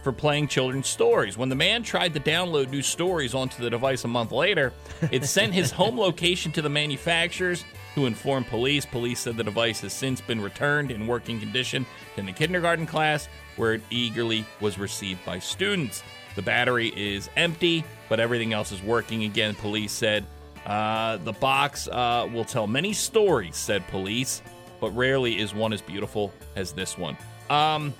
for 0.05 0.13
playing 0.13 0.47
children's 0.47 0.87
stories. 0.87 1.37
When 1.37 1.49
the 1.49 1.57
man 1.57 1.83
tried 1.83 2.15
to 2.15 2.21
download 2.21 2.71
new 2.71 2.83
stories 2.83 3.35
onto 3.35 3.61
the 3.61 3.71
device 3.71 4.05
a 4.05 4.09
month 4.09 4.31
later, 4.31 4.73
it 5.11 5.25
sent 5.25 5.53
his 5.53 5.73
home 5.73 5.99
location 5.99 6.53
to 6.53 6.63
the 6.63 6.71
manufacturers 6.71 7.65
who 7.95 8.07
informed 8.07 8.47
police. 8.47 8.85
Police 8.87 9.21
said 9.21 9.37
the 9.37 9.45
device 9.45 9.81
has 9.81 9.93
since 9.93 10.21
been 10.21 10.41
returned 10.41 10.91
in 10.91 11.07
working 11.07 11.41
condition 11.41 11.87
in 12.17 12.27
the 12.27 12.33
kindergarten 12.33 12.87
class 12.87 13.29
where 13.57 13.75
it 13.75 13.83
eagerly 13.91 14.45
was 14.61 14.79
received 14.79 15.25
by 15.25 15.39
students. 15.39 16.03
The 16.37 16.43
battery 16.43 16.93
is 16.97 17.29
empty, 17.37 17.85
but 18.09 18.21
everything 18.21 18.53
else 18.53 18.73
is 18.73 18.83
working 18.83 19.25
again, 19.25 19.55
police 19.55 19.93
said. 19.93 20.25
Uh, 20.65 21.17
the 21.19 21.33
box 21.33 21.89
uh, 21.89 22.29
will 22.33 22.45
tell 22.45 22.67
many 22.67 22.93
stories, 22.93 23.57
said 23.57 23.87
police, 23.89 24.43
but 24.81 24.91
rarely 24.91 25.39
is 25.39 25.55
one 25.55 25.73
as 25.73 25.81
beautiful 25.81 26.33
as 26.57 26.73
this 26.73 26.97
one. 26.97 27.17
Um, 27.51 27.95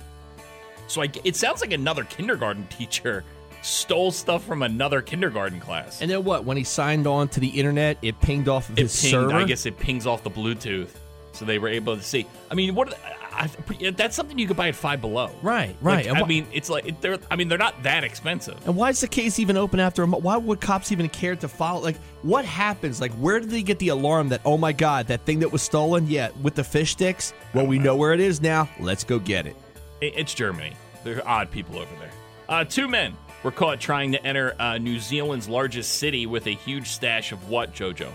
so 0.87 1.03
I, 1.03 1.11
it 1.25 1.35
sounds 1.35 1.61
like 1.61 1.73
another 1.73 2.05
kindergarten 2.05 2.67
teacher 2.71 3.25
stole 3.63 4.11
stuff 4.11 4.45
from 4.45 4.63
another 4.63 5.03
kindergarten 5.03 5.61
class. 5.61 6.01
And 6.01 6.11
then 6.11 6.25
what? 6.25 6.45
When 6.45 6.57
he 6.57 6.65
signed 6.65 7.07
on 7.07 7.29
to 7.29 7.41
the 7.41 7.49
internet, 7.49 7.99
it 8.03 8.21
pinged 8.21 8.49
off 8.49 8.69
of 8.71 8.79
it 8.79 8.83
his 8.83 9.01
pinged, 9.01 9.11
server. 9.11 9.35
I 9.35 9.45
guess 9.45 9.67
it 9.67 9.79
pings 9.79 10.07
off 10.07 10.23
the 10.23 10.31
Bluetooth, 10.31 10.91
so 11.33 11.45
they 11.45 11.59
were 11.59 11.69
able 11.69 11.97
to 11.97 12.03
see. 12.03 12.27
I 12.51 12.55
mean, 12.55 12.75
what? 12.75 12.99
I, 13.31 13.49
I, 13.81 13.91
that's 13.93 14.17
something 14.17 14.37
you 14.37 14.49
could 14.49 14.57
buy 14.57 14.69
at 14.69 14.75
Five 14.75 15.01
Below. 15.01 15.31
Right, 15.43 15.77
right. 15.81 16.11
I 16.11 16.25
mean, 16.27 16.47
it's 16.53 16.69
like 16.69 17.01
they're. 17.01 17.19
I 17.31 17.37
mean, 17.37 17.47
they're 17.49 17.57
not 17.59 17.83
that 17.85 18.03
expensive. 18.03 18.57
And 18.67 18.75
why 18.77 18.89
is 18.91 19.01
the 19.01 19.07
case 19.07 19.39
even 19.39 19.57
open 19.57 19.79
after 19.79 20.03
a? 20.03 20.07
Why 20.07 20.37
would 20.37 20.61
cops 20.61 20.91
even 20.91 21.09
care 21.09 21.37
to 21.37 21.47
follow? 21.47 21.81
Like, 21.81 21.99
what 22.23 22.45
happens? 22.45 23.01
Like, 23.01 23.13
where 23.13 23.39
did 23.39 23.51
they 23.51 23.63
get 23.63 23.79
the 23.79 23.89
alarm 23.89 24.31
that, 24.31 24.41
oh 24.45 24.57
my 24.59 24.73
God, 24.73 25.07
that 25.09 25.25
thing 25.25 25.39
that 25.41 25.53
was 25.53 25.63
stolen? 25.63 26.09
Yeah, 26.09 26.31
with 26.43 26.57
the 26.57 26.65
fish 26.65 26.93
sticks? 26.93 27.33
Well, 27.55 27.67
we 27.67 27.79
know 27.79 27.95
where 27.95 28.13
it 28.13 28.21
is 28.21 28.41
now. 28.43 28.69
Let's 28.81 29.05
go 29.05 29.19
get 29.21 29.47
it. 29.47 29.55
It- 30.01 30.15
It's 30.17 30.35
Germany. 30.35 30.73
They're 31.05 31.27
odd 31.27 31.51
people 31.53 31.79
over 31.79 31.95
there. 32.01 32.11
Uh, 32.49 32.65
two 32.65 32.89
men 32.89 33.15
were 33.43 33.51
caught 33.51 33.81
trying 33.81 34.13
to 34.13 34.25
enter 34.25 34.55
uh, 34.59 34.79
New 34.79 34.99
Zealand's 34.99 35.49
largest 35.49 35.99
city 35.99 36.27
with 36.27 36.47
a 36.47 36.55
huge 36.55 36.89
stash 36.89 37.33
of 37.33 37.49
what, 37.49 37.73
JoJo? 37.75 38.11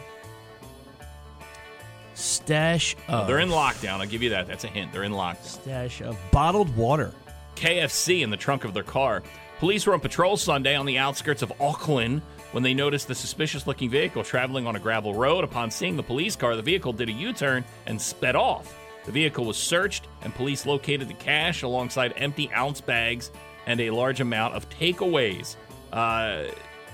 Stash 2.14 2.96
of. 3.08 3.28
They're 3.28 3.40
in 3.40 3.50
lockdown. 3.50 4.00
I'll 4.00 4.06
give 4.06 4.22
you 4.22 4.30
that. 4.32 4.48
That's 4.48 4.64
a 4.64 4.68
hint. 4.68 4.92
They're 4.92 5.04
in 5.04 5.14
lockdown. 5.14 5.44
Stash 5.44 6.02
of 6.02 6.18
bottled 6.32 6.76
water. 6.76 7.12
KFC 7.56 8.22
in 8.22 8.30
the 8.30 8.38
trunk 8.38 8.66
of 8.66 8.74
their 8.74 8.84
car. 8.84 9.24
Police 9.60 9.86
were 9.86 9.94
on 9.94 10.00
patrol 10.00 10.38
Sunday 10.38 10.76
on 10.76 10.86
the 10.86 10.98
outskirts 10.98 11.42
of 11.42 11.54
Auckland 11.62 12.22
when 12.52 12.64
they 12.64 12.74
noticed 12.74 13.08
the 13.08 13.16
suspicious 13.16 13.66
looking 13.66 13.90
vehicle 13.90 14.24
traveling 14.24 14.68
on 14.68 14.76
a 14.76 14.80
gravel 14.80 15.14
road. 15.14 15.44
Upon 15.44 15.72
seeing 15.72 15.96
the 15.96 16.04
police 16.04 16.36
car, 16.36 16.56
the 16.56 16.62
vehicle 16.62 16.94
did 16.94 17.10
a 17.10 17.14
U 17.14 17.34
turn 17.34 17.64
and 17.88 18.00
sped 18.00 18.36
off. 18.36 18.78
The 19.06 19.12
vehicle 19.12 19.46
was 19.46 19.58
searched, 19.58 20.08
and 20.22 20.34
police 20.34 20.66
located 20.66 21.08
the 21.08 21.14
cash 21.16 21.64
alongside 21.64 22.14
empty 22.16 22.52
ounce 22.54 22.80
bags 22.80 23.32
and 23.66 23.80
a 23.82 23.90
large 23.92 24.22
amount 24.22 24.56
of 24.56 24.70
takeaways. 24.70 25.56
Uh, 25.92 26.44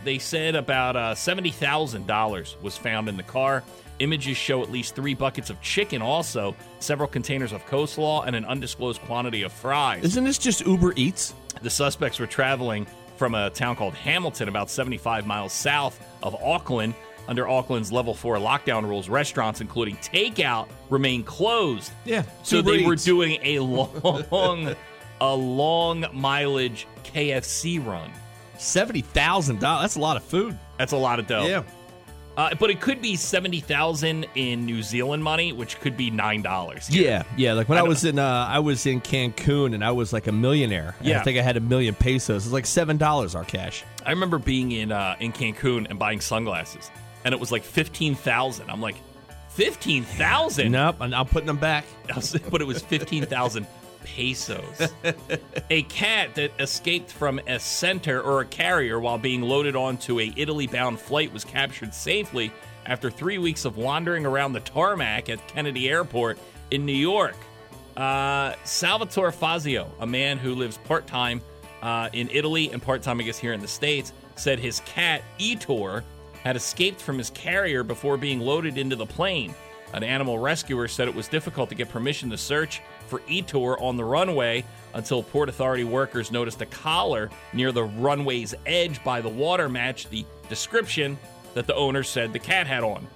they 0.04 0.18
said 0.18 0.56
about 0.56 0.96
uh, 0.96 1.14
$70,000 1.14 2.62
was 2.62 2.78
found 2.78 3.10
in 3.10 3.18
the 3.18 3.24
car. 3.24 3.64
Images 4.00 4.38
show 4.38 4.64
at 4.64 4.72
least 4.72 4.96
three 4.96 5.14
buckets 5.14 5.50
of 5.50 5.62
chicken, 5.62 6.02
also, 6.02 6.56
several 6.80 7.08
containers 7.08 7.52
of 7.52 7.66
coleslaw, 7.66 8.26
and 8.26 8.36
an 8.36 8.46
undisclosed 8.46 9.02
quantity 9.02 9.42
of 9.42 9.52
fries. 9.52 10.04
Isn't 10.06 10.24
this 10.24 10.38
just 10.38 10.66
Uber 10.66 10.94
Eats? 10.96 11.34
The 11.62 11.70
suspects 11.70 12.18
were 12.18 12.28
traveling 12.28 12.88
from 13.18 13.36
a 13.36 13.50
town 13.50 13.76
called 13.76 13.94
Hamilton, 13.96 14.48
about 14.48 14.70
75 14.70 15.28
miles 15.28 15.52
south 15.52 16.00
of 16.24 16.34
Auckland. 16.36 16.96
Under 17.28 17.48
Auckland's 17.48 17.92
level 17.92 18.16
four 18.16 18.38
lockdown 18.38 18.88
rules, 18.88 19.08
restaurants, 19.08 19.62
including 19.62 19.98
takeout, 19.98 20.68
remain 20.90 21.24
closed. 21.24 21.92
Yeah. 22.04 22.24
So 22.42 22.58
Uber 22.58 22.72
they 22.72 22.86
were 22.86 22.96
doing 22.96 23.38
a 23.44 23.60
long, 24.32 24.76
a 25.22 25.36
long 25.36 26.06
mileage 26.14 26.88
KFC 27.04 27.86
run. 27.86 28.12
$70,000. 28.58 29.60
That's 29.60 29.96
a 29.96 30.00
lot 30.00 30.18
of 30.18 30.24
food. 30.24 30.58
That's 30.78 30.92
a 30.92 30.98
lot 30.98 31.20
of 31.20 31.28
dough. 31.28 31.46
Yeah. 31.46 31.64
Uh, 32.38 32.56
but 32.56 32.70
it 32.70 32.80
could 32.80 33.02
be 33.02 33.18
seventy 33.18 33.60
thousand 33.60 34.26
in 34.36 34.66
New 34.66 34.82
Zealand 34.82 35.22
money, 35.22 35.52
which 35.52 35.78
could 35.82 35.98
be 35.98 36.10
nine 36.10 36.42
dollars. 36.42 36.90
Yeah, 36.90 37.24
yeah. 37.36 37.52
Like 37.52 37.68
when 37.68 37.78
I 37.78 37.82
I, 37.82 37.84
was 37.84 38.06
in, 38.06 38.18
uh, 38.18 38.48
I 38.50 38.60
was 38.60 38.86
in 38.86 39.02
Cancun, 39.02 39.74
and 39.74 39.84
I 39.84 39.92
was 39.92 40.14
like 40.14 40.28
a 40.28 40.32
millionaire. 40.32 40.96
Yeah. 41.02 41.20
I 41.20 41.24
think 41.24 41.38
I 41.38 41.42
had 41.42 41.58
a 41.58 41.60
million 41.60 41.96
pesos. 41.96 42.46
It's 42.46 42.54
like 42.54 42.66
seven 42.66 42.96
dollars 42.96 43.36
our 43.36 43.44
cash. 43.44 43.84
I 44.06 44.12
remember 44.12 44.38
being 44.38 44.72
in 44.72 44.94
uh, 44.94 45.18
in 45.20 45.34
Cancun 45.34 45.88
and 45.90 46.00
buying 46.00 46.22
sunglasses, 46.22 46.90
and 47.26 47.34
it 47.34 47.42
was 47.42 47.52
like 47.52 47.64
fifteen 47.64 48.16
thousand. 48.16 48.70
I'm 48.70 48.80
like, 48.80 48.96
fifteen 49.50 50.04
thousand? 50.04 50.72
Nope, 50.72 51.02
and 51.02 51.14
I'm 51.14 51.26
putting 51.26 51.48
them 51.48 51.58
back. 51.58 51.84
but 52.50 52.62
it 52.62 52.68
was 52.68 52.82
15,000 52.82 53.68
pesos. 54.04 54.92
a 55.70 55.84
cat 55.84 56.36
that 56.36 56.52
escaped 56.60 57.12
from 57.12 57.40
a 57.48 57.60
center 57.60 58.22
or 58.22 58.42
a 58.42 58.46
carrier 58.46 59.00
while 59.00 59.18
being 59.18 59.42
loaded 59.42 59.76
onto 59.76 60.20
a 60.20 60.34
Italy-bound 60.36 61.00
flight 61.00 61.34
was 61.34 61.44
captured 61.44 61.94
safely 61.94 62.52
after 62.86 63.10
three 63.12 63.38
weeks 63.38 63.66
of 63.66 63.78
wandering 63.78 64.26
around 64.26 64.54
the 64.54 64.60
tarmac 64.62 65.30
at 65.30 65.46
Kennedy 65.48 65.90
Airport 65.90 66.40
in 66.72 66.86
New 66.86 66.92
York. 66.94 67.36
Uh, 67.96 68.54
Salvatore 68.64 69.32
Fazio, 69.32 69.92
a 70.00 70.08
man 70.08 70.38
who 70.38 70.56
lives 70.56 70.78
part-time 70.78 71.42
uh, 71.82 72.10
in 72.14 72.30
Italy 72.32 72.72
and 72.72 72.82
part-time, 72.82 73.20
I 73.20 73.24
guess, 73.24 73.38
here 73.38 73.54
in 73.54 73.60
the 73.60 73.68
States, 73.68 74.14
said 74.36 74.60
his 74.60 74.80
cat, 74.82 75.22
Ettore, 75.40 76.04
had 76.44 76.56
escaped 76.56 77.02
from 77.02 77.18
his 77.18 77.30
carrier 77.32 77.84
before 77.84 78.18
being 78.18 78.40
loaded 78.40 78.78
into 78.78 78.96
the 78.96 79.06
plane. 79.06 79.54
An 79.94 80.04
animal 80.04 80.40
rescuer 80.40 80.88
said 80.88 81.08
it 81.08 81.16
was 81.16 81.28
difficult 81.28 81.70
to 81.70 81.76
get 81.76 81.90
permission 81.90 82.30
to 82.30 82.38
search 82.38 82.82
for 83.10 83.22
Ettore 83.30 83.82
on 83.82 83.98
the 83.98 84.04
runway 84.04 84.64
until 84.94 85.24
Port 85.24 85.50
Authority 85.50 85.84
workers 85.84 86.32
noticed 86.32 86.62
a 86.62 86.66
collar 86.66 87.30
near 87.54 87.72
the 87.72 87.84
runway's 87.84 88.56
edge 88.66 89.04
by 89.04 89.22
the 89.22 89.30
water 89.30 89.68
matched 89.68 90.10
the 90.10 90.26
description 90.48 91.18
that 91.54 91.68
the 91.68 91.76
owner 91.76 92.04
said 92.04 92.34
the 92.34 92.40
cat 92.40 92.68
had 92.68 92.84
on. 92.84 93.08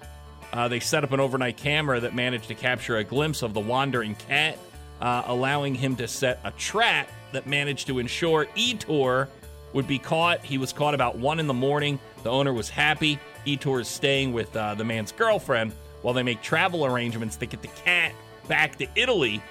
Uh, 0.52 0.68
they 0.68 0.80
set 0.80 1.04
up 1.04 1.12
an 1.12 1.20
overnight 1.20 1.58
camera 1.58 2.00
that 2.00 2.14
managed 2.14 2.48
to 2.48 2.56
capture 2.56 2.98
a 2.98 3.04
glimpse 3.04 3.42
of 3.42 3.54
the 3.54 3.60
wandering 3.60 4.16
cat, 4.16 4.58
uh, 5.02 5.24
allowing 5.26 5.74
him 5.74 5.96
to 5.96 6.08
set 6.08 6.40
a 6.44 6.52
trap 6.52 7.10
that 7.32 7.48
managed 7.48 7.88
to 7.88 8.00
ensure 8.00 8.48
Ettore 8.56 9.28
would 9.74 9.88
be 9.88 9.98
caught. 9.98 10.46
He 10.46 10.60
was 10.60 10.72
caught 10.72 10.94
about 10.94 11.18
one 11.18 11.40
in 11.40 11.48
the 11.48 11.54
morning. 11.54 12.00
The 12.22 12.30
owner 12.30 12.54
was 12.54 12.70
happy. 12.70 13.20
Ettore 13.48 13.82
is 13.82 13.88
staying 13.88 14.32
with 14.32 14.56
uh, 14.56 14.76
the 14.76 14.84
man's 14.84 15.12
girlfriend 15.12 15.74
while 16.04 16.14
they 16.14 16.24
make 16.24 16.42
travel 16.42 16.86
arrangements 16.86 17.36
to 17.38 17.48
get 17.48 17.62
the 17.62 17.68
cat 17.70 18.14
back 18.48 18.78
to 18.78 18.88
Italy 18.96 19.42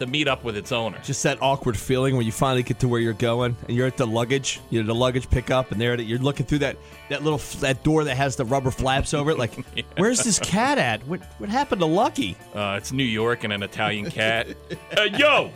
to 0.00 0.06
meet 0.06 0.28
up 0.28 0.44
with 0.44 0.56
its 0.56 0.70
owner. 0.72 0.98
Just 1.02 1.22
that 1.24 1.38
awkward 1.42 1.76
feeling 1.76 2.16
when 2.16 2.24
you 2.26 2.32
finally 2.32 2.62
get 2.62 2.78
to 2.80 2.88
where 2.88 3.00
you're 3.00 3.12
going, 3.12 3.56
and 3.66 3.76
you're 3.76 3.86
at 3.86 3.96
the 3.96 4.06
luggage, 4.06 4.60
you 4.70 4.80
know, 4.80 4.86
the 4.86 4.94
luggage 4.94 5.28
pickup, 5.28 5.72
and 5.72 5.80
there 5.80 5.94
it- 5.94 6.00
you're 6.06 6.18
looking 6.18 6.46
through 6.46 6.58
that 6.60 6.76
that 7.08 7.22
little 7.24 7.38
that 7.60 7.82
door 7.82 8.04
that 8.04 8.16
has 8.16 8.36
the 8.36 8.44
rubber 8.44 8.70
flaps 8.70 9.14
over 9.14 9.30
it. 9.30 9.38
Like, 9.38 9.52
where's 9.96 10.22
this 10.22 10.38
cat 10.38 10.78
at? 10.78 11.06
What 11.06 11.20
what 11.38 11.48
happened 11.48 11.80
to 11.80 11.86
Lucky? 11.86 12.36
Uh, 12.54 12.74
it's 12.78 12.92
New 12.92 13.02
York 13.04 13.44
and 13.44 13.52
an 13.52 13.62
Italian 13.62 14.10
cat. 14.10 14.48
uh, 14.96 15.02
yo, 15.02 15.50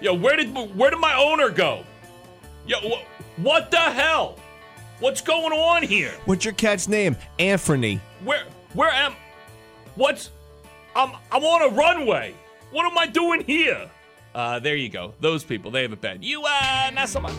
yo, 0.00 0.14
where 0.14 0.36
did 0.36 0.54
where 0.76 0.90
did 0.90 0.98
my 1.00 1.14
owner 1.14 1.50
go? 1.50 1.84
Yo, 2.66 2.78
wh- 2.80 3.38
what 3.44 3.70
the 3.70 3.76
hell? 3.78 4.38
What's 5.00 5.20
going 5.20 5.52
on 5.52 5.82
here? 5.82 6.12
What's 6.24 6.44
your 6.44 6.54
cat's 6.54 6.86
name? 6.88 7.16
Anthony. 7.38 8.00
Where 8.22 8.44
where 8.74 8.90
am? 8.90 9.14
What's? 9.96 10.30
I'm 10.96 11.12
I'm 11.32 11.42
on 11.42 11.72
a 11.72 11.74
runway. 11.74 12.34
What 12.74 12.90
am 12.90 12.98
I 12.98 13.06
doing 13.06 13.44
here? 13.46 13.88
Uh, 14.34 14.58
there 14.58 14.74
you 14.74 14.88
go. 14.88 15.14
Those 15.20 15.44
people, 15.44 15.70
they 15.70 15.82
have 15.82 15.92
it 15.92 16.00
bad. 16.00 16.24
You, 16.24 16.42
uh, 16.44 16.90
not 16.92 17.08
so 17.08 17.20
much. 17.20 17.32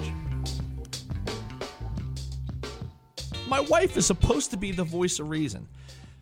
My 3.45 3.59
wife 3.59 3.97
is 3.97 4.05
supposed 4.05 4.51
to 4.51 4.57
be 4.57 4.71
the 4.71 4.85
voice 4.85 5.19
of 5.19 5.27
reason. 5.29 5.67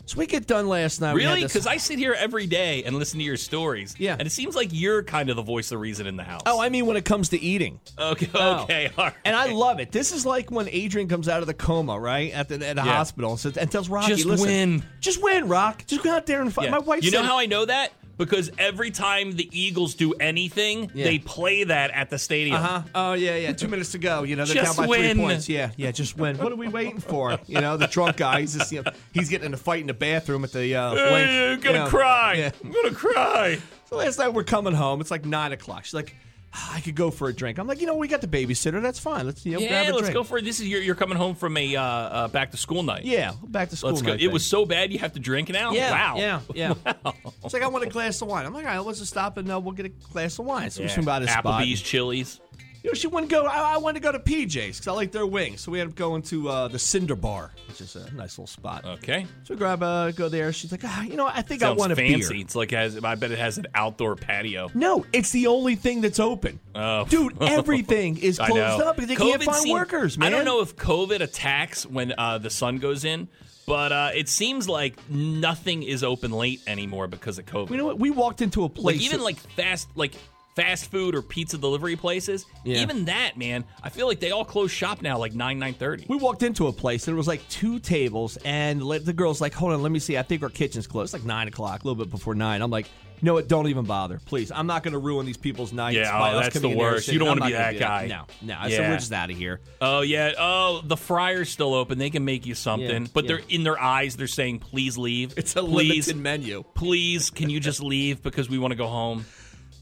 So 0.08 0.18
we 0.18 0.26
get 0.26 0.48
done 0.48 0.68
last 0.68 1.00
night. 1.00 1.14
Really? 1.16 1.44
Because 1.44 1.68
I 1.68 1.78
sit 1.78 2.00
here 2.00 2.16
every 2.18 2.48
day 2.48 2.84
and 2.86 2.96
listen 2.98 3.20
to 3.20 3.24
your 3.24 3.38
stories. 3.38 3.96
Yeah. 4.00 4.16
And 4.18 4.26
it 4.28 4.32
seems 4.32 4.56
like 4.56 4.70
you're 4.72 5.04
kind 5.04 5.30
of 5.30 5.36
the 5.36 5.44
voice 5.44 5.72
of 5.72 5.80
reason 5.80 6.08
in 6.08 6.18
the 6.18 6.24
house. 6.24 6.42
Oh, 6.48 6.60
I 6.60 6.70
mean 6.70 6.88
when 6.88 6.98
it 6.98 7.06
comes 7.06 7.30
to 7.30 7.40
eating. 7.40 7.80
okay. 8.00 8.30
Oh. 8.34 8.64
Okay. 8.64 8.90
All 8.98 9.06
right. 9.06 9.14
And 9.26 9.36
I 9.36 9.52
love 9.54 9.80
it. 9.80 9.92
This 9.92 10.12
is 10.12 10.26
like 10.26 10.50
when 10.50 10.68
Adrian 10.70 11.08
comes 11.08 11.30
out 11.30 11.42
of 11.42 11.48
the 11.48 11.54
coma, 11.54 12.00
right? 12.00 12.34
At 12.34 12.50
the, 12.50 12.56
at 12.56 12.78
the 12.78 12.84
Yeah. 12.84 12.96
hospital 12.96 13.30
and, 13.32 13.40
says, 13.40 13.58
and 13.58 13.72
tells 13.72 13.90
Rocky, 13.90 14.08
Just 14.08 14.26
listen, 14.26 14.48
win. 14.48 14.84
Just 15.02 15.22
win, 15.22 15.48
Rock. 15.48 15.86
Just 15.86 16.04
go 16.04 16.12
out 16.16 16.26
there 16.26 16.42
and 16.42 16.52
fight. 16.52 16.66
Yeah. 16.66 16.72
My 16.72 16.80
wife 16.80 17.04
You 17.04 17.12
know 17.12 17.20
said- 17.20 17.26
how 17.28 17.38
I 17.38 17.46
know 17.46 17.64
that? 17.66 17.94
Because 18.18 18.52
every 18.60 18.92
time 18.92 19.36
the 19.36 19.50
Eagles 19.52 19.96
do 19.96 20.14
anything, 20.14 20.92
Yeah. 20.94 21.06
they 21.06 21.18
play 21.20 21.64
that 21.64 21.90
at 21.92 22.10
the 22.12 22.20
stadium. 22.20 22.58
Uh-huh. 22.58 22.82
Oh, 22.94 23.14
yeah, 23.14 23.36
yeah. 23.38 23.54
Two 23.54 23.68
minutes 23.68 23.92
to 23.94 23.98
go. 23.98 24.22
You 24.24 24.36
know, 24.36 24.46
they're 24.46 24.56
Just 24.64 24.78
down 24.78 24.86
by 24.86 24.90
win. 24.90 25.16
three 25.18 25.24
points. 25.26 25.50
Yeah, 25.50 25.72
yeah, 25.78 25.92
just 25.92 26.16
win. 26.18 26.38
What 26.38 26.52
are 26.52 26.56
we 26.56 26.68
waiting 26.68 27.00
for? 27.00 27.40
You 27.48 27.60
know, 27.60 27.76
the 27.76 27.88
drunk 27.88 28.18
guy, 28.18 28.42
he's 28.42 28.54
just, 28.56 28.72
you 28.72 28.84
know, 28.84 28.92
he's 29.14 29.30
getting 29.30 29.48
in 29.48 29.54
a 29.54 29.58
fight 29.58 29.82
in 29.82 29.88
the 29.88 29.94
bathroom 29.96 30.44
at 30.44 30.52
the 30.52 30.76
uh, 30.76 30.96
Hey. 30.96 31.54
I'm 31.54 31.60
gonna 31.60 31.80
know. 31.80 31.88
cry. 31.88 32.34
Yeah. 32.36 32.52
I'm 32.64 32.72
gonna 32.72 32.92
cry. 32.94 33.58
So 33.90 33.98
last 33.98 34.20
night 34.20 34.30
we're 34.30 34.44
coming 34.44 34.74
home. 34.74 35.02
It's 35.02 35.12
like 35.12 35.26
9 35.26 35.52
o'clock. 35.52 35.86
She's 35.86 35.94
like, 35.96 36.16
"Ah, 36.16 36.24
I 36.56 36.82
could 36.82 36.96
go 36.96 37.10
for 37.10 37.28
a 37.30 37.34
drink. 37.34 37.58
I'm 37.58 37.66
like, 37.66 37.82
you 37.82 37.88
know, 37.88 37.96
we 37.96 38.08
got 38.08 38.22
the 38.22 38.28
babysitter. 38.28 38.80
That's 38.82 39.00
fine. 39.00 39.26
Let's, 39.26 39.44
you 39.44 39.54
know, 39.54 39.58
grab 39.60 39.72
Yeah, 39.72 39.82
a 39.84 39.94
let's 39.94 40.02
drink. 40.02 40.14
go 40.14 40.24
for 40.24 40.38
it. 40.38 40.46
This 40.46 40.60
is 40.60 40.68
your, 40.68 40.82
you're 40.82 40.94
coming 40.94 41.18
home 41.18 41.34
from 41.34 41.58
a 41.58 41.76
uh, 41.76 41.82
uh, 41.82 42.28
back 42.28 42.52
to 42.52 42.58
school 42.58 42.84
night. 42.84 43.06
Yeah, 43.06 43.34
back 43.48 43.70
to 43.70 43.76
school. 43.76 43.90
Let's 43.90 44.04
go. 44.04 44.14
It 44.14 44.20
thing. 44.20 44.32
was 44.32 44.46
so 44.46 44.64
bad 44.66 44.94
you 44.94 45.00
have 45.00 45.14
to 45.14 45.20
drink 45.20 45.50
now. 45.50 45.72
Yeah, 45.72 45.90
Wow. 45.92 46.18
yeah, 46.18 46.40
yeah. 46.54 46.74
It's 47.44 47.54
like 47.54 47.64
I 47.64 47.68
want 47.68 47.84
a 47.86 47.90
glass 47.90 48.22
of 48.22 48.28
wine. 48.28 48.46
I'm 48.46 48.54
like, 48.54 48.66
all 48.66 48.72
right, 48.72 48.80
let's 48.86 49.00
just 49.00 49.12
stop 49.12 49.38
and 49.38 49.52
uh, 49.52 49.60
we'll 49.60 49.74
get 49.74 49.86
a 49.88 49.90
glass 49.90 50.38
of 50.40 50.46
wine. 50.46 50.70
So 50.70 50.84
we 50.84 50.90
Yeah. 50.90 51.02
by 51.02 51.20
this 51.20 51.32
spot. 51.32 51.46
Applebee's, 51.62 51.82
Chili's. 51.82 52.40
You 52.84 52.90
know, 52.90 52.94
she 52.96 53.08
wouldn't 53.08 53.32
go. 53.32 53.46
I, 53.46 53.76
I 53.76 53.78
wanted 53.78 54.02
to 54.02 54.04
go 54.04 54.12
to 54.12 54.20
PJ's 54.20 54.78
because 54.78 54.88
I 54.90 54.92
like 54.92 55.14
their 55.14 55.26
wings. 55.26 55.62
So 55.62 55.72
we 55.72 55.80
ended 55.80 55.94
up 55.94 55.98
going 55.98 56.22
to 56.24 56.50
uh, 56.50 56.68
the 56.68 56.78
Cinder 56.78 57.16
Bar, 57.16 57.52
which 57.70 57.80
is 57.80 57.96
a 57.96 58.14
nice 58.14 58.32
little 58.38 58.46
spot. 58.46 58.84
Okay. 58.84 59.26
So 59.44 59.54
we 59.54 59.58
grab 59.58 59.82
a 59.82 60.12
go 60.14 60.28
there. 60.28 60.52
She's 60.52 60.70
like, 60.72 60.82
ah, 60.84 61.04
you 61.04 61.16
know, 61.16 61.26
I 61.26 61.44
think 61.44 61.64
I 61.64 61.68
Sounds 61.68 61.80
want 61.80 61.94
a 61.94 61.96
fancy. 61.96 62.34
beer. 62.34 62.42
It's 62.42 62.56
like 62.58 62.74
it 62.74 62.76
has. 62.76 63.02
I 63.02 63.16
bet 63.16 63.32
it 63.32 63.40
has 63.40 63.58
an 63.58 63.68
outdoor 63.74 64.18
patio. 64.18 64.70
No, 64.74 65.06
it's 65.14 65.30
the 65.32 65.48
only 65.48 65.76
thing 65.76 66.02
that's 66.02 66.20
open. 66.20 66.60
Oh. 66.76 67.06
Dude, 67.06 67.42
everything 67.42 68.18
is 68.18 68.38
I 68.42 68.48
closed 68.48 68.80
know. 68.80 68.88
up 68.90 68.96
because 68.98 69.08
they 69.08 69.16
can't 69.16 69.42
COVID 69.42 69.46
find 69.46 69.64
seem- 69.64 69.74
workers, 69.74 70.18
man. 70.18 70.28
I 70.28 70.36
don't 70.36 70.44
know 70.46 70.60
if 70.62 70.76
COVID 70.76 71.22
attacks 71.22 71.86
when 71.86 72.14
uh, 72.18 72.38
the 72.40 72.50
sun 72.50 72.80
goes 72.80 73.06
in, 73.06 73.30
but 73.66 73.94
uh, 73.94 74.10
it 74.14 74.28
seems 74.28 74.68
like 74.68 74.96
nothing 75.10 75.84
is 75.84 76.04
open 76.04 76.32
late 76.32 76.60
anymore 76.68 77.08
because 77.08 77.40
of 77.40 77.46
COVID. 77.46 77.70
You 77.70 77.78
know 77.78 77.86
what? 77.86 77.98
We 78.00 78.12
walked 78.12 78.42
into 78.42 78.66
a 78.66 78.70
place. 78.70 78.86
like 78.98 79.02
even 79.06 79.20
that- 79.20 79.24
like 79.24 79.38
fast 79.38 79.88
like 79.96 80.16
fast 80.56 80.92
food 80.92 81.16
or 81.16 81.22
pizza 81.22 81.58
delivery 81.58 81.96
places. 81.96 82.46
Yeah. 82.64 82.78
Even 82.82 83.06
that, 83.06 83.38
man, 83.38 83.64
I 83.82 83.90
feel 83.90 84.08
like 84.08 84.20
they 84.20 84.32
all 84.32 84.46
close 84.46 84.72
shop 84.72 85.02
now 85.02 85.18
like 85.18 85.34
nine 85.34 85.60
nine 85.60 85.74
thirty. 85.74 86.06
We 86.08 86.18
walked 86.18 86.44
into 86.44 86.68
a 86.68 86.72
place 86.74 87.08
and 87.08 87.14
there 87.14 87.18
was 87.18 87.28
like 87.28 87.48
two 87.50 87.80
tables, 87.80 88.38
and 88.46 88.84
le- 88.84 89.00
the 89.00 89.14
girl's 89.14 89.42
like, 89.42 89.54
"Hold 89.54 89.74
on, 89.74 89.82
let 89.82 89.92
me 89.92 90.00
see. 90.00 90.18
I 90.18 90.24
think 90.24 90.44
our 90.44 90.50
kitchen's 90.50 90.88
closed. 90.88 91.14
It's 91.14 91.22
like 91.24 91.28
nine 91.28 91.48
o'clock, 91.48 91.84
a 91.84 91.88
little 91.88 92.04
bit 92.04 92.12
before 92.12 92.36
nine. 92.36 92.62
I'm 92.62 92.72
like, 92.72 92.86
"You 92.86 93.26
know 93.26 93.34
what? 93.34 93.48
Don't 93.48 93.68
even 93.68 93.86
bother, 93.86 94.20
please. 94.26 94.52
I'm 94.52 94.68
not 94.68 94.84
going 94.84 94.92
to 94.94 95.00
ruin 95.00 95.26
these 95.26 95.38
people's 95.38 95.74
nights." 95.74 95.96
Yeah, 95.98 96.12
oh, 96.14 96.40
that's 96.40 96.60
the 96.60 96.70
worst. 96.70 97.08
You 97.08 97.20
don't 97.20 97.28
wanna 97.30 97.42
be 97.46 97.52
not 97.52 97.58
gonna 97.58 97.64
that 97.64 97.74
do 97.74 97.80
guy. 97.80 98.08
No, 98.08 98.24
no. 98.42 98.56
I 98.60 98.70
said 98.70 98.82
Yeah. 98.82 98.90
we're 98.92 98.98
just 98.98 99.12
out 99.14 99.30
of 99.32 99.38
here. 99.38 99.60
Oh 99.82 100.02
yeah. 100.02 100.34
Oh, 100.38 100.82
the 100.86 100.98
fryer's 100.98 101.50
still 101.50 101.74
open. 101.74 101.98
They 101.98 102.10
can 102.10 102.26
make 102.26 102.46
you 102.46 102.54
something, 102.56 103.04
Yeah, 103.04 103.08
but 103.14 103.24
yeah. 103.24 103.28
they're 103.38 103.46
in 103.50 103.64
their 103.64 103.80
eyes. 103.82 104.16
They're 104.18 104.28
saying, 104.28 104.60
"Please 104.60 104.98
leave." 104.98 105.34
It's 105.38 105.56
a 105.56 105.62
please, 105.64 106.08
limited 106.08 106.18
menu. 106.18 106.64
Please, 106.76 107.30
can 107.32 107.50
you 107.50 107.60
just 107.60 107.82
leave 107.82 108.22
because 108.22 108.50
we 108.50 108.58
want 108.60 108.72
to 108.72 108.76
go 108.78 108.88
home? 108.88 109.26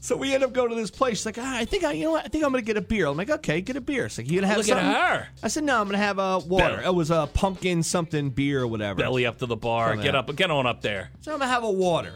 So 0.02 0.16
we 0.16 0.34
end 0.34 0.42
up 0.42 0.52
going 0.52 0.68
to 0.70 0.74
this 0.74 0.90
place. 0.90 1.18
She's 1.18 1.26
like, 1.26 1.38
ah, 1.38 1.58
I 1.58 1.64
think 1.64 1.84
I, 1.84 1.92
you 1.92 2.02
know 2.02 2.10
what? 2.10 2.24
I 2.24 2.28
think 2.28 2.42
I'm 2.42 2.50
going 2.50 2.60
to 2.60 2.66
get 2.66 2.76
a 2.76 2.80
beer. 2.80 3.06
I'm 3.06 3.16
like, 3.16 3.30
okay, 3.30 3.60
get 3.60 3.76
a 3.76 3.80
beer. 3.80 4.08
She's 4.08 4.18
like, 4.18 4.28
you 4.28 4.40
gonna 4.40 4.48
have 4.48 4.56
Look 4.56 4.68
at 4.68 4.82
her. 4.82 5.28
I 5.44 5.46
said, 5.48 5.62
no, 5.62 5.80
I'm 5.80 5.86
going 5.86 5.92
to 5.92 6.04
have 6.04 6.18
a 6.18 6.40
water. 6.40 6.74
Belly. 6.74 6.84
It 6.86 6.94
was 6.94 7.12
a 7.12 7.30
pumpkin 7.32 7.84
something 7.84 8.30
beer 8.30 8.62
or 8.62 8.66
whatever. 8.66 8.98
Belly 8.98 9.26
up 9.26 9.38
to 9.38 9.46
the 9.46 9.54
bar. 9.54 9.94
Get 9.96 10.16
up. 10.16 10.34
Get 10.34 10.50
on 10.50 10.66
up 10.66 10.80
there. 10.82 11.10
So 11.20 11.32
I'm 11.32 11.38
gonna 11.38 11.52
have 11.52 11.62
a 11.62 11.70
water. 11.70 12.14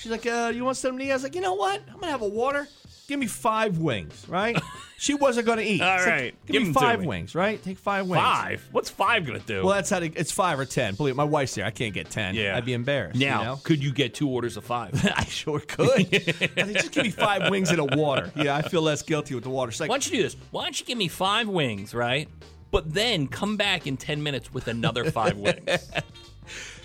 She's 0.00 0.10
like, 0.10 0.26
uh, 0.26 0.50
you 0.54 0.64
want 0.64 0.78
some 0.78 0.98
tea? 0.98 1.10
I 1.10 1.14
was 1.14 1.22
like, 1.22 1.34
you 1.34 1.42
know 1.42 1.52
what? 1.52 1.82
I'm 1.88 2.00
gonna 2.00 2.10
have 2.10 2.22
a 2.22 2.28
water. 2.28 2.66
Give 3.06 3.20
me 3.20 3.26
five 3.26 3.76
wings, 3.76 4.24
right? 4.28 4.58
she 4.98 5.12
wasn't 5.12 5.46
gonna 5.46 5.60
eat. 5.60 5.82
All 5.82 5.98
She's 5.98 6.06
like, 6.06 6.14
right, 6.14 6.34
give, 6.46 6.52
give 6.54 6.62
me 6.62 6.72
to 6.72 6.80
five 6.80 7.00
me. 7.00 7.06
wings, 7.06 7.34
right? 7.34 7.62
Take 7.62 7.76
five 7.76 8.06
wings. 8.06 8.22
Five. 8.22 8.66
What's 8.72 8.88
five 8.88 9.26
gonna 9.26 9.40
do? 9.40 9.62
Well, 9.62 9.74
that's 9.74 9.90
how 9.90 9.98
to, 9.98 10.06
it's 10.06 10.32
five 10.32 10.58
or 10.58 10.64
ten. 10.64 10.94
Believe 10.94 11.12
it, 11.12 11.16
my 11.18 11.24
wife's 11.24 11.54
there. 11.54 11.66
I 11.66 11.70
can't 11.70 11.92
get 11.92 12.08
ten. 12.08 12.34
Yeah. 12.34 12.56
I'd 12.56 12.64
be 12.64 12.72
embarrassed. 12.72 13.20
now, 13.20 13.40
you 13.40 13.44
know? 13.44 13.56
could 13.62 13.84
you 13.84 13.92
get 13.92 14.14
two 14.14 14.26
orders 14.30 14.56
of 14.56 14.64
five? 14.64 14.94
I 15.16 15.24
sure 15.24 15.60
could. 15.60 15.90
I 16.14 16.22
said, 16.22 16.72
just 16.72 16.92
give 16.92 17.04
me 17.04 17.10
five 17.10 17.50
wings 17.50 17.68
and 17.68 17.80
a 17.80 17.96
water. 17.96 18.32
Yeah, 18.34 18.56
I 18.56 18.62
feel 18.62 18.80
less 18.80 19.02
guilty 19.02 19.34
with 19.34 19.44
the 19.44 19.50
water. 19.50 19.70
She's 19.70 19.80
like, 19.80 19.90
Why 19.90 19.96
don't 19.96 20.06
you 20.06 20.16
do 20.16 20.22
this? 20.22 20.36
Why 20.50 20.62
don't 20.62 20.80
you 20.80 20.86
give 20.86 20.96
me 20.96 21.08
five 21.08 21.46
wings, 21.46 21.92
right? 21.92 22.26
But 22.70 22.94
then 22.94 23.26
come 23.26 23.58
back 23.58 23.86
in 23.86 23.98
10 23.98 24.22
minutes 24.22 24.54
with 24.54 24.68
another 24.68 25.10
five 25.10 25.36
wings. 25.36 25.90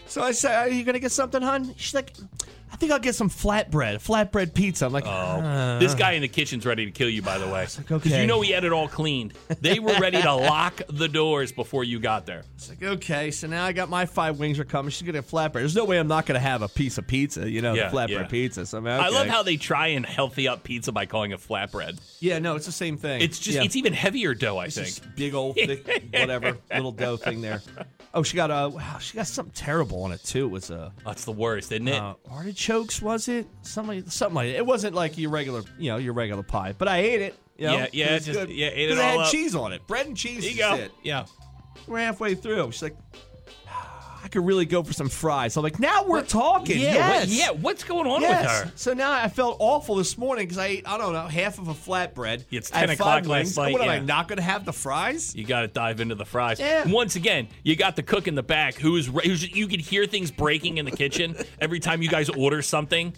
so 0.07 0.22
I 0.22 0.32
said, 0.32 0.55
are 0.55 0.70
you 0.70 0.84
gonna 0.84 0.99
get 0.99 1.11
something, 1.11 1.41
hun? 1.41 1.74
She's 1.78 1.93
like, 1.93 2.13
I 2.76 2.78
think 2.78 2.91
I'll 2.91 2.99
get 2.99 3.15
some 3.15 3.30
flatbread, 3.30 3.95
flatbread 4.05 4.53
pizza. 4.53 4.86
I'm 4.86 4.91
like, 4.91 5.05
Oh, 5.07 5.80
this 5.80 5.95
guy 5.95 6.11
in 6.11 6.21
the 6.23 6.28
kitchen's 6.28 6.65
ready 6.65 6.84
to 6.86 6.91
kill 6.91 7.07
you, 7.07 7.21
by 7.21 7.38
the 7.38 7.45
way. 7.45 7.61
like, 7.61 7.78
Because 7.78 8.05
okay. 8.05 8.19
you 8.19 8.28
know 8.28 8.41
he 8.41 8.51
had 8.51 8.65
it 8.65 8.73
all 8.73 8.89
cleaned. 8.89 9.34
They 9.61 9.80
were 9.80 9.97
ready 9.97 10.21
to 10.21 10.34
lock 10.36 10.82
the 10.89 11.07
doors 11.07 11.53
before 11.53 11.86
you 11.86 11.99
got 12.01 12.26
there. 12.26 12.43
It's 12.55 12.67
like, 12.67 12.84
okay, 12.84 13.32
so 13.32 13.47
now 13.47 13.63
I 13.63 13.71
got 13.71 13.89
my 13.89 14.05
five 14.05 14.39
wings 14.39 14.59
are 14.59 14.65
coming. 14.65 14.89
She's 14.89 15.03
gonna 15.03 15.19
have 15.19 15.30
flatbread. 15.30 15.53
There's 15.53 15.73
no 15.78 15.86
way 15.86 15.97
I'm 15.99 16.09
not 16.09 16.26
gonna 16.26 16.38
have 16.41 16.63
a 16.63 16.67
piece 16.67 16.97
of 16.97 17.07
pizza, 17.07 17.49
you 17.49 17.61
know, 17.61 17.76
Yeah, 17.76 17.89
flatbread 17.91 18.09
yeah. 18.09 18.23
pizza. 18.23 18.65
So 18.65 18.80
I'm 18.80 18.88
I 18.88 19.07
love 19.07 19.28
how 19.28 19.41
they 19.41 19.55
try 19.55 19.88
and 19.88 20.05
healthy 20.05 20.49
up 20.49 20.63
pizza 20.65 20.91
by 20.91 21.05
calling 21.05 21.32
it 21.32 21.39
flatbread. 21.39 21.97
Yeah, 22.19 22.39
no, 22.39 22.57
it's 22.57 22.65
the 22.65 22.73
same 22.73 22.97
thing. 22.97 23.21
It's 23.21 23.39
just, 23.39 23.55
Yeah. 23.55 23.63
it's 23.63 23.78
even 23.78 23.93
heavier 23.93 24.34
dough, 24.34 24.57
I 24.57 24.65
It's 24.65 24.76
think. 24.76 24.88
just 24.88 25.15
big 25.15 25.34
old 25.34 25.55
thick, 25.55 25.88
whatever 26.13 26.57
little 26.73 26.91
dough 26.91 27.15
thing 27.15 27.39
there. 27.39 27.61
Oh, 28.13 28.23
she 28.23 28.36
got 28.36 28.49
a 28.51 28.67
wow. 28.69 28.97
She 28.99 29.15
got 29.15 29.28
something 29.28 29.53
terrible 29.53 30.03
on 30.03 30.11
it 30.11 30.23
too. 30.26 30.45
It 30.45 30.49
was 30.51 30.69
a 30.71 30.91
That's 31.05 31.23
the 31.23 31.32
worst, 31.32 31.71
isn't 31.71 31.88
it? 31.88 32.01
uh, 32.01 32.15
artichokes. 32.70 33.01
Was 33.01 33.28
it 33.28 33.47
something? 33.61 34.07
Something 34.09 34.36
like 34.36 34.47
it. 34.49 34.55
It 34.55 34.66
wasn't 34.66 34.95
like 34.95 35.18
your 35.18 35.30
regular, 35.32 35.61
you 35.78 35.91
know, 35.91 35.97
your 35.97 36.13
regular 36.13 36.43
pie. 36.43 36.74
But 36.78 36.88
I 36.88 36.97
ate 36.99 37.22
it. 37.22 37.36
You 37.57 37.68
know? 37.68 37.78
Yeah, 37.78 37.88
yeah, 37.93 38.05
It 38.07 38.13
was 38.16 38.26
just- 38.26 38.39
good. 38.39 38.49
yeah, 38.49 38.68
ate 38.74 38.89
it 38.91 38.97
all 38.97 39.03
had 39.03 39.20
up. 39.22 39.32
cheese 39.32 39.55
on 39.55 39.72
it. 39.74 39.86
Bread 39.88 40.07
and 40.07 40.18
cheese. 40.18 40.43
there 40.43 40.51
you 40.51 40.57
go. 40.57 40.76
it. 40.76 40.91
Yeah. 41.03 41.26
We're 41.88 41.99
halfway 41.99 42.36
through. 42.36 42.72
She's 42.72 42.82
like, 42.82 42.97
I 44.26 44.28
could 44.28 44.43
really 44.43 44.65
go 44.65 44.82
for 44.82 44.91
some 44.91 45.07
fries. 45.07 45.55
I'm 45.55 45.61
like, 45.61 45.80
now 45.80 46.03
we're 46.03 46.23
talking. 46.23 46.80
Yeah, 46.80 46.93
yes. 46.95 47.19
what, 47.28 47.30
yeah. 47.30 47.51
What's 47.51 47.84
going 47.84 48.07
on 48.07 48.21
Yes. 48.21 48.41
with 48.41 48.71
her? 48.71 48.71
So 48.76 48.93
now 48.95 49.11
I 49.11 49.28
felt 49.28 49.57
awful 49.59 49.97
this 49.97 50.17
morning 50.17 50.45
because 50.45 50.57
I 50.57 50.65
ate, 50.65 50.88
I 50.88 50.97
don't 50.97 51.13
know, 51.13 51.28
half 51.28 51.59
of 51.59 51.67
a 51.67 51.76
flatbread. 51.76 52.43
It's 52.49 52.71
10 52.71 52.89
o'clock 52.89 53.28
last 53.28 53.55
night, 53.55 53.73
What 53.73 53.84
am 53.84 53.89
I 53.89 53.99
not 53.99 54.28
going 54.28 54.38
to 54.38 54.43
have 54.43 54.65
the 54.65 54.73
fries? 54.73 55.36
You 55.36 55.45
got 55.45 55.61
to 55.61 55.67
dive 55.67 55.99
into 56.01 56.15
the 56.15 56.26
fries. 56.26 56.59
Yeah. 56.59 56.88
Once 56.88 57.15
again, 57.15 57.49
you 57.61 57.76
got 57.76 57.95
the 57.95 58.01
cook 58.01 58.28
in 58.28 58.34
the 58.34 58.41
back 58.41 58.73
who 58.73 58.95
is 58.95 59.05
who's, 59.05 59.47
you 59.55 59.67
could 59.67 59.80
hear 59.82 60.07
things 60.07 60.32
breaking 60.32 60.80
in 60.80 60.86
the 60.86 60.91
kitchen 60.91 61.36
every 61.61 61.80
time 61.80 62.01
you 62.01 62.09
guys 62.09 62.28
order 62.30 62.63
something. 62.63 63.13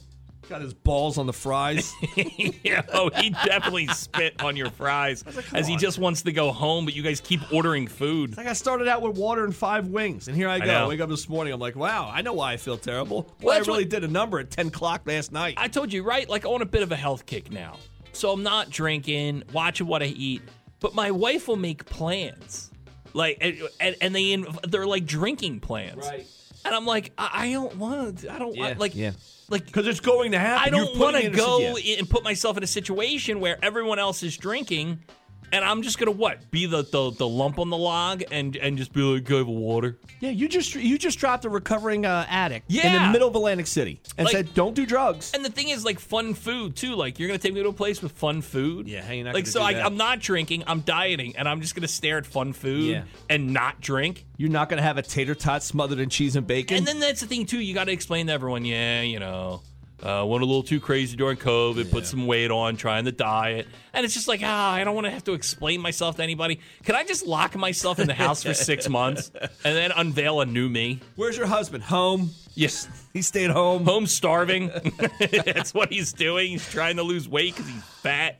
Got 0.50 0.62
his 0.62 0.74
balls 0.74 1.18
on 1.18 1.28
the 1.28 1.34
fries. 1.34 1.94
yeah, 2.64 2.82
oh, 2.94 3.10
he 3.18 3.32
definitely 3.32 3.88
spit 3.88 4.42
on 4.42 4.56
your 4.56 4.70
fries 4.70 5.24
as 5.54 5.68
he 5.68 5.74
on. 5.74 5.80
just 5.80 6.00
wants 6.00 6.22
to 6.22 6.32
go 6.32 6.54
home, 6.54 6.86
but 6.86 6.96
you 6.96 7.04
guys 7.04 7.20
keep 7.20 7.42
ordering 7.52 7.86
food. 7.86 8.38
like 8.38 8.48
I 8.48 8.54
started 8.54 8.88
out 8.88 9.02
with 9.02 9.18
water 9.18 9.44
and 9.44 9.54
five 9.54 9.88
wings, 9.88 10.30
and 10.30 10.38
here 10.38 10.48
I 10.48 10.60
go. 10.60 10.66
know. 10.66 10.88
wake 10.88 11.02
up 11.02 11.10
this 11.10 11.28
morning. 11.28 11.52
I'm 11.54 11.60
like, 11.60 11.76
wow, 11.76 12.10
I 12.14 12.22
know 12.22 12.32
why 12.32 12.54
I 12.54 12.58
feel 12.58 12.78
terrible. 12.78 13.30
Well, 13.42 13.58
I 13.58 13.60
really 13.60 13.84
what- 13.84 13.90
did 13.90 14.04
a 14.06 14.08
number 14.08 14.40
at 14.40 14.50
10 14.50 14.68
o'clock 14.68 15.02
last 15.06 15.34
night. 15.34 15.56
I 15.58 15.68
told 15.68 15.92
you, 15.92 16.04
right? 16.04 16.30
Like, 16.30 16.46
I'm 16.46 16.52
on 16.52 16.62
a 16.62 16.66
bit 16.66 16.82
of 16.82 16.94
a 16.94 16.96
health 16.96 17.26
kick 17.26 17.52
now. 17.52 17.78
So 18.14 18.32
I'm 18.32 18.42
not 18.42 18.70
drinking, 18.70 19.44
watching 19.52 19.86
what 19.86 20.02
I 20.02 20.08
eat, 20.08 20.42
but 20.80 20.96
my 20.96 21.12
wife 21.12 21.48
will 21.50 21.58
make 21.58 21.86
plans. 21.86 22.72
Like, 23.14 23.38
and, 23.42 23.96
and, 24.02 24.16
they, 24.16 24.44
they're 24.68 24.88
like 24.88 25.06
drinking 25.06 25.60
plans. 25.60 26.08
Right. 26.08 26.26
And 26.66 26.74
I'm 26.74 26.86
like, 26.86 27.12
I, 27.18 27.48
I 27.48 27.52
don't 27.52 27.76
want 27.76 28.20
to, 28.20 28.34
I 28.34 28.40
don't 28.40 28.58
want, 28.58 28.80
like, 28.80 28.96
yeah. 28.96 29.12
Like, 29.50 29.66
Because 29.66 29.88
it's 29.88 30.00
going 30.00 30.32
to 30.32 30.40
happen. 30.40 30.74
I 30.74 30.76
don't 30.76 30.98
want 30.98 31.16
to 31.18 31.30
go 31.30 31.78
in 31.78 32.00
and 32.00 32.10
put 32.10 32.24
myself 32.24 32.58
in 32.58 32.64
a 32.64 32.68
situation 32.68 33.40
where 33.40 33.58
everyone 33.64 34.00
else 34.00 34.24
is 34.24 34.38
drinking, 34.38 35.04
and 35.52 35.64
I'm 35.64 35.82
just 35.82 35.98
gonna 35.98 36.12
what 36.12 36.50
be 36.52 36.66
the 36.66 36.84
the, 36.84 37.12
the 37.12 37.28
lump 37.28 37.60
on 37.60 37.70
the 37.70 37.78
log 37.78 38.24
and 38.32 38.56
and 38.58 38.78
just 38.78 38.94
be 38.94 39.02
like, 39.02 39.24
"Go 39.24 39.38
have 39.38 39.48
a 39.48 39.52
water." 39.52 39.98
Yeah, 40.20 40.32
you 40.32 40.48
just 40.48 40.76
you 40.76 40.98
just 40.98 41.20
dropped 41.20 41.46
a 41.46 41.50
recovering 41.50 42.06
uh, 42.06 42.26
addict 42.30 42.66
yeah. 42.70 42.88
in 42.88 43.04
the 43.04 43.12
middle 43.12 43.28
of 43.28 43.36
Atlantic 43.36 43.68
City 43.68 44.02
and 44.18 44.26
Like- 44.26 44.34
said, 44.36 44.54
"Don't 44.54 44.74
do 44.74 44.86
drugs." 44.86 45.32
And 45.34 45.44
the 45.44 45.52
thing 45.52 45.70
is, 45.70 45.86
like 45.86 46.00
fun 46.00 46.34
food 46.34 46.76
too. 46.76 46.96
Like 46.96 47.20
you're 47.20 47.28
gonna 47.28 47.38
take 47.38 47.54
me 47.54 47.64
to 47.64 47.70
a 47.70 47.74
place 47.74 48.02
with 48.02 48.12
fun 48.14 48.42
food. 48.42 48.88
Yeah, 48.88 49.02
how 49.04 49.14
you 49.14 49.24
not 49.24 49.34
like 49.34 49.46
gonna 49.46 49.52
so. 49.52 49.60
do 49.60 49.66
I, 49.66 49.74
that? 49.74 49.86
I'm 49.86 49.98
not 49.98 50.20
drinking. 50.20 50.64
I'm 50.68 50.82
dieting, 50.82 51.36
and 51.38 51.48
I'm 51.48 51.62
just 51.62 51.76
gonna 51.76 51.88
stare 51.88 52.18
at 52.18 52.26
fun 52.26 52.54
food 52.54 52.86
Yeah. 52.86 53.04
and 53.30 53.54
not 53.54 53.82
drink. 53.82 54.26
You're 54.38 54.52
not 54.52 54.70
going 54.70 54.78
to 54.78 54.84
have 54.84 54.98
a 54.98 55.02
tater 55.02 55.34
tot 55.34 55.64
smothered 55.64 56.00
in 56.00 56.10
cheese 56.10 56.36
and 56.36 56.46
bacon. 56.46 56.78
And 56.78 56.86
then 56.86 57.00
that's 57.00 57.22
the 57.22 57.28
thing 57.28 57.46
too. 57.48 57.60
You 57.60 57.74
got 57.74 57.86
to 57.86 57.92
explain 57.92 58.28
to 58.28 58.34
everyone. 58.34 58.66
Yeah, 58.66 59.02
you 59.02 59.20
know, 59.20 59.62
Uh, 60.02 60.24
went 60.28 60.44
a 60.44 60.46
little 60.46 60.62
too 60.62 60.80
crazy 60.80 61.18
during 61.18 61.38
COVID, 61.38 61.90
put 61.90 62.06
some 62.06 62.28
weight 62.28 62.52
on, 62.52 62.78
trying 62.78 63.04
the 63.04 63.12
diet. 63.12 63.68
And 63.94 64.06
it's 64.06 64.14
just 64.14 64.28
like, 64.28 64.42
ah, 64.44 64.74
I 64.74 64.84
don't 64.84 64.94
want 64.94 65.06
to 65.06 65.12
have 65.12 65.24
to 65.24 65.34
explain 65.34 65.82
myself 65.82 66.18
to 66.18 66.24
anybody. 66.24 66.60
Can 66.84 66.96
I 66.96 67.04
just 67.04 67.26
lock 67.26 67.56
myself 67.56 67.98
in 67.98 68.08
the 68.08 68.14
house 68.14 68.44
for 68.44 68.54
six 68.54 68.88
months 68.90 69.32
and 69.34 69.76
then 69.76 69.92
unveil 69.92 70.42
a 70.42 70.46
new 70.46 70.70
me? 70.70 71.00
Where's 71.16 71.36
your 71.36 71.48
husband? 71.48 71.84
Home. 71.86 72.30
Yes. 72.54 72.88
He 73.14 73.24
stayed 73.24 73.50
home. 73.50 73.86
Home 73.86 74.06
starving. 74.06 74.72
That's 75.46 75.74
what 75.74 75.92
he's 75.92 76.14
doing. 76.14 76.52
He's 76.52 76.70
trying 76.70 76.98
to 76.98 77.04
lose 77.04 77.28
weight 77.28 77.56
because 77.56 77.70
he's 77.70 77.84
fat. 77.84 78.40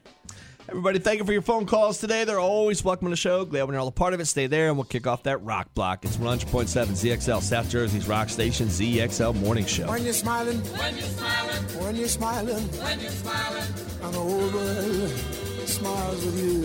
Everybody, 0.70 1.00
thank 1.00 1.20
you 1.20 1.26
for 1.26 1.32
your 1.32 1.42
phone 1.42 1.66
calls 1.66 1.98
today. 1.98 2.26
They're 2.26 2.42
always 2.42 2.84
welcome 2.84 3.08
on 3.08 3.12
the 3.12 3.18
show. 3.18 3.46
Glad 3.46 3.64
when 3.64 3.74
you're 3.74 3.80
all 3.80 3.88
a 3.88 3.92
part 3.92 4.14
of 4.14 4.20
it. 4.20 4.26
Stay 4.26 4.48
there, 4.48 4.68
and 4.68 4.76
we'll 4.76 4.84
kick 4.84 5.08
off 5.08 5.24
that 5.24 5.42
rock 5.42 5.74
block. 5.74 6.04
It's 6.04 6.18
100.7 6.18 6.68
ZXL, 6.68 7.42
South 7.42 7.70
Jersey's 7.70 8.06
rock 8.06 8.28
station, 8.28 8.68
ZXL 8.68 9.36
Morning 9.36 9.66
Show. 9.66 9.88
When 9.88 10.04
you're 10.04 10.12
smiling, 10.12 10.58
when 10.58 10.98
you're 10.98 11.06
smiling, 11.06 11.64
when 11.80 11.96
you're 11.96 12.08
smiling, 12.10 12.56
when 12.56 13.00
you're 13.00 13.10
smiling, 13.12 13.64
and 14.04 14.14
the 14.14 14.20
whole 14.20 14.52
world 14.52 15.10
smiles 15.70 16.26
with 16.26 16.38
you. 16.38 16.64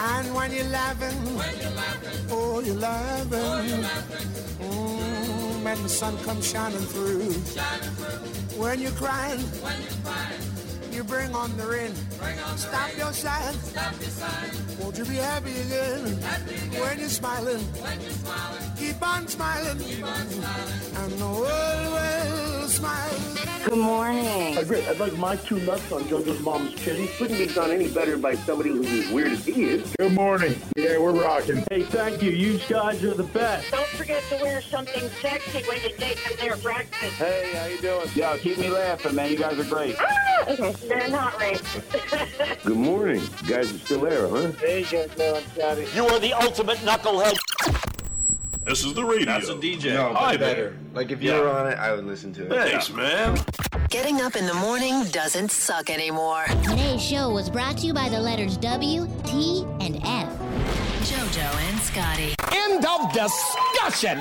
And 0.00 0.34
when 0.34 0.52
you're 0.52 0.64
laughing, 0.64 1.36
when 1.36 1.58
you're 1.60 1.70
laughing, 1.70 2.26
oh, 2.30 2.60
you're 2.60 2.74
laughing. 2.74 3.28
Oh, 3.32 3.62
you're 3.62 3.78
laughing. 3.78 4.26
Mm, 4.58 5.62
when 5.62 5.82
the 5.84 5.88
sun 5.88 6.18
comes 6.24 6.50
shining 6.50 6.78
through. 6.78 7.30
Shining 7.30 7.90
through. 7.94 8.60
When 8.60 8.80
you're 8.80 8.90
crying, 8.92 9.38
when 9.38 9.82
you're 9.82 9.90
crying, 10.04 10.40
you 10.98 11.04
bring 11.04 11.32
on 11.32 11.56
the 11.56 11.64
rain. 11.64 11.92
Bring 12.18 12.36
on 12.40 12.58
Stop 12.58 12.90
your 12.98 13.12
sighing. 13.12 13.56
Stop 13.60 13.92
your 14.00 14.10
sighing. 14.10 14.78
Won't 14.80 14.98
you 14.98 15.04
be 15.04 15.14
happy 15.14 15.52
again? 15.60 16.20
Happy 16.22 16.54
again. 16.56 16.80
When 16.80 16.98
you're 16.98 17.08
smiling. 17.08 17.60
When 17.60 18.00
you're 18.00 18.10
smiling. 18.10 18.72
Keep 18.76 19.02
on 19.06 19.28
smiling. 19.28 19.78
Keep 19.78 20.04
on 20.04 20.26
smiling. 20.28 20.80
And 20.96 21.12
the 21.12 21.26
world 21.26 21.92
will 21.94 22.68
smile. 22.68 23.38
Good 23.64 23.78
morning. 23.78 24.54
Hi, 24.54 24.64
great. 24.64 24.88
I'd 24.88 24.98
like 24.98 25.16
my 25.18 25.36
two 25.36 25.60
nuts 25.60 25.92
on 25.92 26.02
JoJo's 26.04 26.40
mom's 26.40 26.74
chin. 26.74 27.08
Couldn't 27.18 27.38
be 27.38 27.46
done 27.46 27.70
any 27.70 27.88
better 27.88 28.16
by 28.16 28.34
somebody 28.34 28.70
who's 28.70 28.90
as 28.90 29.12
weird 29.12 29.32
as 29.32 29.44
he 29.44 29.64
is. 29.64 29.94
Good 29.98 30.14
morning. 30.14 30.60
Yeah, 30.76 30.98
we're 30.98 31.12
rocking. 31.12 31.62
Hey, 31.70 31.82
thank 31.82 32.22
you. 32.22 32.30
You 32.30 32.58
guys 32.68 33.04
are 33.04 33.14
the 33.14 33.24
best. 33.24 33.70
Don't 33.70 33.86
forget 33.88 34.22
to 34.30 34.36
wear 34.36 34.62
something 34.62 35.08
sexy 35.20 35.62
when 35.68 35.80
you 35.82 35.90
take 35.96 36.24
them 36.24 36.32
their 36.40 36.56
breakfast. 36.56 37.14
Hey, 37.16 37.52
how 37.54 37.66
you 37.66 37.78
doing? 37.80 38.08
Yeah, 38.14 38.36
keep 38.38 38.58
me 38.58 38.70
laughing, 38.70 39.14
man. 39.14 39.30
You 39.30 39.38
guys 39.38 39.58
are 39.58 39.64
great. 39.64 39.96
Ah, 39.98 40.44
okay. 40.48 40.87
They're 40.88 41.08
not 41.08 41.32
racist. 41.34 42.62
Good 42.64 42.76
morning. 42.76 43.20
You 43.42 43.48
guys 43.48 43.72
are 43.72 43.78
still 43.78 44.00
there, 44.00 44.28
huh? 44.28 44.52
There 44.60 44.78
you 44.78 44.86
go, 44.86 45.06
man. 45.18 45.42
Scotty. 45.54 45.86
You 45.94 46.06
are 46.06 46.18
the 46.18 46.32
ultimate 46.32 46.78
knucklehead. 46.78 47.36
This 48.64 48.84
is 48.84 48.94
the 48.94 49.04
radio. 49.04 49.26
That's 49.26 49.48
a 49.48 49.54
DJ. 49.54 49.94
No, 49.94 50.12
Hi, 50.14 50.36
better. 50.36 50.76
Like 50.94 51.10
if 51.10 51.22
you 51.22 51.32
Yeah. 51.32 51.40
were 51.40 51.48
on 51.50 51.68
it, 51.68 51.78
I 51.78 51.92
would 51.94 52.04
listen 52.04 52.32
to 52.34 52.44
it. 52.44 52.70
Thanks, 52.70 52.90
man. 52.90 53.38
Getting 53.88 54.20
up 54.20 54.36
in 54.36 54.46
the 54.46 54.54
morning 54.54 55.04
doesn't 55.10 55.50
suck 55.50 55.88
anymore. 55.88 56.44
Today's 56.64 57.02
show 57.02 57.30
was 57.30 57.48
brought 57.48 57.78
to 57.78 57.86
you 57.86 57.94
by 57.94 58.08
the 58.10 58.20
letters 58.20 58.56
W, 58.58 59.08
T, 59.24 59.64
and 59.80 59.96
F. 60.04 60.28
JoJo 61.08 61.54
and 61.70 61.80
Scotty. 61.80 62.34
End 62.52 62.84
of 62.84 63.10
discussion. 63.12 64.20